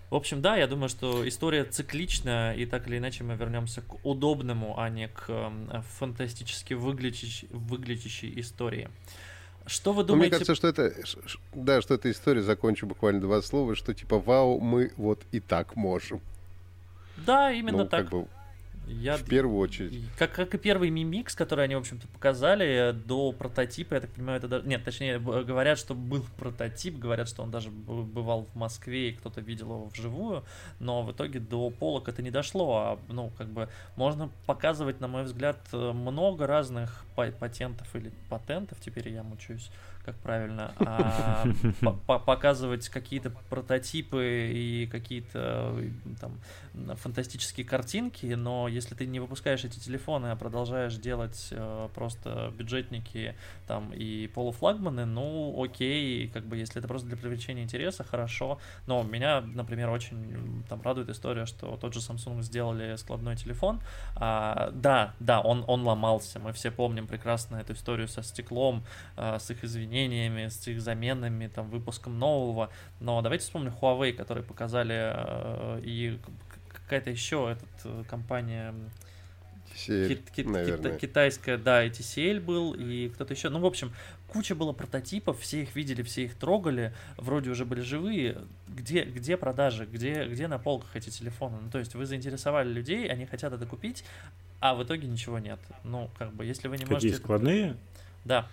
В 0.09 0.15
общем, 0.15 0.41
да, 0.41 0.55
я 0.55 0.67
думаю, 0.67 0.87
что 0.87 1.27
история 1.27 1.65
цикличная, 1.65 2.53
и 2.53 2.65
так 2.65 2.87
или 2.87 2.97
иначе 2.97 3.25
мы 3.25 3.35
вернемся 3.35 3.81
к 3.81 4.05
удобному, 4.05 4.79
а 4.79 4.89
не 4.89 5.09
к 5.09 5.51
фантастически 5.97 6.75
выглядящей, 6.75 7.49
выглядящей 7.51 8.39
истории. 8.39 8.89
Что 9.67 9.93
вы 9.93 10.03
думаете? 10.03 10.13
Ну, 10.13 10.17
мне 10.17 10.29
кажется, 10.31 10.55
что 10.55 10.67
это, 10.67 10.93
да, 11.53 11.81
что 11.81 11.93
эта 11.93 12.09
история, 12.09 12.41
закончу 12.41 12.87
буквально 12.87 13.21
два 13.21 13.41
слова, 13.41 13.75
что 13.75 13.93
типа, 13.93 14.17
вау, 14.17 14.59
мы 14.59 14.91
вот 14.97 15.19
и 15.31 15.39
так 15.39 15.75
можем. 15.75 16.21
Да, 17.17 17.51
именно 17.51 17.79
ну, 17.79 17.85
так. 17.87 18.03
Как 18.03 18.11
бы, 18.11 18.27
я, 18.87 19.17
в 19.17 19.23
первую 19.23 19.57
очередь. 19.59 20.03
Как, 20.17 20.31
как 20.31 20.55
и 20.55 20.57
первый 20.57 20.89
мимикс, 20.89 21.35
который 21.35 21.65
они, 21.65 21.75
в 21.75 21.79
общем-то, 21.79 22.07
показали 22.07 22.91
до 22.93 23.31
прототипа, 23.31 23.95
я 23.95 24.01
так 24.01 24.11
понимаю, 24.11 24.37
это 24.37 24.47
даже... 24.47 24.67
Нет, 24.67 24.83
точнее, 24.83 25.19
говорят, 25.19 25.77
что 25.77 25.93
был 25.93 26.25
прототип, 26.37 26.97
говорят, 26.97 27.27
что 27.27 27.43
он 27.43 27.51
даже 27.51 27.69
бывал 27.69 28.45
в 28.45 28.55
Москве, 28.55 29.09
и 29.09 29.13
кто-то 29.13 29.41
видел 29.41 29.67
его 29.67 29.85
вживую, 29.87 30.43
но 30.79 31.03
в 31.03 31.11
итоге 31.11 31.39
до 31.39 31.69
полок 31.69 32.07
это 32.07 32.21
не 32.21 32.31
дошло, 32.31 32.77
а, 32.77 32.99
ну, 33.09 33.31
как 33.37 33.49
бы, 33.49 33.69
можно 33.95 34.29
показывать, 34.45 34.99
на 34.99 35.07
мой 35.07 35.23
взгляд, 35.23 35.59
много 35.71 36.47
разных 36.47 37.05
патентов 37.15 37.93
или 37.95 38.11
патентов, 38.29 38.79
теперь 38.79 39.09
я 39.09 39.23
мучаюсь, 39.23 39.71
как 40.07 40.15
правильно, 40.19 40.73
а, 40.79 41.43
показывать 42.05 42.87
какие-то 42.87 43.29
прототипы 43.49 44.51
и 44.53 44.87
какие-то 44.87 45.75
там 46.21 46.39
фантастические 46.95 47.65
картинки, 47.65 48.25
но 48.27 48.69
если 48.69 48.95
ты 48.95 49.05
не 49.05 49.19
выпускаешь 49.19 49.65
эти 49.65 49.79
телефоны, 49.79 50.27
а 50.27 50.37
продолжаешь 50.37 50.95
делать 50.95 51.49
э, 51.51 51.89
просто 51.93 52.53
бюджетники 52.57 53.35
там 53.67 53.91
и 53.93 54.27
полуфлагманы, 54.27 55.05
ну 55.05 55.61
окей, 55.61 56.29
как 56.29 56.45
бы 56.45 56.55
если 56.55 56.79
это 56.79 56.87
просто 56.87 57.09
для 57.09 57.17
привлечения 57.17 57.63
интереса, 57.63 58.05
хорошо. 58.05 58.59
Но 58.85 59.03
меня, 59.03 59.41
например, 59.41 59.89
очень 59.89 60.63
там 60.69 60.81
радует 60.83 61.09
история, 61.09 61.45
что 61.45 61.75
тот 61.75 61.93
же 61.93 61.99
Samsung 61.99 62.41
сделали 62.43 62.95
складной 62.95 63.35
телефон. 63.35 63.81
А, 64.15 64.71
да, 64.71 65.15
да, 65.19 65.41
он, 65.41 65.65
он 65.67 65.81
ломался. 65.81 66.39
Мы 66.39 66.53
все 66.53 66.71
помним 66.71 67.07
прекрасно 67.07 67.57
эту 67.57 67.73
историю 67.73 68.07
со 68.07 68.23
стеклом, 68.23 68.85
а, 69.17 69.39
с 69.39 69.49
их 69.51 69.65
извинениями 69.65 69.96
изменениями, 69.97 70.49
с 70.49 70.67
их 70.67 70.81
заменами, 70.81 71.47
там, 71.47 71.69
выпуском 71.69 72.17
нового. 72.19 72.69
Но 72.99 73.21
давайте 73.21 73.45
вспомним 73.45 73.73
Huawei, 73.81 74.13
которые 74.13 74.43
показали, 74.43 75.13
э, 75.13 75.81
и 75.83 76.19
какая-то 76.69 77.09
еще 77.09 77.57
этот, 77.57 77.69
э, 77.85 78.03
компания 78.09 78.73
TCL, 79.73 80.07
кит, 80.07 80.31
кит, 80.31 80.47
кит, 80.47 80.97
китайская, 80.99 81.57
да, 81.57 81.83
и 81.83 81.89
TCL 81.89 82.39
был, 82.39 82.73
и 82.73 83.09
кто-то 83.09 83.33
еще. 83.33 83.49
Ну, 83.49 83.59
в 83.59 83.65
общем, 83.65 83.91
куча 84.27 84.55
было 84.55 84.73
прототипов, 84.73 85.39
все 85.39 85.63
их 85.63 85.75
видели, 85.75 86.01
все 86.01 86.25
их 86.25 86.35
трогали, 86.35 86.93
вроде 87.17 87.49
уже 87.49 87.65
были 87.65 87.81
живые. 87.81 88.37
Где, 88.67 89.03
где 89.03 89.37
продажи, 89.37 89.85
где, 89.85 90.25
где 90.25 90.47
на 90.47 90.57
полках 90.59 90.95
эти 90.95 91.09
телефоны? 91.09 91.57
Ну, 91.61 91.69
то 91.69 91.79
есть 91.79 91.95
вы 91.95 92.05
заинтересовали 92.05 92.69
людей, 92.69 93.07
они 93.07 93.25
хотят 93.25 93.53
это 93.53 93.65
купить, 93.65 94.03
а 94.59 94.73
в 94.73 94.83
итоге 94.83 95.07
ничего 95.07 95.39
нет. 95.39 95.59
Ну, 95.83 96.09
как 96.17 96.33
бы, 96.33 96.45
если 96.45 96.67
вы 96.67 96.77
не 96.77 96.83
Какие 96.83 96.93
можете... 96.93 97.15
складные? 97.15 97.77
Да. 98.25 98.47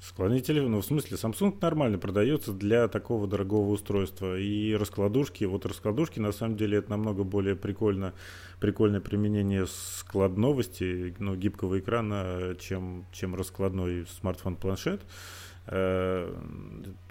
Складные 0.00 0.40
телефоны, 0.40 0.70
ну, 0.70 0.80
в 0.80 0.84
смысле, 0.86 1.18
Samsung 1.18 1.58
нормально 1.60 1.98
продается 1.98 2.54
для 2.54 2.88
такого 2.88 3.26
дорогого 3.26 3.68
устройства. 3.70 4.38
И 4.38 4.74
раскладушки, 4.74 5.44
вот 5.44 5.66
раскладушки, 5.66 6.18
на 6.18 6.32
самом 6.32 6.56
деле, 6.56 6.78
это 6.78 6.88
намного 6.90 7.22
более 7.22 7.54
прикольно, 7.54 8.14
прикольное 8.60 9.02
применение 9.02 9.66
складновости, 9.66 11.14
ну, 11.18 11.36
гибкого 11.36 11.80
экрана, 11.80 12.56
чем, 12.58 13.04
чем 13.12 13.34
раскладной 13.34 14.06
смартфон-планшет. 14.06 15.02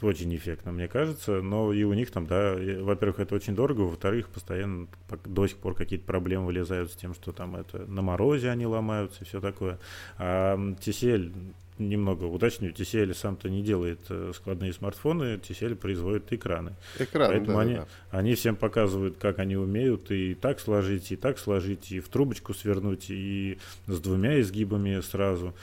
Очень 0.01 0.35
эффектно, 0.35 0.71
мне 0.71 0.87
кажется. 0.87 1.41
Но 1.41 1.73
и 1.73 1.83
у 1.83 1.93
них 1.93 2.11
там, 2.11 2.25
да, 2.25 2.55
во-первых, 2.81 3.19
это 3.19 3.35
очень 3.35 3.55
дорого, 3.55 3.81
во-вторых, 3.81 4.29
постоянно 4.29 4.87
до 5.25 5.47
сих 5.47 5.57
пор 5.57 5.75
какие-то 5.75 6.05
проблемы 6.05 6.47
вылезают 6.47 6.91
с 6.91 6.95
тем, 6.95 7.13
что 7.13 7.31
там 7.31 7.55
это 7.55 7.79
на 7.85 8.01
морозе 8.01 8.49
они 8.49 8.65
ломаются 8.65 9.23
и 9.23 9.27
все 9.27 9.41
такое. 9.41 9.79
А 10.17 10.55
TCL 10.55 11.33
немного 11.79 12.25
уточню, 12.25 12.69
TCL 12.69 13.13
сам-то 13.13 13.49
не 13.49 13.63
делает 13.63 13.99
э, 14.09 14.31
складные 14.35 14.73
смартфоны, 14.73 15.35
TCL 15.37 15.75
производит 15.75 16.31
экраны. 16.31 16.75
Экраны, 16.97 17.33
Поэтому 17.33 17.57
да, 17.57 17.61
они, 17.61 17.75
да. 17.75 17.87
они 18.11 18.35
всем 18.35 18.55
показывают, 18.55 19.17
как 19.17 19.39
они 19.39 19.55
умеют 19.55 20.11
и 20.11 20.35
так 20.35 20.59
сложить, 20.59 21.11
и 21.11 21.15
так 21.15 21.39
сложить, 21.39 21.91
и 21.91 21.99
в 21.99 22.09
трубочку 22.09 22.53
свернуть, 22.53 23.09
и 23.09 23.57
с 23.87 23.99
двумя 23.99 24.39
изгибами 24.41 24.99
сразу. 24.99 25.55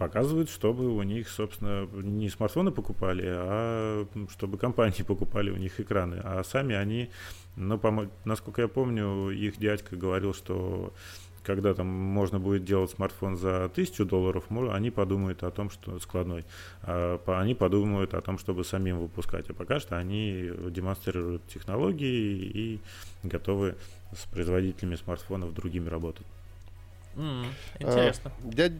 Показывают, 0.00 0.48
чтобы 0.48 0.88
у 0.96 1.02
них, 1.02 1.28
собственно, 1.28 1.86
не 1.92 2.30
смартфоны 2.30 2.70
покупали, 2.70 3.24
а 3.26 4.06
чтобы 4.30 4.56
компании 4.56 5.02
покупали 5.06 5.50
у 5.50 5.56
них 5.56 5.78
экраны. 5.78 6.22
А 6.24 6.42
сами 6.42 6.74
они, 6.74 7.10
ну, 7.54 7.76
по 7.76 8.08
насколько 8.24 8.62
я 8.62 8.68
помню, 8.68 9.28
их 9.28 9.58
дядька 9.58 9.96
говорил, 9.96 10.32
что 10.32 10.94
когда 11.42 11.74
там 11.74 11.86
можно 11.86 12.38
будет 12.38 12.64
делать 12.64 12.90
смартфон 12.90 13.36
за 13.36 13.70
тысячу 13.74 14.06
долларов, 14.06 14.44
они 14.70 14.90
подумают 14.90 15.42
о 15.42 15.50
том, 15.50 15.68
что 15.68 15.98
складной, 15.98 16.46
а 16.82 17.20
они 17.26 17.54
подумают 17.54 18.14
о 18.14 18.22
том, 18.22 18.38
чтобы 18.38 18.64
самим 18.64 19.00
выпускать. 19.00 19.50
А 19.50 19.52
пока 19.52 19.80
что 19.80 19.98
они 19.98 20.50
демонстрируют 20.70 21.46
технологии 21.46 22.50
и 22.54 22.80
готовы 23.22 23.76
с 24.16 24.24
производителями 24.32 24.96
смартфонов 24.96 25.52
другими 25.52 25.90
работать. 25.90 26.26
Mm, 27.16 27.46
интересно. 27.80 28.32
А, 28.34 28.48
дядь, 28.48 28.72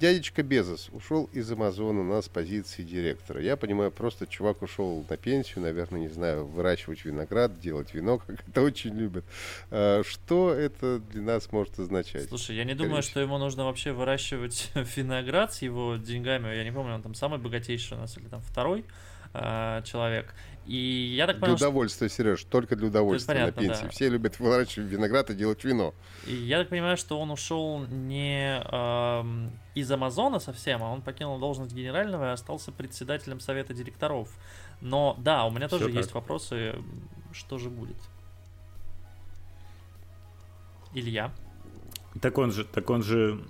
дядечка 0.00 0.42
Безос 0.42 0.88
ушел 0.92 1.28
из 1.32 1.50
Амазона 1.50 2.02
на 2.02 2.22
с 2.22 2.28
позиции 2.28 2.82
директора. 2.82 3.40
Я 3.40 3.56
понимаю, 3.56 3.90
просто 3.90 4.26
чувак 4.26 4.62
ушел 4.62 5.04
на 5.08 5.16
пенсию, 5.16 5.62
наверное, 5.62 6.00
не 6.00 6.08
знаю, 6.08 6.46
выращивать 6.46 7.04
виноград, 7.04 7.58
делать 7.60 7.94
вино, 7.94 8.18
как 8.26 8.46
это 8.46 8.62
очень 8.62 8.94
любят. 8.94 9.24
А, 9.70 10.02
что 10.04 10.52
это 10.52 10.98
для 10.98 11.22
нас 11.22 11.50
может 11.52 11.78
означать? 11.78 12.28
Слушай, 12.28 12.56
я 12.56 12.64
не 12.64 12.74
думаю, 12.74 13.02
что 13.02 13.20
ему 13.20 13.38
нужно 13.38 13.64
вообще 13.64 13.92
выращивать 13.92 14.70
виноград 14.96 15.54
с 15.54 15.62
его 15.62 15.96
деньгами. 15.96 16.54
Я 16.54 16.64
не 16.64 16.72
помню, 16.72 16.94
он 16.94 17.02
там 17.02 17.14
самый 17.14 17.38
богатейший 17.38 17.96
у 17.96 18.00
нас 18.00 18.16
или 18.16 18.28
там 18.28 18.40
второй 18.42 18.84
а, 19.32 19.82
человек. 19.82 20.34
И 20.66 21.14
я 21.16 21.26
так 21.26 21.40
понял, 21.40 21.56
Для 21.56 21.68
удовольствия, 21.68 22.08
что... 22.08 22.16
Сереж, 22.16 22.44
только 22.44 22.74
для 22.74 22.88
удовольствия 22.88 23.34
понятно, 23.34 23.62
на 23.62 23.68
пенсии. 23.68 23.84
Да. 23.84 23.90
Все 23.90 24.08
любят 24.08 24.38
выращивать 24.38 24.88
виноград 24.88 25.30
и 25.30 25.34
делать 25.34 25.62
вино. 25.62 25.94
И 26.26 26.34
я 26.34 26.58
так 26.58 26.70
понимаю, 26.70 26.96
что 26.96 27.20
он 27.20 27.30
ушел 27.30 27.84
не 27.86 28.62
э, 28.64 29.48
из 29.74 29.90
Амазона 29.90 30.38
совсем, 30.38 30.82
а 30.82 30.90
он 30.90 31.02
покинул 31.02 31.38
должность 31.38 31.74
генерального 31.74 32.30
и 32.30 32.32
остался 32.32 32.72
председателем 32.72 33.40
совета 33.40 33.74
директоров. 33.74 34.30
Но 34.80 35.16
да, 35.18 35.44
у 35.44 35.50
меня 35.50 35.68
Все 35.68 35.78
тоже 35.78 35.90
так. 35.90 35.96
есть 35.96 36.14
вопросы, 36.14 36.76
что 37.32 37.58
же 37.58 37.68
будет. 37.68 37.96
Илья. 40.94 41.30
Так 42.22 42.38
он 42.38 42.52
же, 42.52 42.64
так 42.64 42.88
он 42.88 43.02
же, 43.02 43.44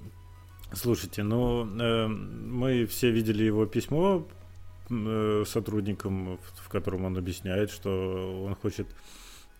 слушайте, 0.72 1.22
ну 1.22 1.64
э, 1.64 2.08
мы 2.08 2.86
все 2.86 3.10
видели 3.10 3.44
его 3.44 3.66
письмо 3.66 4.26
Э, 4.90 5.44
сотрудникам, 5.46 6.38
в 6.62 6.68
котором 6.68 7.06
он 7.06 7.16
объясняет, 7.16 7.70
что 7.70 8.44
он 8.44 8.54
хочет 8.54 8.86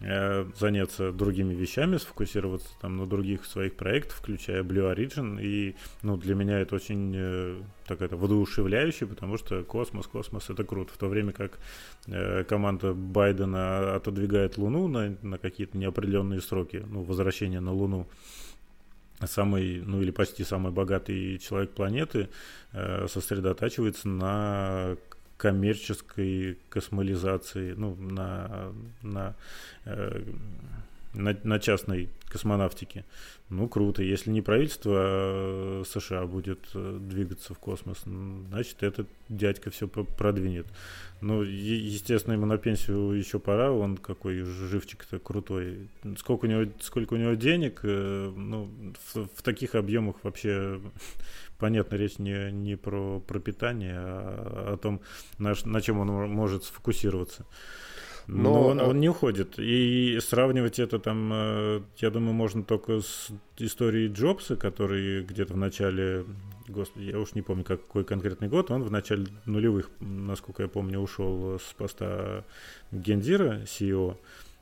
э, 0.00 0.44
заняться 0.58 1.12
другими 1.12 1.54
вещами, 1.54 1.96
сфокусироваться 1.96 2.68
там 2.82 2.98
на 2.98 3.06
других 3.06 3.46
своих 3.46 3.74
проектах, 3.74 4.18
включая 4.18 4.62
Blue 4.62 4.94
Origin. 4.94 5.42
И 5.42 5.76
ну, 6.02 6.18
для 6.18 6.34
меня 6.34 6.58
это 6.60 6.74
очень 6.74 7.14
э, 7.16 7.62
так 7.86 8.02
это 8.02 8.18
воодушевляюще, 8.18 9.06
потому 9.06 9.38
что 9.38 9.62
космос, 9.62 10.06
космос 10.06 10.50
это 10.50 10.62
круто. 10.62 10.92
В 10.92 10.98
то 10.98 11.08
время 11.08 11.32
как 11.32 11.58
э, 12.06 12.44
команда 12.44 12.92
Байдена 12.92 13.94
отодвигает 13.94 14.58
Луну 14.58 14.88
на, 14.88 15.16
на 15.22 15.38
какие-то 15.38 15.78
неопределенные 15.78 16.42
сроки, 16.42 16.84
ну, 16.86 17.02
возвращение 17.02 17.60
на 17.60 17.72
Луну, 17.72 18.06
самый, 19.26 19.80
ну 19.80 20.02
или 20.02 20.10
почти 20.10 20.44
самый 20.44 20.70
богатый 20.70 21.38
человек 21.38 21.70
планеты 21.70 22.28
э, 22.72 23.06
сосредотачивается 23.08 24.08
на 24.08 24.96
коммерческой 25.36 26.58
космолизации, 26.68 27.74
ну, 27.76 27.94
на, 27.96 28.72
на, 29.02 29.34
э, 29.84 30.22
на, 31.14 31.36
на 31.42 31.58
частной 31.58 32.08
космонавтике. 32.28 33.04
Ну, 33.50 33.68
круто. 33.68 34.02
Если 34.02 34.30
не 34.30 34.42
правительство 34.42 34.94
а 34.96 35.82
США 35.86 36.26
будет 36.26 36.60
э, 36.74 36.98
двигаться 37.00 37.54
в 37.54 37.58
космос, 37.58 38.02
значит, 38.48 38.82
этот 38.82 39.06
дядька 39.28 39.70
все 39.70 39.86
продвинет. 39.86 40.66
Ну, 41.20 41.42
естественно, 41.42 42.34
ему 42.34 42.46
на 42.46 42.58
пенсию 42.58 43.12
еще 43.12 43.38
пора, 43.38 43.70
он 43.70 43.96
какой 43.96 44.42
живчик-то 44.42 45.18
крутой. 45.18 45.88
Сколько 46.18 46.46
у 46.46 46.48
него, 46.48 46.72
сколько 46.80 47.14
у 47.14 47.16
него 47.16 47.34
денег, 47.34 47.80
э, 47.82 48.32
ну, 48.34 48.68
в, 49.12 49.28
в 49.36 49.42
таких 49.42 49.74
объемах 49.74 50.16
вообще 50.22 50.80
понятно, 51.58 51.96
речь 51.96 52.18
не, 52.18 52.50
не 52.52 52.76
про 52.76 53.20
пропитание, 53.20 53.96
а 53.96 54.74
о 54.74 54.76
том, 54.76 55.00
на, 55.38 55.54
на 55.64 55.80
чем 55.80 55.98
он 55.98 56.08
может 56.30 56.64
сфокусироваться. 56.64 57.46
Но, 58.26 58.52
Но 58.52 58.66
он, 58.68 58.80
он 58.80 59.00
не 59.00 59.08
уходит. 59.08 59.58
И 59.58 60.18
сравнивать 60.20 60.78
это 60.78 60.98
там, 60.98 61.30
э, 61.32 61.82
я 61.98 62.10
думаю, 62.10 62.32
можно 62.32 62.64
только 62.64 63.00
с 63.00 63.28
историей 63.58 64.08
Джобса, 64.08 64.56
который 64.56 65.22
где-то 65.22 65.52
в 65.52 65.56
начале, 65.58 66.24
господи, 66.66 67.04
я 67.04 67.18
уж 67.18 67.34
не 67.34 67.42
помню, 67.42 67.64
какой 67.64 68.04
конкретный 68.04 68.48
год, 68.48 68.70
он 68.70 68.82
в 68.82 68.90
начале 68.90 69.26
нулевых, 69.44 69.90
насколько 70.00 70.62
я 70.62 70.68
помню, 70.68 71.00
ушел 71.00 71.58
с 71.58 71.74
поста 71.74 72.44
гендира 72.92 73.62
CEO. 73.64 74.16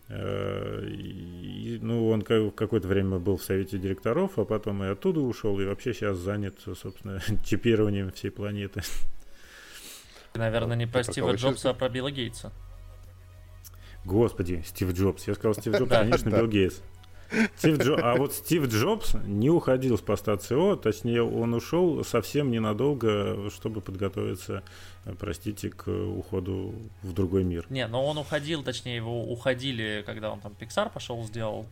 Э, 0.09 0.85
и, 0.87 1.79
ну, 1.81 2.09
он 2.09 2.23
какое-то 2.23 2.89
время 2.89 3.19
был 3.19 3.37
в 3.37 3.43
совете 3.43 3.79
директоров, 3.79 4.39
а 4.39 4.45
потом 4.45 4.83
и 4.85 4.89
оттуда 4.89 5.21
ушел, 5.21 5.59
и 5.61 5.65
вообще 5.65 5.95
сейчас 5.95 6.19
занят, 6.19 6.59
собственно, 6.65 7.21
чипированием 7.45 8.11
всей 8.13 8.31
планеты. 8.31 8.83
Наверное, 10.35 10.77
не 10.77 10.87
про 10.87 11.03
Стива 11.03 11.35
Джобса, 11.35 11.71
а 11.71 11.75
про 11.75 11.89
Билла 11.89 12.11
Гейтса. 12.11 12.53
Господи, 14.05 14.63
Стив 14.67 14.93
Джобс. 14.93 15.29
Я 15.29 15.35
сказал 15.35 15.55
Стив 15.55 15.75
Джобс, 15.79 15.91
конечно, 15.91 16.31
Билл 16.31 16.49
Гейтс. 16.49 16.81
Стив 17.57 17.79
Джо... 17.79 17.97
А 18.03 18.17
вот 18.17 18.33
Стив 18.33 18.67
Джобс 18.67 19.15
не 19.25 19.51
уходил 19.51 19.99
с 19.99 20.01
поста 20.01 20.37
ЦО, 20.37 20.77
точнее, 20.77 21.23
он 21.23 21.55
ушел 21.55 22.05
совсем 22.05 22.51
ненадолго, 22.51 23.51
чтобы 23.51 23.81
подготовиться, 23.81 24.63
простите, 25.19 25.71
к 25.71 25.89
уходу 25.89 26.75
в 27.03 27.13
другой 27.13 27.45
мир. 27.45 27.67
Не, 27.71 27.87
но 27.87 28.05
он 28.05 28.19
уходил, 28.19 28.63
точнее, 28.63 28.97
его 28.97 29.25
уходили, 29.25 30.03
когда 30.07 30.31
он 30.31 30.41
там 30.41 30.53
Pixar 30.59 30.91
пошел, 30.93 31.23
сделал 31.25 31.67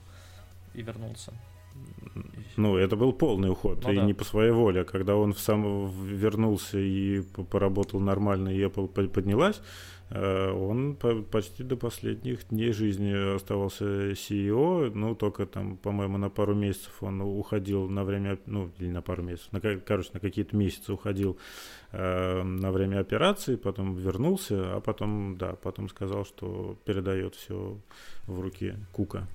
и 0.75 0.83
вернулся. 0.83 1.33
Ну, 2.57 2.77
это 2.77 2.97
был 2.97 3.13
полный 3.13 3.51
уход, 3.51 3.85
ну, 3.85 3.93
и 3.93 3.97
да. 3.97 4.05
не 4.05 4.13
по 4.13 4.25
своей 4.25 4.51
воле. 4.51 4.85
Когда 4.85 5.17
он 5.17 5.35
сам 5.35 5.89
вернулся 6.05 6.79
и 6.79 7.23
поработал 7.23 8.01
нормально, 8.01 8.49
и 8.49 8.61
Apple 8.61 9.09
поднялась, 9.09 9.61
Э, 9.61 9.63
он 10.13 10.97
почти 11.31 11.63
до 11.63 11.77
последних 11.77 12.49
дней 12.49 12.73
жизни 12.73 13.35
оставался 13.37 14.11
CEO, 14.13 14.91
ну, 14.93 15.15
только 15.15 15.47
там, 15.47 15.77
по-моему, 15.77 16.19
на 16.19 16.31
пару 16.31 16.55
месяцев 16.55 17.03
он 17.03 17.21
уходил 17.21 17.89
на 17.89 18.05
время, 18.05 18.39
ну, 18.47 18.71
или 18.79 18.91
на 18.91 19.03
пару 19.03 19.23
месяцев, 19.23 19.53
на, 19.53 19.61
короче, 19.61 20.11
на 20.13 20.21
какие-то 20.21 20.57
месяцы 20.57 20.93
уходил 20.93 21.39
э, 21.93 22.43
на 22.43 22.73
время 22.73 22.99
операции, 22.99 23.55
потом 23.57 23.95
вернулся, 23.95 24.77
а 24.77 24.81
потом, 24.81 25.37
да, 25.39 25.55
потом 25.55 25.89
сказал, 25.89 26.25
что 26.25 26.77
передает 26.85 27.37
все 27.37 27.77
в 28.27 28.41
руки 28.41 28.75
Кука. 28.93 29.29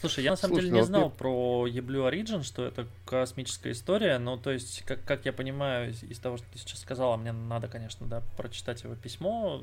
Слушай, 0.00 0.24
я 0.24 0.30
на 0.30 0.36
самом 0.36 0.54
Слушай, 0.54 0.64
деле 0.66 0.74
не 0.74 0.80
ну, 0.80 0.86
знал 0.86 1.10
ты... 1.10 1.16
про 1.18 1.66
Еблю 1.66 2.08
Origin, 2.08 2.42
что 2.42 2.64
это 2.64 2.86
космическая 3.04 3.72
история, 3.72 4.18
но 4.18 4.36
то 4.36 4.50
есть, 4.50 4.82
как, 4.82 5.04
как 5.04 5.24
я 5.26 5.32
понимаю 5.32 5.90
из, 5.90 6.02
из 6.02 6.18
того, 6.18 6.38
что 6.38 6.46
ты 6.52 6.58
сейчас 6.58 6.80
сказала, 6.80 7.16
мне 7.16 7.32
надо, 7.32 7.68
конечно, 7.68 8.06
да, 8.06 8.22
прочитать 8.36 8.82
его 8.82 8.94
письмо, 8.96 9.60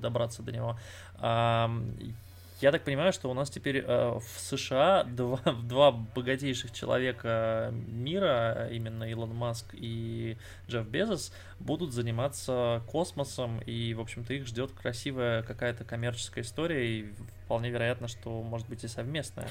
добраться 0.00 0.42
до 0.42 0.52
него. 0.52 0.78
Я 2.60 2.72
так 2.72 2.82
понимаю, 2.82 3.12
что 3.12 3.30
у 3.30 3.34
нас 3.34 3.50
теперь 3.50 3.84
э, 3.86 4.18
в 4.18 4.40
США 4.40 5.04
два, 5.04 5.40
два 5.62 5.92
богатейших 5.92 6.72
человека 6.72 7.72
мира, 7.72 8.68
именно 8.72 9.04
Илон 9.04 9.32
Маск 9.34 9.66
и 9.74 10.36
Джефф 10.68 10.86
Безос, 10.88 11.32
будут 11.60 11.92
заниматься 11.92 12.82
космосом, 12.88 13.60
и, 13.60 13.94
в 13.94 14.00
общем-то, 14.00 14.34
их 14.34 14.46
ждет 14.46 14.72
красивая 14.72 15.44
какая-то 15.44 15.84
коммерческая 15.84 16.42
история, 16.42 16.98
и 16.98 17.12
вполне 17.44 17.70
вероятно, 17.70 18.08
что 18.08 18.42
может 18.42 18.68
быть 18.68 18.82
и 18.82 18.88
совместная. 18.88 19.48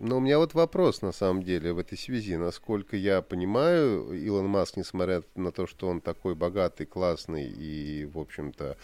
Но 0.00 0.18
у 0.18 0.20
меня 0.20 0.38
вот 0.38 0.54
вопрос, 0.54 1.02
на 1.02 1.10
самом 1.10 1.42
деле, 1.42 1.72
в 1.72 1.78
этой 1.78 1.98
связи. 1.98 2.36
Насколько 2.36 2.96
я 2.96 3.20
понимаю, 3.20 4.12
Илон 4.12 4.46
Маск, 4.46 4.76
несмотря 4.76 5.24
на 5.34 5.50
то, 5.50 5.66
что 5.66 5.88
он 5.88 6.00
такой 6.00 6.36
богатый, 6.36 6.86
классный 6.86 7.48
и, 7.48 8.04
в 8.06 8.18
общем-то, 8.18 8.76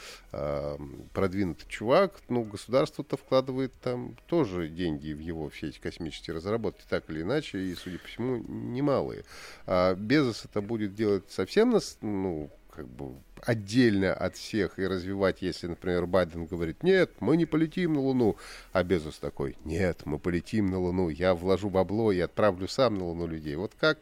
продвинутый 1.13 1.69
чувак, 1.69 2.21
ну, 2.29 2.43
государство-то 2.43 3.17
вкладывает 3.17 3.73
там 3.81 4.17
тоже 4.27 4.69
деньги 4.69 5.13
в 5.13 5.21
его 5.21 5.49
все 5.51 5.69
эти 5.69 5.79
космические 5.79 6.35
разработки, 6.35 6.83
так 6.89 7.09
или 7.09 7.23
иначе, 7.23 7.59
и, 7.59 7.75
судя 7.77 7.99
по 7.99 8.09
всему, 8.09 8.37
немалые. 8.37 9.25
А 9.67 9.95
Безос 9.95 10.45
это 10.45 10.61
будет 10.61 10.95
делать 10.95 11.31
совсем, 11.31 11.79
ну, 12.01 12.51
как 12.75 12.89
бы 12.89 13.15
отдельно 13.43 14.13
от 14.13 14.37
всех 14.37 14.79
и 14.79 14.87
развивать, 14.87 15.43
если, 15.43 15.67
например, 15.67 16.07
Байден 16.07 16.47
говорит, 16.47 16.83
нет, 16.83 17.11
мы 17.21 17.37
не 17.37 17.47
полетим 17.47 17.95
на 17.95 18.01
Луну, 18.01 18.37
а 18.73 18.83
Безус 18.83 19.19
такой, 19.19 19.57
нет, 19.65 20.03
мы 20.05 20.19
полетим 20.19 20.67
на 20.67 20.79
Луну, 20.79 21.09
я 21.09 21.35
вложу 21.35 21.71
бабло 21.71 22.13
и 22.13 22.21
отправлю 22.21 22.69
сам 22.69 22.95
на 22.95 23.05
Луну 23.05 23.27
людей. 23.27 23.57
Вот 23.57 23.73
как 23.79 23.99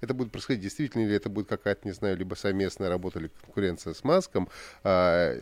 это 0.00 0.14
будет 0.14 0.32
происходить, 0.32 0.62
действительно, 0.62 1.02
или 1.02 1.14
это 1.14 1.28
будет 1.28 1.48
какая-то, 1.48 1.86
не 1.86 1.92
знаю, 1.92 2.16
либо 2.16 2.34
совместная 2.34 2.88
работа, 2.88 3.18
или 3.18 3.30
конкуренция 3.44 3.94
с 3.94 4.02
Маском, 4.02 4.48
а, 4.82 5.34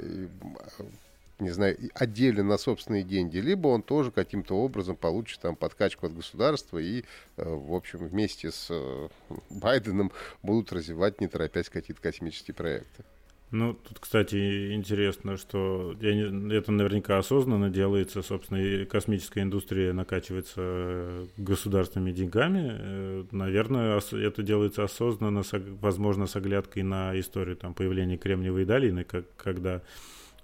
не 1.38 1.50
знаю, 1.50 1.76
отдельно 1.94 2.44
на 2.44 2.58
собственные 2.58 3.02
деньги, 3.02 3.38
либо 3.38 3.68
он 3.68 3.82
тоже 3.82 4.10
каким-то 4.10 4.54
образом 4.56 4.96
получит 4.96 5.40
там 5.40 5.56
подкачку 5.56 6.06
от 6.06 6.14
государства 6.14 6.78
и, 6.78 7.04
э, 7.36 7.44
в 7.44 7.74
общем, 7.74 8.06
вместе 8.06 8.50
с 8.50 8.68
э, 8.70 9.08
Байденом 9.50 10.12
будут 10.42 10.72
развивать, 10.72 11.20
не 11.20 11.28
торопясь, 11.28 11.68
какие-то 11.68 12.00
космические 12.00 12.54
проекты. 12.54 13.04
Ну, 13.50 13.74
тут, 13.74 14.00
кстати, 14.00 14.74
интересно, 14.74 15.36
что 15.36 15.94
я 16.00 16.14
не, 16.14 16.54
это 16.54 16.72
наверняка 16.72 17.18
осознанно 17.18 17.70
делается, 17.70 18.22
собственно, 18.22 18.58
и 18.58 18.84
космическая 18.84 19.42
индустрия 19.42 19.92
накачивается 19.92 20.60
э, 20.60 21.26
государственными 21.36 22.12
деньгами. 22.12 23.26
Наверное, 23.32 24.00
это 24.00 24.42
делается 24.42 24.84
осознанно, 24.84 25.42
возможно, 25.80 26.26
с 26.26 26.36
оглядкой 26.36 26.84
на 26.84 27.18
историю 27.18 27.56
там, 27.56 27.74
появления 27.74 28.16
Кремниевой 28.16 28.64
долины, 28.64 29.04
как, 29.04 29.24
когда 29.36 29.82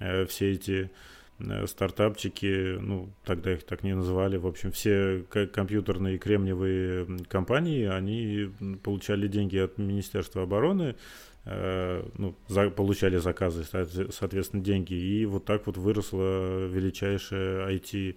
все 0.00 0.52
эти 0.52 0.90
э, 1.38 1.66
стартапчики, 1.66 2.78
ну, 2.80 3.10
тогда 3.24 3.52
их 3.52 3.64
так 3.64 3.82
не 3.82 3.94
называли, 3.94 4.36
в 4.36 4.46
общем, 4.46 4.72
все 4.72 5.24
компьютерные 5.52 6.18
кремниевые 6.18 7.06
компании, 7.28 7.86
они 7.86 8.50
получали 8.82 9.28
деньги 9.28 9.58
от 9.58 9.78
Министерства 9.78 10.42
обороны, 10.42 10.96
э, 11.44 12.08
ну, 12.16 12.34
за, 12.48 12.70
получали 12.70 13.18
заказы, 13.18 13.64
соответственно, 13.64 14.62
деньги, 14.62 14.94
и 14.94 15.26
вот 15.26 15.44
так 15.44 15.66
вот 15.66 15.76
выросла 15.76 16.66
величайшая 16.66 17.68
IT, 17.68 18.16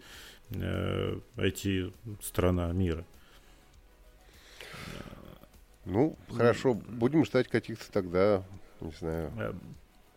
IT-страна 1.37 2.71
мира. 2.71 3.05
Ну, 5.85 6.15
хорошо, 6.29 6.75
будем 6.75 7.25
ждать 7.25 7.49
каких-то 7.49 7.91
тогда, 7.91 8.43
не 8.79 8.91
знаю, 8.91 9.55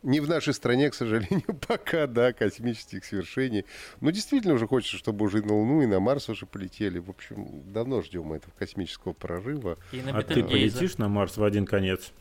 не 0.06 0.20
в 0.20 0.28
нашей 0.28 0.54
стране, 0.54 0.88
к 0.88 0.94
сожалению, 0.94 1.54
пока, 1.68 2.06
да, 2.06 2.32
космических 2.32 3.04
свершений. 3.04 3.64
Но 4.00 4.10
действительно 4.10 4.54
уже 4.54 4.66
хочется, 4.66 4.96
чтобы 4.96 5.26
уже 5.26 5.40
и 5.40 5.42
на 5.42 5.54
Луну, 5.54 5.82
и 5.82 5.86
на 5.86 5.98
Марс 6.00 6.28
уже 6.28 6.46
полетели. 6.46 6.98
В 6.98 7.10
общем, 7.10 7.62
давно 7.72 8.02
ждем 8.02 8.32
этого 8.32 8.52
космического 8.58 9.12
прорыва. 9.12 9.78
а 10.12 10.22
ты 10.22 10.44
полетишь 10.44 10.96
на 10.98 11.08
Марс 11.08 11.36
в 11.36 11.44
один 11.44 11.66
конец? 11.66 12.12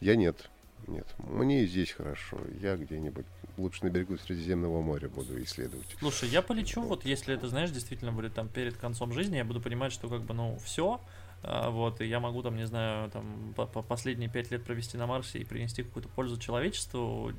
Я 0.00 0.14
нет. 0.14 0.48
Нет, 0.88 1.06
мне 1.18 1.62
и 1.62 1.66
здесь 1.66 1.92
хорошо. 1.92 2.38
Я 2.60 2.76
где-нибудь 2.76 3.24
лучше 3.56 3.84
на 3.84 3.90
берегу 3.90 4.18
Средиземного 4.18 4.82
моря 4.82 5.08
буду 5.08 5.40
исследовать. 5.42 5.86
Слушай, 6.00 6.28
я 6.28 6.42
полечу, 6.42 6.82
вот 6.82 7.04
если 7.04 7.34
это, 7.34 7.46
знаешь, 7.48 7.70
действительно 7.70 8.12
будет 8.12 8.34
там 8.34 8.48
перед 8.48 8.76
концом 8.76 9.12
жизни, 9.12 9.36
я 9.36 9.44
буду 9.44 9.60
понимать, 9.60 9.92
что 9.92 10.08
как 10.08 10.22
бы, 10.22 10.34
ну, 10.34 10.58
все, 10.64 11.00
вот, 11.42 12.00
и 12.00 12.06
я 12.06 12.20
могу 12.20 12.42
там, 12.42 12.56
не 12.56 12.66
знаю, 12.66 13.10
там, 13.10 13.52
по, 13.56 13.66
по 13.66 13.82
последние 13.82 14.28
пять 14.28 14.50
лет 14.50 14.64
провести 14.64 14.96
на 14.96 15.06
Марсе 15.06 15.40
и 15.40 15.44
принести 15.44 15.82
какую-то 15.82 16.08
пользу 16.08 16.38
человечеству, 16.38 17.32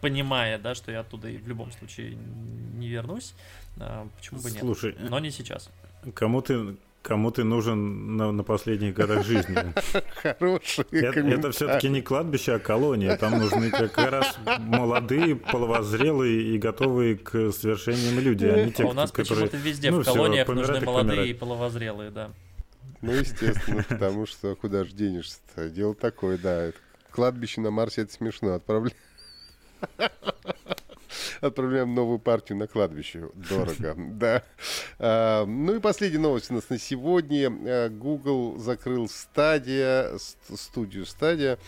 понимая, 0.00 0.58
да, 0.58 0.74
что 0.74 0.92
я 0.92 1.00
оттуда 1.00 1.28
и 1.28 1.38
в 1.38 1.48
любом 1.48 1.72
случае 1.72 2.16
не 2.74 2.88
вернусь, 2.88 3.34
а, 3.80 4.06
почему 4.16 4.40
бы 4.40 4.50
нет? 4.50 4.60
Слушай, 4.60 4.96
но 4.98 5.18
не 5.18 5.30
сейчас. 5.30 5.70
Кому 6.14 6.42
ты, 6.42 6.76
кому 7.02 7.30
ты 7.30 7.42
нужен 7.42 8.16
на, 8.16 8.32
на 8.32 8.42
последних 8.42 8.94
годах 8.94 9.24
жизни. 9.24 9.56
Хороший 10.22 10.84
Это, 10.90 11.20
это 11.20 11.50
все-таки 11.50 11.88
не 11.88 12.02
кладбище, 12.02 12.54
а 12.54 12.58
колония. 12.58 13.16
Там 13.16 13.38
нужны 13.38 13.70
как 13.70 13.96
раз 13.96 14.38
молодые, 14.58 15.36
половозрелые 15.36 16.54
и 16.54 16.58
готовые 16.58 17.16
к 17.16 17.50
свершениям 17.52 18.20
люди. 18.20 18.44
А, 18.44 18.64
не 18.64 18.72
те, 18.72 18.84
а 18.84 18.88
у 18.88 18.92
нас 18.92 19.10
которые... 19.10 19.46
почему-то 19.46 19.68
везде 19.68 19.90
ну, 19.90 20.02
в 20.02 20.04
колониях 20.04 20.46
все, 20.46 20.54
нужны 20.54 20.80
молодые 20.80 21.16
помирать. 21.16 21.30
и 21.30 21.34
половозрелые, 21.34 22.10
да. 22.10 22.30
Ну, 23.02 23.12
естественно, 23.12 23.84
потому 23.88 24.26
что 24.26 24.56
куда 24.56 24.82
же 24.82 24.92
денешься-то? 24.92 25.68
Дело 25.70 25.94
такое, 25.94 26.36
да. 26.36 26.72
Кладбище 27.12 27.60
на 27.60 27.70
Марсе 27.70 28.02
это 28.02 28.12
смешно. 28.12 28.54
Отправляем. 28.54 28.96
Отправляем 31.40 31.94
новую 31.94 32.18
партию 32.18 32.58
на 32.58 32.66
кладбище. 32.66 33.30
Дорого, 33.34 33.94
да. 33.98 34.42
А, 34.98 35.46
ну 35.46 35.76
и 35.76 35.80
последняя 35.80 36.18
новость 36.18 36.50
у 36.50 36.54
нас 36.54 36.68
на 36.68 36.78
сегодня. 36.78 37.48
А, 37.50 37.88
Google 37.88 38.58
закрыл 38.58 39.08
стадия, 39.08 40.18
студию 40.56 41.06
стадия. 41.06 41.58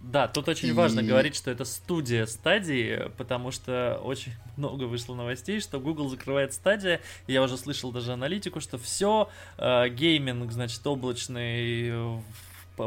Да, 0.00 0.28
тут 0.28 0.48
очень 0.48 0.68
и... 0.68 0.72
важно 0.72 1.02
говорить, 1.02 1.36
что 1.36 1.50
это 1.50 1.64
студия 1.64 2.26
стадии, 2.26 3.10
потому 3.18 3.50
что 3.50 4.00
очень 4.02 4.32
много 4.56 4.84
вышло 4.84 5.14
новостей, 5.14 5.60
что 5.60 5.78
Google 5.78 6.08
закрывает 6.08 6.54
стадия. 6.54 7.00
Я 7.26 7.42
уже 7.42 7.56
слышал 7.58 7.92
даже 7.92 8.12
аналитику, 8.12 8.60
что 8.60 8.78
все, 8.78 9.28
э, 9.58 9.88
гейминг, 9.88 10.52
значит, 10.52 10.86
облачный 10.86 12.22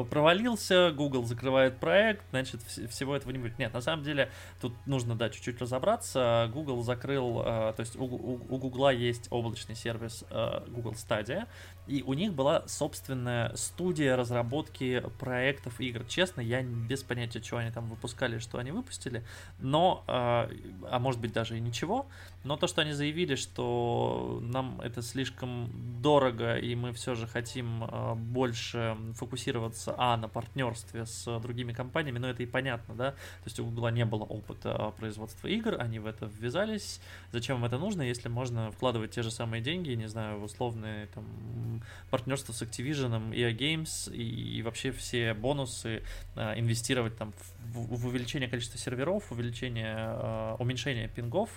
провалился, 0.09 0.91
Google 0.91 1.25
закрывает 1.25 1.77
проект, 1.77 2.23
значит, 2.31 2.61
всего 2.63 3.15
этого 3.15 3.31
не 3.31 3.37
будет. 3.37 3.59
Нет, 3.59 3.73
на 3.73 3.81
самом 3.81 4.03
деле, 4.03 4.31
тут 4.59 4.73
нужно, 4.87 5.15
да, 5.15 5.29
чуть-чуть 5.29 5.61
разобраться. 5.61 6.49
Google 6.51 6.81
закрыл, 6.81 7.41
э, 7.41 7.73
то 7.75 7.79
есть 7.79 7.95
у, 7.95 8.05
у, 8.05 8.41
у 8.49 8.57
Google 8.57 8.89
есть 8.89 9.27
облачный 9.29 9.75
сервис 9.75 10.23
э, 10.29 10.63
Google 10.67 10.93
Stadia, 10.93 11.47
и 11.87 12.01
у 12.03 12.13
них 12.13 12.33
была 12.33 12.67
собственная 12.67 13.55
студия 13.55 14.15
разработки 14.15 15.03
проектов 15.19 15.79
игр. 15.81 16.03
Честно, 16.05 16.41
я 16.41 16.61
без 16.61 17.03
понятия, 17.03 17.41
что 17.41 17.57
они 17.57 17.71
там 17.71 17.89
выпускали, 17.89 18.39
что 18.39 18.57
они 18.57 18.71
выпустили, 18.71 19.23
но, 19.59 20.03
а, 20.07 20.49
а 20.89 20.99
может 20.99 21.19
быть 21.19 21.33
даже 21.33 21.57
и 21.57 21.59
ничего, 21.59 22.07
но 22.43 22.55
то, 22.55 22.67
что 22.67 22.81
они 22.81 22.93
заявили, 22.93 23.35
что 23.35 24.39
нам 24.41 24.79
это 24.81 25.01
слишком 25.01 25.69
дорого, 26.01 26.57
и 26.57 26.75
мы 26.75 26.93
все 26.93 27.15
же 27.15 27.27
хотим 27.27 27.83
а, 27.83 28.15
больше 28.15 28.97
фокусироваться, 29.15 29.93
а, 29.97 30.15
на 30.17 30.29
партнерстве 30.29 31.05
с 31.05 31.39
другими 31.39 31.73
компаниями, 31.73 32.19
но 32.19 32.29
это 32.29 32.43
и 32.43 32.45
понятно, 32.45 32.95
да, 32.95 33.11
то 33.11 33.45
есть 33.45 33.59
у 33.59 33.65
Google 33.65 33.89
не 33.89 34.05
было 34.05 34.23
опыта 34.23 34.93
производства 34.97 35.47
игр, 35.47 35.75
они 35.79 35.99
в 35.99 36.05
это 36.05 36.29
ввязались, 36.39 37.01
зачем 37.31 37.57
им 37.57 37.65
это 37.65 37.77
нужно, 37.77 38.01
если 38.01 38.29
можно 38.29 38.71
вкладывать 38.71 39.11
те 39.11 39.21
же 39.21 39.31
самые 39.31 39.61
деньги, 39.61 39.91
не 39.91 40.07
знаю, 40.07 40.39
в 40.39 40.43
условные 40.43 41.07
там 41.07 41.72
партнерство 42.09 42.53
с 42.53 42.61
Activision, 42.61 43.31
EA 43.31 43.55
Games 43.55 44.13
и, 44.13 44.61
вообще 44.61 44.91
все 44.91 45.33
бонусы 45.33 46.03
а, 46.35 46.57
инвестировать 46.57 47.17
там 47.17 47.33
в, 47.59 47.95
в 47.95 48.07
увеличение 48.07 48.49
количества 48.49 48.79
серверов, 48.79 49.31
увеличение, 49.31 49.95
а, 49.97 50.55
уменьшение 50.59 51.07
пингов, 51.07 51.49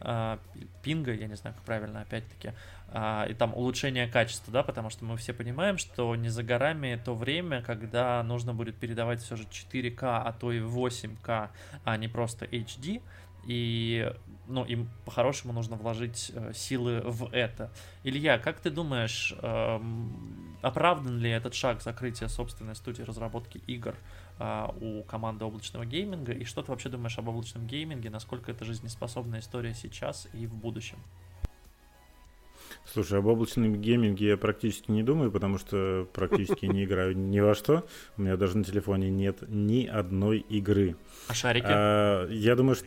а, 0.00 0.38
пинга, 0.82 1.12
я 1.12 1.26
не 1.26 1.36
знаю, 1.36 1.56
как 1.56 1.64
правильно, 1.64 2.02
опять-таки, 2.02 2.52
а, 2.88 3.26
и 3.28 3.34
там 3.34 3.54
улучшение 3.54 4.06
качества, 4.06 4.52
да, 4.52 4.62
потому 4.62 4.90
что 4.90 5.04
мы 5.04 5.16
все 5.16 5.32
понимаем, 5.32 5.78
что 5.78 6.14
не 6.14 6.28
за 6.28 6.42
горами 6.42 7.00
то 7.04 7.14
время, 7.14 7.62
когда 7.62 8.22
нужно 8.22 8.54
будет 8.54 8.76
передавать 8.76 9.20
все 9.20 9.36
же 9.36 9.44
4К, 9.44 10.22
а 10.24 10.32
то 10.32 10.52
и 10.52 10.60
8К, 10.60 11.50
а 11.84 11.96
не 11.96 12.08
просто 12.08 12.44
HD, 12.44 13.02
и 13.46 14.12
ну, 14.46 14.64
им 14.64 14.88
по-хорошему 15.04 15.52
нужно 15.52 15.76
вложить 15.76 16.30
э, 16.34 16.52
силы 16.54 17.00
в 17.04 17.32
это. 17.32 17.70
Илья, 18.02 18.38
как 18.38 18.60
ты 18.60 18.70
думаешь, 18.70 19.34
э, 19.40 19.80
оправдан 20.62 21.18
ли 21.18 21.30
этот 21.30 21.54
шаг 21.54 21.82
закрытия 21.82 22.28
собственной 22.28 22.74
студии 22.74 23.02
разработки 23.02 23.60
игр 23.66 23.94
э, 24.38 24.68
у 24.80 25.02
команды 25.04 25.44
облачного 25.44 25.86
гейминга? 25.86 26.32
И 26.32 26.44
что 26.44 26.62
ты 26.62 26.70
вообще 26.70 26.88
думаешь 26.88 27.18
об 27.18 27.28
облачном 27.28 27.66
гейминге? 27.66 28.10
Насколько 28.10 28.50
это 28.52 28.64
жизнеспособная 28.64 29.40
история 29.40 29.74
сейчас 29.74 30.28
и 30.32 30.46
в 30.46 30.54
будущем? 30.54 30.98
Слушай, 32.92 33.18
об 33.18 33.26
облачном 33.26 33.80
гейминге 33.80 34.28
я 34.28 34.36
практически 34.36 34.90
не 34.90 35.02
думаю, 35.02 35.32
потому 35.32 35.58
что 35.58 36.06
практически 36.12 36.66
не 36.66 36.84
играю 36.84 37.16
ни 37.16 37.40
во 37.40 37.54
что. 37.54 37.86
У 38.18 38.22
меня 38.22 38.36
даже 38.36 38.58
на 38.58 38.64
телефоне 38.64 39.10
нет 39.10 39.38
ни 39.48 39.86
одной 39.86 40.38
игры. 40.38 40.96
А 41.28 41.34
шарики? 41.34 41.66
А, 41.66 42.28
я 42.28 42.54
думаю, 42.56 42.76
что 42.76 42.86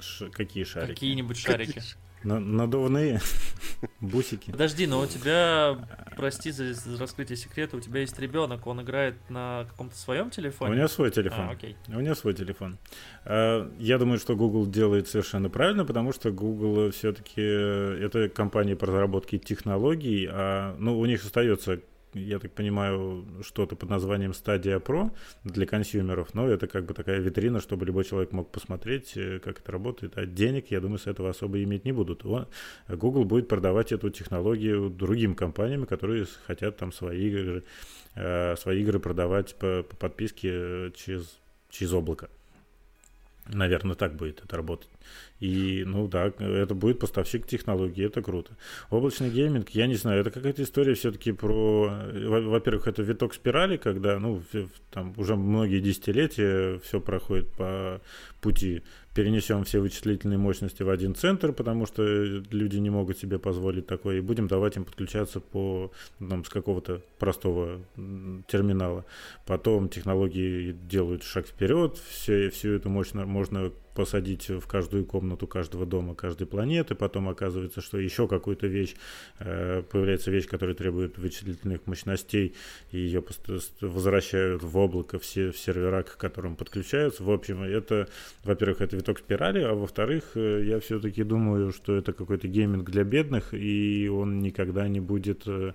Ш- 0.00 0.28
какие 0.30 0.64
шарики? 0.64 0.90
Какие-нибудь 0.94 1.36
шарики. 1.36 1.82
На- 2.24 2.40
надувные 2.40 3.20
бусики. 4.00 4.50
Подожди, 4.50 4.88
но 4.88 5.00
у 5.00 5.06
тебя, 5.06 5.78
прости 6.16 6.50
за 6.50 6.74
раскрытие 6.98 7.36
секрета, 7.36 7.76
у 7.76 7.80
тебя 7.80 8.00
есть 8.00 8.18
ребенок, 8.18 8.66
он 8.66 8.82
играет 8.82 9.14
на 9.30 9.66
каком-то 9.70 9.96
своем 9.96 10.30
телефоне? 10.30 10.72
У 10.72 10.76
него 10.76 10.88
свой 10.88 11.12
телефон. 11.12 11.48
А, 11.48 11.50
окей. 11.52 11.76
У 11.86 12.00
него 12.00 12.16
свой 12.16 12.34
телефон. 12.34 12.76
А, 13.24 13.70
Я 13.78 13.98
думаю, 13.98 14.18
что 14.18 14.34
Google 14.34 14.66
делает 14.66 15.06
совершенно 15.08 15.48
правильно, 15.48 15.84
потому 15.84 16.12
что 16.12 16.32
Google 16.32 16.90
все-таки 16.90 17.40
это 17.40 18.28
компания 18.28 18.74
по 18.74 18.86
разработке 18.86 19.38
технологий, 19.38 20.26
а 20.28 20.74
ну, 20.78 20.98
у 20.98 21.06
них 21.06 21.24
остается 21.24 21.80
я 22.14 22.38
так 22.38 22.52
понимаю, 22.52 23.26
что-то 23.42 23.76
под 23.76 23.90
названием 23.90 24.32
Stadia 24.32 24.82
Pro 24.82 25.10
для 25.44 25.66
консюмеров, 25.66 26.34
но 26.34 26.48
это 26.48 26.66
как 26.66 26.86
бы 26.86 26.94
такая 26.94 27.20
витрина, 27.20 27.60
чтобы 27.60 27.86
любой 27.86 28.04
человек 28.04 28.32
мог 28.32 28.50
посмотреть, 28.50 29.16
э, 29.16 29.38
как 29.38 29.60
это 29.60 29.72
работает. 29.72 30.16
А 30.16 30.26
денег, 30.26 30.70
я 30.70 30.80
думаю, 30.80 30.98
с 30.98 31.06
этого 31.06 31.30
особо 31.30 31.62
иметь 31.62 31.84
не 31.84 31.92
будут. 31.92 32.24
Google 32.88 33.24
будет 33.24 33.48
продавать 33.48 33.92
эту 33.92 34.10
технологию 34.10 34.90
другим 34.90 35.34
компаниям, 35.34 35.86
которые 35.86 36.26
хотят 36.46 36.76
там 36.76 36.92
свои 36.92 37.28
игры, 37.28 37.64
э, 38.14 38.56
свои 38.56 38.82
игры 38.82 38.98
продавать 38.98 39.54
по, 39.54 39.82
по 39.82 39.96
подписке 39.96 40.50
э, 40.52 40.90
через, 40.94 41.38
через 41.70 41.92
облако. 41.92 42.28
Наверное, 43.48 43.96
так 43.96 44.14
будет 44.14 44.44
это 44.44 44.56
работать. 44.56 44.90
И, 45.40 45.84
ну 45.86 46.08
да, 46.08 46.32
это 46.38 46.74
будет 46.74 46.98
поставщик 46.98 47.46
технологий, 47.46 48.04
это 48.04 48.22
круто. 48.22 48.56
Облачный 48.90 49.30
гейминг, 49.30 49.70
я 49.70 49.86
не 49.86 49.94
знаю, 49.94 50.20
это 50.20 50.30
какая-то 50.30 50.62
история 50.62 50.94
все-таки 50.94 51.32
про... 51.32 51.90
Во-первых, 52.12 52.88
это 52.88 53.02
виток 53.02 53.34
спирали, 53.34 53.76
когда, 53.76 54.18
ну, 54.18 54.42
там 54.90 55.14
уже 55.16 55.36
многие 55.36 55.80
десятилетия 55.80 56.78
все 56.80 57.00
проходит 57.00 57.50
по 57.52 58.00
пути 58.40 58.82
перенесем 59.18 59.64
все 59.64 59.80
вычислительные 59.80 60.38
мощности 60.38 60.84
в 60.84 60.88
один 60.88 61.12
центр, 61.12 61.52
потому 61.52 61.86
что 61.86 62.04
люди 62.04 62.76
не 62.76 62.88
могут 62.88 63.18
себе 63.18 63.40
позволить 63.40 63.84
такое, 63.84 64.18
и 64.18 64.20
будем 64.20 64.46
давать 64.46 64.76
им 64.76 64.84
подключаться 64.84 65.40
по, 65.40 65.90
там, 66.20 66.44
с 66.44 66.48
какого-то 66.48 67.02
простого 67.18 67.80
терминала. 68.46 69.04
Потом 69.44 69.88
технологии 69.88 70.70
делают 70.70 71.24
шаг 71.24 71.48
вперед, 71.48 71.98
все, 72.08 72.48
всю 72.50 72.74
эту 72.74 72.90
мощь 72.90 73.12
можно 73.12 73.72
посадить 73.96 74.48
в 74.48 74.68
каждую 74.68 75.04
комнату 75.04 75.27
каждого 75.36 75.86
дома, 75.86 76.14
каждой 76.14 76.46
планеты, 76.46 76.94
потом 76.94 77.28
оказывается, 77.28 77.80
что 77.80 77.98
еще 77.98 78.28
какую-то 78.28 78.66
вещь, 78.66 78.94
э, 79.38 79.82
появляется 79.90 80.30
вещь, 80.30 80.46
которая 80.46 80.74
требует 80.74 81.18
вычислительных 81.18 81.86
мощностей, 81.86 82.54
и 82.92 82.98
ее 82.98 83.22
возвращают 83.80 84.62
в 84.62 84.76
облако 84.76 85.18
все 85.18 85.50
в 85.50 85.58
сервера, 85.58 86.02
к 86.02 86.16
которым 86.16 86.56
подключаются. 86.56 87.22
В 87.22 87.30
общем, 87.30 87.62
это, 87.62 88.08
во-первых, 88.44 88.80
это 88.80 88.96
виток 88.96 89.18
спирали, 89.18 89.60
а 89.60 89.74
во-вторых, 89.74 90.32
э, 90.34 90.64
я 90.64 90.80
все-таки 90.80 91.22
думаю, 91.22 91.72
что 91.72 91.96
это 91.96 92.12
какой-то 92.12 92.48
гейминг 92.48 92.90
для 92.90 93.04
бедных, 93.04 93.52
и 93.52 94.08
он 94.08 94.40
никогда 94.40 94.88
не 94.88 95.00
будет 95.00 95.42
э, 95.46 95.72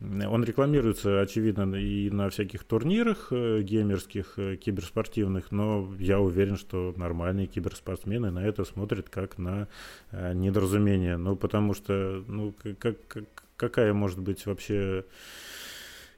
он 0.00 0.44
рекламируется, 0.44 1.20
очевидно, 1.20 1.74
и 1.74 2.08
на 2.08 2.30
всяких 2.30 2.64
турнирах 2.64 3.28
э, 3.32 3.60
геймерских, 3.60 4.34
э, 4.38 4.56
киберспортивных, 4.56 5.52
но 5.52 5.92
я 5.98 6.20
уверен, 6.20 6.56
что 6.56 6.94
нормальные 6.96 7.46
киберспортсмены 7.46 8.30
на 8.30 8.38
это 8.38 8.64
смотрят 8.64 9.10
как 9.10 9.36
на 9.36 9.68
э, 10.10 10.32
недоразумение. 10.32 11.18
Ну, 11.18 11.36
потому 11.36 11.74
что, 11.74 12.24
ну, 12.26 12.54
как, 12.78 12.96
как, 13.08 13.24
какая 13.56 13.92
может 13.92 14.18
быть 14.18 14.46
вообще 14.46 15.04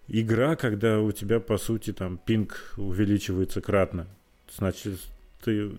игра, 0.06 0.54
когда 0.54 1.00
у 1.00 1.10
тебя, 1.10 1.40
по 1.40 1.58
сути, 1.58 1.92
там, 1.92 2.18
пинг 2.18 2.74
увеличивается 2.76 3.60
кратно? 3.60 4.06
Значит, 4.56 5.00
ты, 5.42 5.72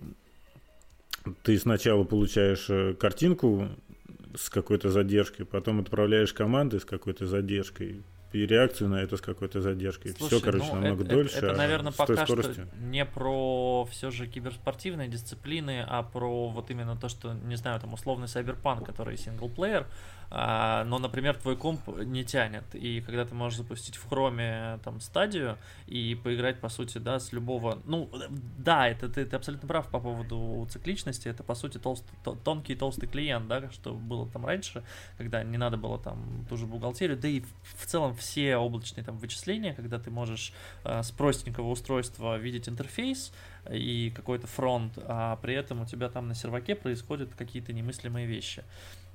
ты 1.42 1.58
сначала 1.58 2.04
получаешь 2.04 2.98
картинку 2.98 3.70
с 4.34 4.50
какой-то 4.50 4.90
задержкой, 4.90 5.46
потом 5.46 5.80
отправляешь 5.80 6.32
команды 6.32 6.80
с 6.80 6.84
какой-то 6.84 7.26
задержкой, 7.26 8.02
и 8.34 8.46
реакцию 8.46 8.90
на 8.90 8.96
это 8.96 9.16
с 9.16 9.20
какой-то 9.20 9.60
задержкой. 9.60 10.12
Слушай, 10.16 10.38
все, 10.38 10.44
короче, 10.44 10.66
ну, 10.66 10.74
намного 10.74 11.04
это, 11.04 11.14
дольше. 11.14 11.36
Это, 11.36 11.46
это 11.46 11.56
наверное, 11.56 11.92
а 11.96 12.06
пока 12.06 12.26
что 12.26 12.42
не 12.80 13.04
про 13.04 13.86
все 13.90 14.10
же 14.10 14.26
киберспортивные 14.26 15.08
дисциплины, 15.08 15.84
а 15.86 16.02
про 16.02 16.48
вот 16.48 16.70
именно 16.70 16.96
то, 16.96 17.08
что, 17.08 17.32
не 17.32 17.56
знаю, 17.56 17.80
там 17.80 17.94
условный 17.94 18.28
сайберпанк, 18.28 18.84
который 18.84 19.16
синглплеер, 19.16 19.86
а, 20.30 20.84
но, 20.84 20.98
например, 20.98 21.36
твой 21.36 21.56
комп 21.56 21.86
не 21.98 22.24
тянет, 22.24 22.64
и 22.74 23.00
когда 23.02 23.24
ты 23.24 23.34
можешь 23.36 23.58
запустить 23.58 23.94
в 23.94 24.08
хроме 24.08 24.80
там 24.82 25.00
стадию 25.00 25.58
и 25.86 26.14
поиграть, 26.16 26.60
по 26.60 26.68
сути, 26.68 26.98
да, 26.98 27.20
с 27.20 27.32
любого... 27.32 27.78
Ну, 27.84 28.10
да, 28.58 28.88
это 28.88 29.08
ты, 29.08 29.24
ты 29.24 29.36
абсолютно 29.36 29.68
прав 29.68 29.88
по 29.88 30.00
поводу 30.00 30.66
цикличности, 30.70 31.28
это, 31.28 31.44
по 31.44 31.54
сути, 31.54 31.78
толст, 31.78 32.04
тонкий 32.42 32.74
толстый 32.74 33.06
клиент, 33.06 33.46
да, 33.46 33.70
что 33.70 33.94
было 33.94 34.28
там 34.28 34.44
раньше, 34.44 34.82
когда 35.18 35.44
не 35.44 35.56
надо 35.56 35.76
было 35.76 35.98
там 35.98 36.46
ту 36.48 36.56
же 36.56 36.66
бухгалтерию, 36.66 37.16
да 37.16 37.28
и 37.28 37.42
в 37.62 37.86
целом 37.86 38.16
все 38.24 38.56
облачные 38.56 39.04
там 39.04 39.18
вычисления, 39.18 39.74
когда 39.74 39.98
ты 39.98 40.10
можешь 40.10 40.52
э, 40.84 41.02
с 41.02 41.10
простенького 41.10 41.70
устройства 41.70 42.38
видеть 42.38 42.68
интерфейс, 42.68 43.32
и 43.70 44.12
какой-то 44.14 44.46
фронт, 44.46 44.92
а 44.96 45.36
при 45.36 45.54
этом 45.54 45.82
у 45.82 45.86
тебя 45.86 46.08
там 46.08 46.28
на 46.28 46.34
серваке 46.34 46.74
происходят 46.74 47.34
какие-то 47.34 47.72
немыслимые 47.72 48.26
вещи. 48.26 48.64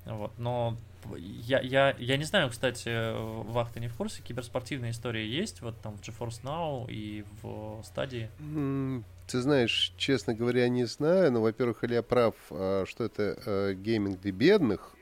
Вот, 0.05 0.31
но 0.37 0.77
я, 1.17 1.59
я, 1.59 1.95
я 1.99 2.17
не 2.17 2.23
знаю, 2.23 2.49
кстати, 2.49 3.13
Вах, 3.51 3.71
ты 3.71 3.79
не 3.79 3.89
в 3.89 3.95
курсе, 3.95 4.21
киберспортивные 4.23 4.91
истории 4.91 5.25
есть 5.25 5.61
вот 5.61 5.79
там 5.81 5.97
в 5.97 6.01
GeForce 6.01 6.41
Now 6.43 6.89
и 6.89 7.25
в 7.41 7.83
стадии? 7.83 8.29
Ты 9.27 9.41
знаешь, 9.41 9.93
честно 9.97 10.33
говоря, 10.33 10.67
не 10.69 10.85
знаю, 10.85 11.31
но, 11.31 11.41
во-первых, 11.41 11.83
Илья 11.83 12.01
прав, 12.01 12.33
а, 12.49 12.85
что 12.87 13.03
это 13.03 13.37
э, 13.45 13.73
гейминг 13.75 14.21
для 14.21 14.31
бедных, 14.31 14.95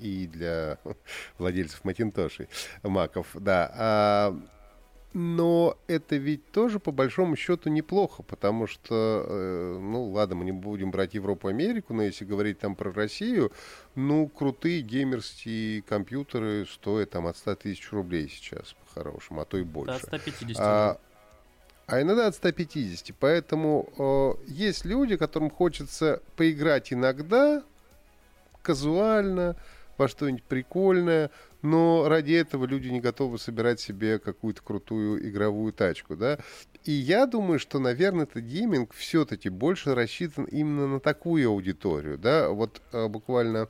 и 0.00 0.26
для 0.26 0.78
владельцев 1.38 1.84
Макинтошей, 1.84 2.48
маков, 2.82 3.28
да. 3.34 3.70
А 3.74 4.36
но 5.14 5.76
это 5.88 6.16
ведь 6.16 6.50
тоже 6.52 6.78
по 6.80 6.90
большому 6.90 7.36
счету 7.36 7.68
неплохо, 7.68 8.22
потому 8.22 8.66
что, 8.66 9.26
э, 9.28 9.78
ну 9.78 10.04
ладно, 10.10 10.36
мы 10.36 10.44
не 10.44 10.52
будем 10.52 10.90
брать 10.90 11.14
Европу, 11.14 11.48
Америку, 11.48 11.92
но 11.92 12.02
если 12.02 12.24
говорить 12.24 12.58
там 12.60 12.74
про 12.74 12.92
Россию, 12.92 13.52
ну 13.94 14.26
крутые 14.28 14.80
геймерские 14.80 15.82
компьютеры 15.82 16.66
стоят 16.66 17.10
там 17.10 17.26
от 17.26 17.36
100 17.36 17.56
тысяч 17.56 17.92
рублей 17.92 18.28
сейчас 18.28 18.74
по-хорошему, 18.86 19.42
а 19.42 19.44
то 19.44 19.58
и 19.58 19.62
больше. 19.62 20.00
Да, 20.10 20.16
от 20.16 20.22
150. 20.22 20.56
А, 20.58 20.98
а 21.86 22.00
иногда 22.00 22.28
от 22.28 22.34
150. 22.34 23.14
Поэтому 23.18 23.92
э, 23.98 24.50
есть 24.50 24.86
люди, 24.86 25.16
которым 25.18 25.50
хочется 25.50 26.22
поиграть 26.36 26.90
иногда, 26.90 27.62
казуально, 28.62 29.56
во 29.98 30.08
что-нибудь 30.08 30.44
прикольное, 30.44 31.30
но 31.62 32.08
ради 32.08 32.32
этого 32.32 32.64
люди 32.64 32.88
не 32.88 33.00
готовы 33.00 33.38
собирать 33.38 33.80
себе 33.80 34.18
какую-то 34.18 34.62
крутую 34.62 35.28
игровую 35.28 35.72
тачку, 35.72 36.16
да. 36.16 36.38
И 36.84 36.90
я 36.90 37.26
думаю, 37.26 37.58
что, 37.58 37.78
наверное, 37.78 38.24
этот 38.24 38.42
гейминг 38.42 38.92
все-таки 38.94 39.48
больше 39.48 39.94
рассчитан 39.94 40.44
именно 40.44 40.88
на 40.88 41.00
такую 41.00 41.48
аудиторию, 41.48 42.18
да. 42.18 42.48
Вот 42.48 42.82
а, 42.92 43.08
буквально 43.08 43.68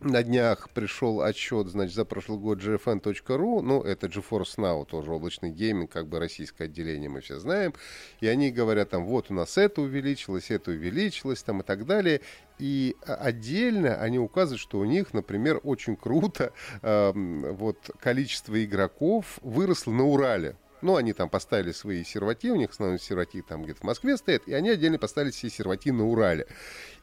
на 0.00 0.22
днях 0.22 0.70
пришел 0.70 1.22
отчет, 1.22 1.68
значит, 1.68 1.94
за 1.94 2.04
прошлый 2.04 2.38
год 2.38 2.58
gfn.ru, 2.58 3.60
ну, 3.60 3.82
это 3.82 4.06
GeForce 4.06 4.56
Now, 4.56 4.86
тоже 4.86 5.12
облачный 5.12 5.50
гейминг, 5.50 5.90
как 5.90 6.08
бы 6.08 6.18
российское 6.18 6.64
отделение, 6.64 7.08
мы 7.08 7.20
все 7.20 7.38
знаем, 7.38 7.74
и 8.20 8.26
они 8.26 8.50
говорят 8.50 8.90
там, 8.90 9.04
вот 9.04 9.30
у 9.30 9.34
нас 9.34 9.58
это 9.58 9.82
увеличилось, 9.82 10.50
это 10.50 10.70
увеличилось, 10.70 11.42
там 11.42 11.60
и 11.60 11.64
так 11.64 11.86
далее, 11.86 12.20
и 12.58 12.96
отдельно 13.06 13.96
они 13.96 14.18
указывают, 14.18 14.60
что 14.60 14.78
у 14.78 14.84
них, 14.84 15.12
например, 15.12 15.60
очень 15.62 15.96
круто 15.96 16.52
э, 16.82 17.12
вот 17.14 17.90
количество 18.00 18.62
игроков 18.62 19.38
выросло 19.42 19.92
на 19.92 20.04
Урале, 20.04 20.56
ну, 20.82 20.96
они 20.96 21.12
там 21.12 21.28
поставили 21.28 21.72
свои 21.72 22.04
серваки, 22.04 22.50
у 22.50 22.56
них 22.56 22.70
основной 22.70 22.98
серваки 22.98 23.42
там 23.42 23.64
где-то 23.64 23.80
в 23.80 23.84
Москве 23.84 24.16
стоят, 24.16 24.48
и 24.48 24.54
они 24.54 24.70
отдельно 24.70 24.98
поставили 24.98 25.30
все 25.30 25.50
серваки 25.50 25.90
на 25.90 26.06
Урале. 26.06 26.46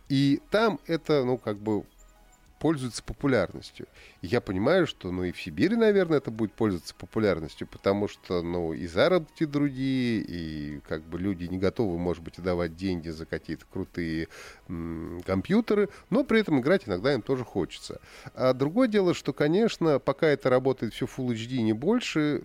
И 0.09 0.41
там 0.49 0.79
это, 0.87 1.23
ну, 1.23 1.37
как 1.37 1.57
бы 1.57 1.83
пользуется 2.59 3.03
популярностью. 3.03 3.87
Я 4.21 4.41
понимаю, 4.41 4.87
что 4.87 5.11
ну 5.11 5.23
и 5.23 5.31
в 5.31 5.41
Сибири, 5.41 5.75
наверное, 5.75 6.17
это 6.17 6.31
будет 6.31 6.53
пользоваться 6.53 6.95
популярностью, 6.95 7.67
потому 7.67 8.07
что 8.07 8.41
ну 8.41 8.73
и 8.73 8.87
заработки 8.87 9.45
другие, 9.45 10.21
и 10.21 10.79
как 10.87 11.03
бы 11.03 11.19
люди 11.19 11.45
не 11.45 11.57
готовы, 11.57 11.97
может 11.97 12.23
быть, 12.23 12.41
давать 12.41 12.75
деньги 12.75 13.09
за 13.09 13.25
какие-то 13.25 13.65
крутые 13.71 14.27
м- 14.67 15.21
компьютеры, 15.25 15.89
но 16.09 16.23
при 16.23 16.39
этом 16.41 16.59
играть 16.59 16.87
иногда 16.87 17.13
им 17.13 17.21
тоже 17.21 17.43
хочется. 17.43 18.01
А 18.33 18.53
другое 18.53 18.87
дело, 18.87 19.13
что, 19.13 19.33
конечно, 19.33 19.99
пока 19.99 20.27
это 20.27 20.49
работает 20.49 20.93
все 20.93 21.05
Full 21.05 21.33
HD 21.33 21.61
не 21.61 21.73
больше, 21.73 22.43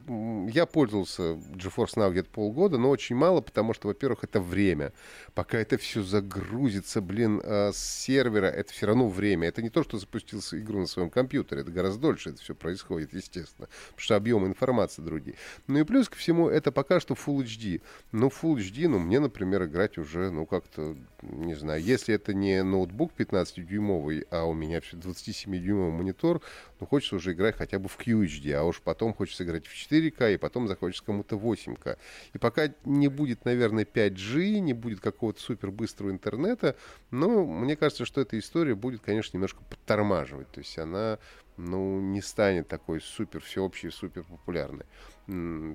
я 0.52 0.66
пользовался 0.66 1.22
GeForce 1.22 1.94
Now 1.96 2.10
где-то 2.10 2.30
полгода, 2.30 2.78
но 2.78 2.90
очень 2.90 3.16
мало, 3.16 3.40
потому 3.40 3.74
что, 3.74 3.88
во-первых, 3.88 4.24
это 4.24 4.40
время. 4.40 4.92
Пока 5.34 5.58
это 5.58 5.78
все 5.78 6.02
загрузится, 6.02 7.00
блин, 7.00 7.40
а, 7.42 7.72
с 7.72 8.02
сервера, 8.02 8.46
это 8.46 8.72
все 8.72 8.86
равно 8.86 9.08
время. 9.08 9.48
Это 9.48 9.62
не 9.62 9.70
то, 9.70 9.82
что 9.82 9.98
запустил 10.02 10.40
игру 10.52 10.80
на 10.80 10.86
своем 10.86 11.10
компьютере. 11.10 11.62
Это 11.62 11.70
гораздо 11.70 12.00
дольше 12.00 12.30
это 12.30 12.40
все 12.42 12.54
происходит, 12.54 13.12
естественно, 13.12 13.68
потому 13.86 14.00
что 14.00 14.16
объем 14.16 14.46
информации 14.46 15.02
другие. 15.02 15.36
Ну 15.66 15.78
и 15.78 15.84
плюс 15.84 16.08
ко 16.08 16.16
всему, 16.16 16.48
это 16.48 16.72
пока 16.72 17.00
что 17.00 17.14
Full 17.14 17.44
HD. 17.44 17.82
Ну, 18.12 18.28
Full 18.28 18.56
HD, 18.56 18.88
ну, 18.88 18.98
мне, 18.98 19.20
например, 19.20 19.64
играть 19.64 19.98
уже, 19.98 20.30
ну, 20.30 20.46
как-то, 20.46 20.96
не 21.22 21.54
знаю, 21.54 21.82
если 21.82 22.14
это 22.14 22.34
не 22.34 22.62
ноутбук 22.62 23.12
15-дюймовый, 23.16 24.26
а 24.30 24.44
у 24.44 24.54
меня 24.54 24.80
все 24.80 24.96
27-дюймовый 24.96 25.92
монитор, 25.92 26.42
ну, 26.80 26.86
хочется 26.86 27.16
уже 27.16 27.32
играть 27.32 27.56
хотя 27.56 27.78
бы 27.78 27.88
в 27.88 27.98
QHD, 27.98 28.52
а 28.52 28.64
уж 28.64 28.80
потом 28.80 29.14
хочется 29.14 29.44
играть 29.44 29.66
в 29.66 29.74
4К, 29.74 30.34
и 30.34 30.36
потом 30.36 30.68
захочется 30.68 31.04
кому-то 31.04 31.36
8К. 31.36 31.96
И 32.32 32.38
пока 32.38 32.72
не 32.84 33.08
будет, 33.08 33.44
наверное, 33.44 33.84
5G, 33.84 34.58
не 34.58 34.72
будет 34.72 35.00
какого-то 35.00 35.40
супер 35.40 35.70
быстрого 35.70 36.10
интернета, 36.10 36.76
но 37.10 37.44
мне 37.44 37.76
кажется, 37.76 38.04
что 38.04 38.20
эта 38.20 38.38
история 38.38 38.74
будет, 38.74 39.00
конечно, 39.02 39.36
немножко 39.36 39.62
подтормаживать. 39.92 40.50
То 40.50 40.60
есть 40.60 40.78
она 40.78 41.18
ну, 41.56 42.00
не 42.00 42.20
станет 42.22 42.68
такой 42.68 43.00
супер 43.00 43.40
всеобщей, 43.40 43.90
супер 43.90 44.24
популярной. 44.24 44.86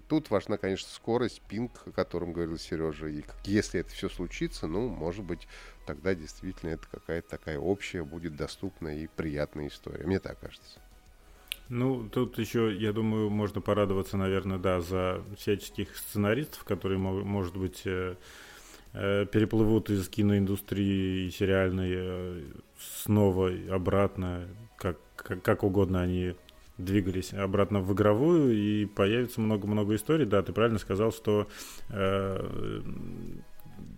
Тут 0.09 0.29
важна, 0.29 0.57
конечно, 0.57 0.89
скорость, 0.89 1.41
пинг, 1.47 1.71
о 1.85 1.91
котором 1.91 2.33
говорил 2.33 2.57
Сережа. 2.57 3.07
И 3.07 3.23
если 3.45 3.79
это 3.79 3.89
все 3.91 4.09
случится, 4.09 4.67
ну, 4.67 4.89
может 4.89 5.23
быть, 5.23 5.47
тогда 5.85 6.15
действительно 6.15 6.71
это 6.71 6.87
какая-то 6.91 7.29
такая 7.29 7.59
общая 7.59 8.03
будет 8.03 8.35
доступная 8.35 8.97
и 8.97 9.07
приятная 9.07 9.67
история. 9.67 10.05
Мне 10.05 10.19
так 10.19 10.39
кажется. 10.39 10.79
Ну, 11.69 12.07
тут 12.09 12.39
еще, 12.39 12.73
я 12.73 12.93
думаю, 12.93 13.29
можно 13.29 13.59
порадоваться, 13.59 14.15
наверное, 14.15 14.57
да, 14.57 14.79
за 14.79 15.21
всяческих 15.37 15.97
сценаристов, 15.97 16.63
которые, 16.63 16.97
может 16.97 17.57
быть, 17.57 17.81
э, 17.85 18.15
переплывут 18.93 19.89
из 19.89 20.07
киноиндустрии 20.09 21.27
и 21.27 21.31
сериальной 21.31 21.91
э, 21.93 22.43
снова 23.03 23.51
обратно, 23.69 24.47
как, 24.77 24.97
как, 25.15 25.41
как 25.41 25.63
угодно 25.63 26.01
они 26.01 26.35
двигались 26.77 27.33
обратно 27.33 27.79
в 27.79 27.93
игровую, 27.93 28.55
и 28.55 28.85
появится 28.85 29.41
много-много 29.41 29.95
историй. 29.95 30.25
Да, 30.25 30.41
ты 30.41 30.53
правильно 30.53 30.79
сказал, 30.79 31.11
что 31.11 31.47
э, 31.89 32.81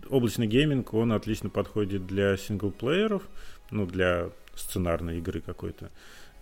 облачный 0.08 0.46
гейминг, 0.46 0.92
он 0.94 1.12
отлично 1.12 1.50
подходит 1.50 2.06
для 2.06 2.36
синглплееров, 2.36 3.22
ну, 3.70 3.86
для 3.86 4.30
сценарной 4.54 5.18
игры 5.18 5.40
какой-то. 5.40 5.90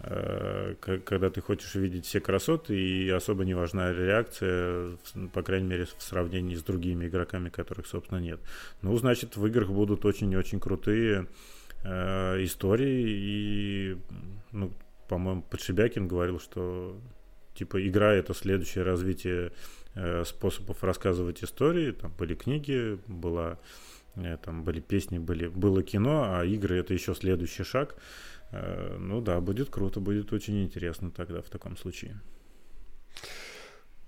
Э, 0.00 0.74
когда 0.80 1.28
ты 1.28 1.40
хочешь 1.40 1.74
видеть 1.74 2.06
все 2.06 2.20
красоты, 2.20 2.78
и 2.78 3.08
особо 3.10 3.44
не 3.44 3.54
важна 3.54 3.92
реакция, 3.92 4.96
по 5.32 5.42
крайней 5.42 5.66
мере, 5.66 5.86
в 5.86 6.02
сравнении 6.02 6.54
с 6.54 6.62
другими 6.62 7.06
игроками, 7.06 7.48
которых, 7.48 7.86
собственно, 7.86 8.18
нет. 8.18 8.40
Ну, 8.82 8.96
значит, 8.96 9.36
в 9.36 9.44
играх 9.46 9.70
будут 9.70 10.04
очень-очень 10.04 10.60
крутые 10.60 11.26
э, 11.82 12.44
истории, 12.44 13.06
и, 13.08 13.96
ну, 14.52 14.72
по-моему, 15.08 15.42
Подшибякин 15.42 16.06
говорил, 16.06 16.38
что, 16.38 16.96
типа, 17.54 17.84
игра— 17.86 18.12
это 18.14 18.34
следующее 18.34 18.84
развитие 18.84 19.50
э, 19.96 20.22
способов 20.24 20.84
рассказывать 20.84 21.42
истории. 21.42 21.90
Там 21.90 22.12
были 22.16 22.36
книги, 22.36 23.00
была, 23.08 23.58
э, 24.14 24.36
там 24.44 24.62
были 24.62 24.78
песни, 24.78 25.18
были, 25.18 25.48
было 25.48 25.82
кино, 25.82 26.38
а 26.38 26.44
игры— 26.44 26.76
это 26.78 26.94
еще 26.94 27.16
следующий 27.16 27.64
шаг— 27.64 27.96
ну 28.50 29.20
да, 29.20 29.40
будет 29.40 29.70
круто, 29.70 30.00
будет 30.00 30.32
очень 30.32 30.62
интересно 30.62 31.10
тогда 31.10 31.42
в 31.42 31.50
таком 31.50 31.76
случае. 31.76 32.20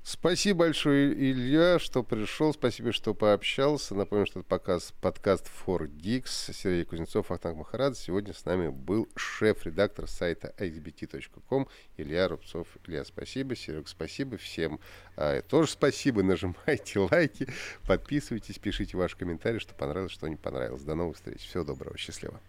Спасибо 0.02 0.60
большое, 0.60 1.12
Илья, 1.12 1.78
что 1.78 2.02
пришел. 2.02 2.54
Спасибо, 2.54 2.90
что 2.90 3.12
пообщался. 3.12 3.94
Напомню, 3.94 4.26
что 4.26 4.40
это 4.40 4.48
показ, 4.48 4.94
подкаст 5.00 5.46
For 5.46 5.86
Dix. 5.88 6.52
Сергей 6.52 6.84
Кузнецов, 6.84 7.30
Ахтанг 7.30 7.58
Махарадзе. 7.58 8.00
Сегодня 8.00 8.32
с 8.32 8.44
нами 8.46 8.70
был 8.70 9.08
шеф-редактор 9.14 10.08
сайта 10.08 10.54
xbt.com 10.58 11.68
Илья 11.98 12.28
Рубцов. 12.28 12.66
Илья, 12.86 13.04
спасибо. 13.04 13.54
Серег, 13.54 13.88
спасибо. 13.88 14.38
Всем 14.38 14.80
а, 15.16 15.42
тоже 15.42 15.70
спасибо. 15.70 16.22
Нажимайте 16.24 16.98
лайки, 16.98 17.46
подписывайтесь, 17.86 18.58
пишите 18.58 18.96
ваши 18.96 19.16
комментарии, 19.16 19.58
что 19.58 19.74
понравилось, 19.74 20.12
что 20.12 20.26
не 20.28 20.36
понравилось. 20.36 20.82
До 20.82 20.94
новых 20.94 21.16
встреч. 21.16 21.42
Всего 21.42 21.62
доброго. 21.62 21.96
Счастливо. 21.98 22.40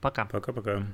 Пока. 0.00 0.26
Пока-пока. 0.26 0.86